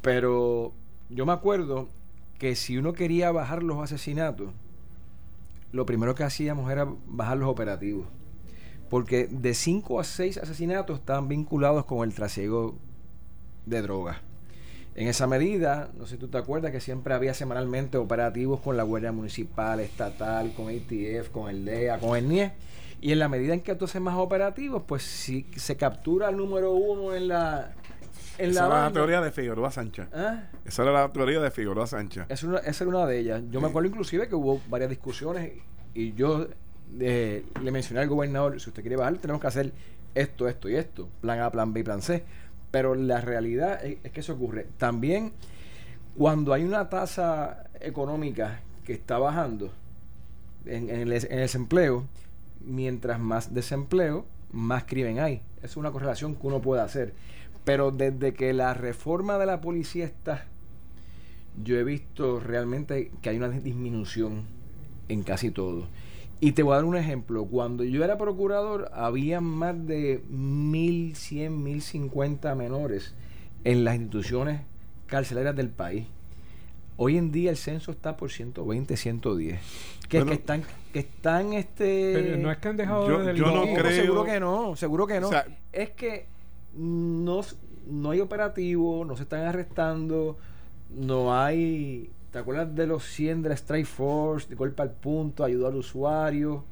Pero 0.00 0.72
yo 1.08 1.26
me 1.26 1.32
acuerdo 1.32 1.88
que 2.38 2.54
si 2.54 2.78
uno 2.78 2.92
quería 2.92 3.32
bajar 3.32 3.62
los 3.62 3.82
asesinatos, 3.82 4.50
lo 5.72 5.84
primero 5.86 6.14
que 6.14 6.24
hacíamos 6.24 6.70
era 6.70 6.86
bajar 7.06 7.38
los 7.38 7.48
operativos. 7.48 8.06
Porque 8.90 9.28
de 9.30 9.54
5 9.54 10.00
a 10.00 10.04
6 10.04 10.38
asesinatos 10.38 10.98
estaban 10.98 11.28
vinculados 11.28 11.84
con 11.86 12.06
el 12.06 12.12
trasiego 12.14 12.76
de 13.66 13.80
drogas. 13.82 14.18
En 14.96 15.06
esa 15.06 15.26
medida, 15.28 15.88
no 15.96 16.04
sé 16.06 16.16
si 16.16 16.20
tú 16.20 16.28
te 16.28 16.36
acuerdas 16.38 16.72
que 16.72 16.80
siempre 16.80 17.14
había 17.14 17.32
semanalmente 17.32 17.96
operativos 17.96 18.60
con 18.60 18.76
la 18.76 18.82
Guardia 18.82 19.12
Municipal, 19.12 19.78
Estatal, 19.80 20.52
con 20.54 20.66
ATF, 20.68 21.28
con 21.30 21.48
el 21.48 21.64
DEA, 21.64 21.98
con 22.00 22.16
el 22.18 22.28
NIE. 22.28 22.52
Y 23.00 23.12
en 23.12 23.20
la 23.20 23.28
medida 23.28 23.54
en 23.54 23.60
que 23.60 23.74
tú 23.76 23.84
haces 23.86 24.02
más 24.02 24.16
operativos, 24.16 24.82
pues 24.86 25.02
si 25.04 25.46
se 25.56 25.76
captura 25.76 26.28
el 26.28 26.36
número 26.36 26.72
uno 26.74 27.14
en 27.14 27.28
la. 27.28 27.72
En 28.36 28.50
esa 28.50 28.66
era 28.66 28.82
la 28.86 28.92
teoría 28.92 29.20
de 29.20 29.30
Figueroa 29.30 29.70
Sancha. 29.70 30.08
¿Ah? 30.12 30.44
Esa 30.64 30.82
era 30.82 30.92
la 30.92 31.08
teoría 31.12 31.40
de 31.40 31.50
Figueroa 31.50 31.86
Sancha. 31.86 32.26
Esa, 32.28 32.46
era 32.46 32.58
una- 32.58 32.68
esa 32.68 32.84
era 32.84 32.88
una 32.96 33.06
de 33.06 33.18
ellas. 33.20 33.42
Yo 33.50 33.60
me 33.60 33.68
acuerdo 33.68 33.88
inclusive 33.88 34.28
que 34.28 34.34
hubo 34.34 34.60
varias 34.68 34.90
discusiones 34.90 35.52
y 35.94 36.12
yo 36.14 36.48
le 36.98 37.70
mencioné 37.70 38.00
al 38.00 38.08
gobernador, 38.08 38.60
si 38.60 38.68
usted 38.70 38.82
quiere 38.82 38.96
bajar, 38.96 39.18
tenemos 39.18 39.40
que 39.40 39.46
hacer 39.46 39.72
esto, 40.14 40.48
esto 40.48 40.68
y 40.68 40.76
esto. 40.76 41.08
Plan 41.20 41.40
A, 41.40 41.50
plan 41.50 41.72
B 41.72 41.80
y 41.80 41.82
plan 41.82 42.02
C. 42.02 42.24
Pero 42.70 42.94
la 42.94 43.20
realidad 43.20 43.84
es, 43.84 43.98
que 44.12 44.20
eso 44.20 44.34
ocurre. 44.34 44.66
También 44.78 45.32
cuando 46.16 46.52
hay 46.52 46.64
una 46.64 46.88
tasa 46.88 47.64
económica 47.80 48.60
que 48.84 48.92
está 48.92 49.18
bajando 49.18 49.72
en, 50.66 50.90
en 50.90 51.00
el, 51.00 51.12
en 51.12 51.32
el 51.32 51.40
desempleo, 51.40 52.06
mientras 52.60 53.18
más 53.18 53.54
desempleo, 53.54 54.24
más 54.52 54.84
crimen 54.84 55.18
hay. 55.18 55.42
Es 55.62 55.76
una 55.76 55.90
correlación 55.90 56.34
que 56.34 56.46
uno 56.46 56.60
puede 56.60 56.82
hacer. 56.82 57.14
Pero 57.64 57.90
desde 57.90 58.32
que 58.34 58.52
la 58.52 58.74
reforma 58.74 59.38
de 59.38 59.46
la 59.46 59.60
policía 59.60 60.04
está, 60.04 60.46
yo 61.62 61.76
he 61.76 61.84
visto 61.84 62.40
realmente 62.40 63.10
que 63.22 63.30
hay 63.30 63.36
una 63.36 63.48
disminución 63.48 64.44
en 65.08 65.22
casi 65.22 65.50
todo. 65.50 65.86
Y 66.40 66.52
te 66.52 66.62
voy 66.62 66.72
a 66.72 66.76
dar 66.76 66.84
un 66.86 66.96
ejemplo. 66.96 67.44
Cuando 67.44 67.84
yo 67.84 68.02
era 68.02 68.16
procurador, 68.16 68.90
había 68.94 69.40
más 69.42 69.86
de 69.86 70.22
1.100, 70.30 71.50
1.050 71.50 72.54
menores 72.56 73.14
en 73.64 73.84
las 73.84 73.96
instituciones 73.96 74.62
carcelarias 75.06 75.54
del 75.54 75.68
país. 75.68 76.06
Hoy 76.96 77.16
en 77.18 77.30
día 77.32 77.50
el 77.50 77.56
censo 77.56 77.90
está 77.90 78.16
por 78.16 78.30
120, 78.30 78.96
110. 78.96 79.60
Que, 80.08 80.18
Bueno. 80.18 80.30
que 80.30 80.34
están, 80.36 80.62
que 80.92 80.98
están 81.00 81.52
este. 81.52 82.12
Pero 82.14 82.36
no 82.38 82.50
es 82.50 82.58
que 82.58 82.68
han 82.68 82.76
dejado 82.76 83.08
Yo- 83.08 83.24
de 83.24 83.34
yo 83.36 83.46
no 83.50 83.62
creo- 83.74 83.90
Seguro 83.92 84.24
que 84.24 84.40
no, 84.40 84.76
seguro 84.76 85.06
que 85.06 85.20
no. 85.20 85.28
O 85.28 85.30
sea- 85.30 85.46
es 85.72 85.90
que 85.90 86.26
no, 86.74 87.40
no 87.86 88.10
hay 88.10 88.20
operativo, 88.20 89.04
no 89.04 89.16
se 89.16 89.22
están 89.24 89.42
arrestando, 89.42 90.36
no 90.90 91.34
hay. 91.38 92.10
¿Te 92.32 92.38
acuerdas 92.38 92.74
de 92.74 92.86
los 92.86 93.04
100 93.04 93.42
de 93.42 93.48
la 93.48 93.54
Strike 93.56 93.86
Force, 93.86 94.48
de 94.48 94.54
golpe 94.54 94.82
al 94.82 94.92
punto, 94.92 95.42
ayudar 95.44 95.72
al 95.72 95.78
usuario? 95.78 96.64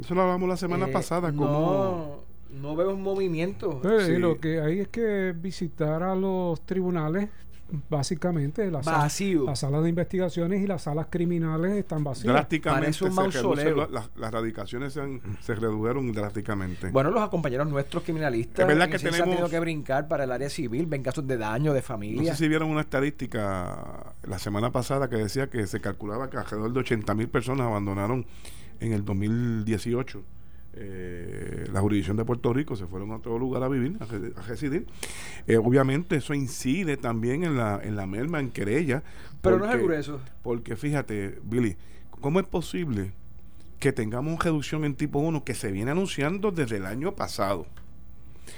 Eso 0.00 0.14
lo 0.14 0.22
hablamos 0.22 0.48
la 0.48 0.56
semana 0.56 0.86
Eh, 0.88 0.92
pasada. 0.92 1.32
Como, 1.32 2.24
No, 2.52 2.60
no 2.60 2.76
veo 2.76 2.94
un 2.94 3.02
movimiento. 3.02 3.78
Pues, 3.82 4.06
Sí. 4.06 4.16
Lo 4.18 4.38
que 4.40 4.60
hay 4.60 4.80
es 4.80 4.88
que 4.88 5.32
visitar 5.36 6.02
a 6.02 6.14
los 6.16 6.60
tribunales, 6.62 7.28
básicamente, 7.88 8.70
las 8.70 8.84
salas, 8.86 9.20
las 9.46 9.58
salas 9.58 9.82
de 9.82 9.88
investigaciones 9.88 10.62
y 10.62 10.66
las 10.66 10.82
salas 10.82 11.06
criminales 11.10 11.72
están 11.72 12.04
vacías. 12.04 12.32
drásticamente 12.32 12.86
un 12.88 12.92
se 12.92 13.10
las, 13.92 14.10
las 14.16 14.30
radicaciones 14.32 14.92
se, 14.92 15.00
han- 15.00 15.20
se 15.40 15.54
redujeron 15.54 16.12
drásticamente. 16.12 16.90
Bueno, 16.90 17.10
los 17.10 17.28
compañeros 17.28 17.68
nuestros 17.68 18.02
criminalistas 18.02 18.60
Es 18.60 18.66
verdad 18.66 18.88
que 18.88 18.98
han 19.22 19.30
tenido 19.30 19.48
que 19.48 19.60
brincar 19.60 20.08
para 20.08 20.24
el 20.24 20.32
área 20.32 20.50
civil, 20.50 20.86
ven 20.86 21.02
casos 21.02 21.26
de 21.26 21.36
daño, 21.36 21.72
de 21.72 21.80
No 21.80 21.86
familia. 21.86 22.32
sé 22.34 22.44
si 22.44 22.48
vieron 22.48 22.70
una 22.70 22.80
estadística 22.82 24.14
la 24.22 24.38
semana 24.38 24.70
pasada 24.72 25.08
que 25.08 25.16
decía 25.16 25.48
que 25.50 25.66
se 25.66 25.80
calculaba 25.80 26.30
que 26.30 26.36
alrededor 26.38 26.72
de 26.72 26.80
80 26.80 27.14
mil 27.14 27.28
personas 27.28 27.66
abandonaron 27.66 28.26
en 28.80 28.92
el 28.92 29.04
2018 29.04 30.22
eh, 30.74 31.66
la 31.72 31.80
jurisdicción 31.80 32.16
de 32.16 32.24
Puerto 32.24 32.52
Rico, 32.52 32.76
se 32.76 32.86
fueron 32.86 33.10
a 33.12 33.16
otro 33.16 33.38
lugar 33.38 33.62
a 33.62 33.68
vivir, 33.68 33.96
a, 34.00 34.04
re- 34.04 34.32
a 34.36 34.42
residir. 34.42 34.86
Eh, 35.46 35.56
obviamente 35.56 36.16
eso 36.16 36.32
incide 36.34 36.96
también 36.96 37.42
en 37.44 37.56
la, 37.56 37.80
en 37.82 37.96
la 37.96 38.06
merma, 38.06 38.40
en 38.40 38.50
querella. 38.50 39.02
Pero 39.42 39.58
no 39.58 39.66
es 39.66 39.74
el 39.74 39.82
grueso. 39.82 40.20
Porque 40.42 40.76
fíjate, 40.76 41.38
Billy, 41.42 41.76
¿cómo 42.20 42.40
es 42.40 42.46
posible 42.46 43.12
que 43.78 43.92
tengamos 43.92 44.42
reducción 44.44 44.84
en 44.84 44.94
tipo 44.94 45.18
1 45.18 45.42
que 45.44 45.54
se 45.54 45.72
viene 45.72 45.90
anunciando 45.90 46.50
desde 46.52 46.76
el 46.76 46.86
año 46.86 47.14
pasado? 47.14 47.66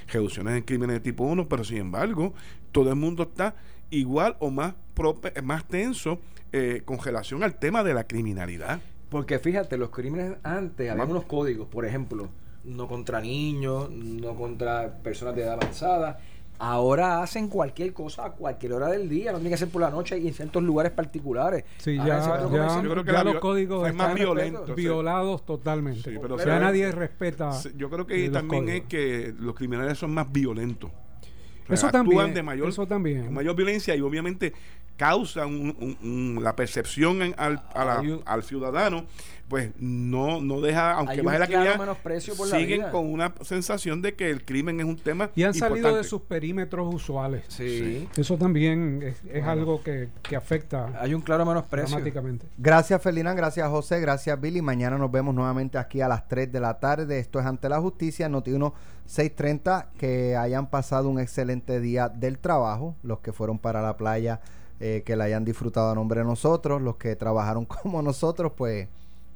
reducciones 0.08 0.54
en 0.56 0.62
crímenes 0.62 0.94
de 0.94 1.00
tipo 1.00 1.24
1, 1.24 1.48
pero 1.48 1.64
sin 1.64 1.76
embargo, 1.78 2.32
todo 2.72 2.88
el 2.90 2.96
mundo 2.96 3.24
está 3.24 3.54
igual 3.90 4.36
o 4.40 4.50
más, 4.50 4.74
prope- 4.96 5.40
más 5.42 5.66
tenso 5.68 6.18
eh, 6.52 6.82
con 6.84 6.98
relación 6.98 7.42
al 7.42 7.58
tema 7.58 7.82
de 7.84 7.92
la 7.94 8.04
criminalidad. 8.04 8.80
Porque 9.12 9.38
fíjate, 9.38 9.76
los 9.76 9.90
crímenes 9.90 10.38
antes 10.42 10.90
había 10.90 11.04
unos 11.04 11.24
códigos, 11.26 11.68
por 11.68 11.84
ejemplo, 11.84 12.30
no 12.64 12.88
contra 12.88 13.20
niños, 13.20 13.90
no 13.90 14.34
contra 14.34 14.94
personas 15.02 15.36
de 15.36 15.42
edad 15.42 15.52
avanzada. 15.54 16.18
Ahora 16.58 17.22
hacen 17.22 17.48
cualquier 17.48 17.92
cosa 17.92 18.24
a 18.24 18.30
cualquier 18.32 18.72
hora 18.74 18.88
del 18.88 19.08
día, 19.08 19.32
no 19.32 19.38
tiene 19.38 19.50
que 19.50 19.56
ser 19.58 19.68
por 19.68 19.82
la 19.82 19.90
noche 19.90 20.16
y 20.18 20.28
en 20.28 20.34
ciertos 20.34 20.62
lugares 20.62 20.92
particulares. 20.92 21.64
Sí, 21.78 21.98
Ahora 21.98 22.20
ya, 22.20 22.24
ya, 22.38 22.42
comercio- 22.44 22.82
Yo 22.84 22.90
creo 22.90 23.04
que 23.04 23.12
ya 23.12 23.24
los 23.24 23.34
códigos 23.40 23.88
es 23.88 23.94
más 23.94 24.06
están 24.10 24.18
violento. 24.18 24.74
violados 24.74 25.44
totalmente. 25.44 26.10
Sí, 26.10 26.18
pero 26.22 26.38
ya 26.38 26.44
se- 26.44 26.60
nadie 26.60 26.90
respeta. 26.92 27.52
Sí, 27.52 27.70
Yo 27.76 27.90
creo 27.90 28.06
que 28.06 28.30
también 28.30 28.64
códigos. 28.64 28.82
es 28.82 28.88
que 28.88 29.34
los 29.40 29.54
criminales 29.54 29.98
son 29.98 30.14
más 30.14 30.32
violentos. 30.32 30.90
O 30.90 31.66
sea, 31.66 31.74
Eso 31.74 31.86
actúan 31.86 32.06
también, 32.06 32.34
de 32.34 32.42
mayor, 32.42 32.68
eso 32.68 32.86
también. 32.86 33.24
con 33.26 33.34
mayor 33.34 33.54
violencia 33.56 33.94
y 33.94 34.00
obviamente 34.00 34.52
causan 34.96 35.48
un- 35.48 35.76
un- 36.02 36.36
un- 36.36 36.44
la 36.44 36.54
percepción 36.56 37.22
en- 37.22 37.34
al, 37.38 37.62
a 37.74 37.84
la- 37.84 37.98
Hay 38.00 38.10
un- 38.10 38.22
al 38.26 38.42
ciudadano, 38.42 39.04
pues 39.48 39.70
no, 39.78 40.40
no 40.40 40.60
deja, 40.62 40.92
aunque 40.92 41.20
baje 41.20 41.38
la 41.40 41.46
claro 41.46 41.84
la 41.84 42.46
siguen 42.58 42.80
vida. 42.80 42.90
con 42.90 43.12
una 43.12 43.34
sensación 43.42 44.00
de 44.00 44.14
que 44.14 44.30
el 44.30 44.44
crimen 44.46 44.80
es 44.80 44.86
un 44.86 44.96
tema 44.96 45.30
Y 45.36 45.42
han 45.42 45.52
salido 45.52 45.94
de 45.94 46.04
sus 46.04 46.22
perímetros 46.22 46.94
usuales. 46.94 47.44
Sí. 47.48 48.08
Eso 48.16 48.38
también 48.38 49.00
es, 49.02 49.16
es 49.30 49.44
algo 49.44 49.82
que, 49.82 50.08
que 50.22 50.36
afecta 50.36 50.90
Hay 50.98 51.12
un 51.12 51.20
claro 51.20 51.44
menosprecio. 51.44 51.88
dramáticamente. 51.96 52.46
Gracias 52.56 53.02
Felina, 53.02 53.34
gracias 53.34 53.68
José, 53.68 54.00
gracias 54.00 54.40
Billy. 54.40 54.62
Mañana 54.62 54.96
nos 54.96 55.10
vemos 55.12 55.34
nuevamente 55.34 55.76
aquí 55.76 56.00
a 56.00 56.08
las 56.08 56.26
3 56.28 56.50
de 56.50 56.60
la 56.60 56.80
tarde. 56.80 57.18
Esto 57.18 57.38
es 57.38 57.44
Ante 57.44 57.68
la 57.68 57.78
Justicia, 57.80 58.28
Noti1 58.30 58.72
630. 59.04 59.88
Que 59.98 60.34
hayan 60.36 60.70
pasado 60.70 61.10
un 61.10 61.20
excelente 61.20 61.78
día 61.80 62.08
del 62.08 62.38
trabajo. 62.38 62.96
Los 63.02 63.20
que 63.20 63.32
fueron 63.34 63.58
para 63.58 63.82
la 63.82 63.98
playa, 63.98 64.40
eh, 64.82 65.02
que 65.06 65.16
la 65.16 65.24
hayan 65.24 65.44
disfrutado 65.44 65.90
a 65.90 65.94
nombre 65.94 66.20
de 66.20 66.26
nosotros. 66.26 66.82
Los 66.82 66.96
que 66.96 67.16
trabajaron 67.16 67.64
como 67.82 68.02
nosotros, 68.02 68.52
pues 68.56 68.88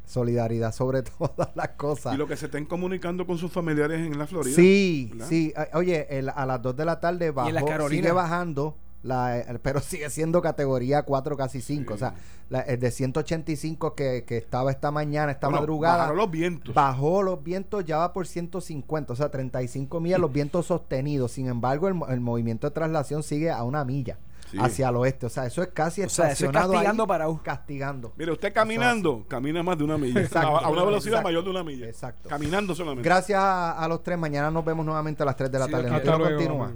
solidaridad 0.04 0.72
sobre 0.72 1.02
todas 1.18 1.48
las 1.54 1.68
cosas. 1.70 2.14
Y 2.14 2.18
lo 2.18 2.26
que 2.26 2.36
se 2.36 2.46
estén 2.46 2.64
comunicando 2.66 3.26
con 3.26 3.38
sus 3.38 3.50
familiares 3.52 4.00
en 4.00 4.18
la 4.18 4.26
Florida. 4.26 4.54
Sí, 4.54 5.08
¿verdad? 5.12 5.26
sí. 5.28 5.54
Oye, 5.74 6.06
el- 6.18 6.28
a 6.28 6.46
las 6.46 6.62
2 6.62 6.76
de 6.76 6.84
la 6.84 7.00
tarde 7.00 7.30
bajó, 7.30 7.50
Carolinas? 7.66 7.90
sigue 7.90 8.12
bajando, 8.12 8.76
la, 9.02 9.58
pero 9.62 9.80
sigue 9.80 10.08
siendo 10.10 10.40
categoría 10.42 11.02
4, 11.02 11.36
casi 11.36 11.60
5. 11.60 11.94
O 11.94 11.98
sea, 11.98 12.14
la, 12.50 12.60
el 12.60 12.78
de 12.78 12.90
185 12.92 13.94
que, 13.96 14.24
que 14.24 14.36
estaba 14.36 14.70
esta 14.70 14.90
mañana, 14.92 15.32
esta 15.32 15.48
Bueno, 15.48 15.60
madrugada, 15.62 15.96
bajaron 15.98 16.16
los 16.18 16.30
vientos. 16.30 16.74
bajó 16.74 17.22
los 17.22 17.42
vientos, 17.42 17.84
ya 17.84 17.98
va 17.98 18.12
por 18.12 18.26
150, 18.28 19.12
o 19.12 19.16
sea, 19.16 19.30
35 19.30 19.98
millas 20.00 20.20
los 20.20 20.32
vientos 20.32 20.66
sostenidos. 20.66 21.32
Sin 21.32 21.48
embargo, 21.48 21.88
el, 21.88 21.94
mo- 21.94 22.06
el 22.08 22.20
movimiento 22.20 22.68
de 22.68 22.74
traslación 22.74 23.24
sigue 23.24 23.50
a 23.50 23.64
una 23.64 23.84
milla 23.84 24.18
Sí. 24.56 24.64
hacia 24.64 24.88
el 24.88 24.96
oeste. 24.96 25.26
O 25.26 25.28
sea, 25.28 25.46
eso 25.46 25.62
es 25.62 25.68
casi 25.68 26.02
O 26.02 26.08
sea, 26.08 26.30
eso 26.30 26.46
es 26.46 26.50
castigando 26.52 27.02
ahí, 27.04 27.08
para 27.08 27.26
castigando. 27.42 28.12
Mire, 28.16 28.32
usted 28.32 28.52
caminando, 28.52 29.24
camina 29.28 29.62
más 29.62 29.78
de 29.78 29.84
una 29.84 29.98
milla. 29.98 30.20
Exacto. 30.20 30.56
a, 30.56 30.60
a 30.60 30.68
una 30.68 30.84
velocidad 30.84 31.14
Exacto. 31.14 31.28
mayor 31.28 31.44
de 31.44 31.50
una 31.50 31.64
milla. 31.64 31.86
Exacto. 31.86 32.28
Caminando 32.28 32.74
solamente. 32.74 33.08
Gracias 33.08 33.40
a, 33.40 33.72
a 33.72 33.88
los 33.88 34.02
tres. 34.02 34.18
Mañana 34.18 34.50
nos 34.50 34.64
vemos 34.64 34.84
nuevamente 34.84 35.22
a 35.22 35.26
las 35.26 35.36
3 35.36 35.50
de 35.50 35.58
la 35.58 35.66
Sí, 35.66 35.72
tarde. 35.72 35.90
Hasta 35.90 36.16
luego, 36.16 36.36
continúa. 36.36 36.72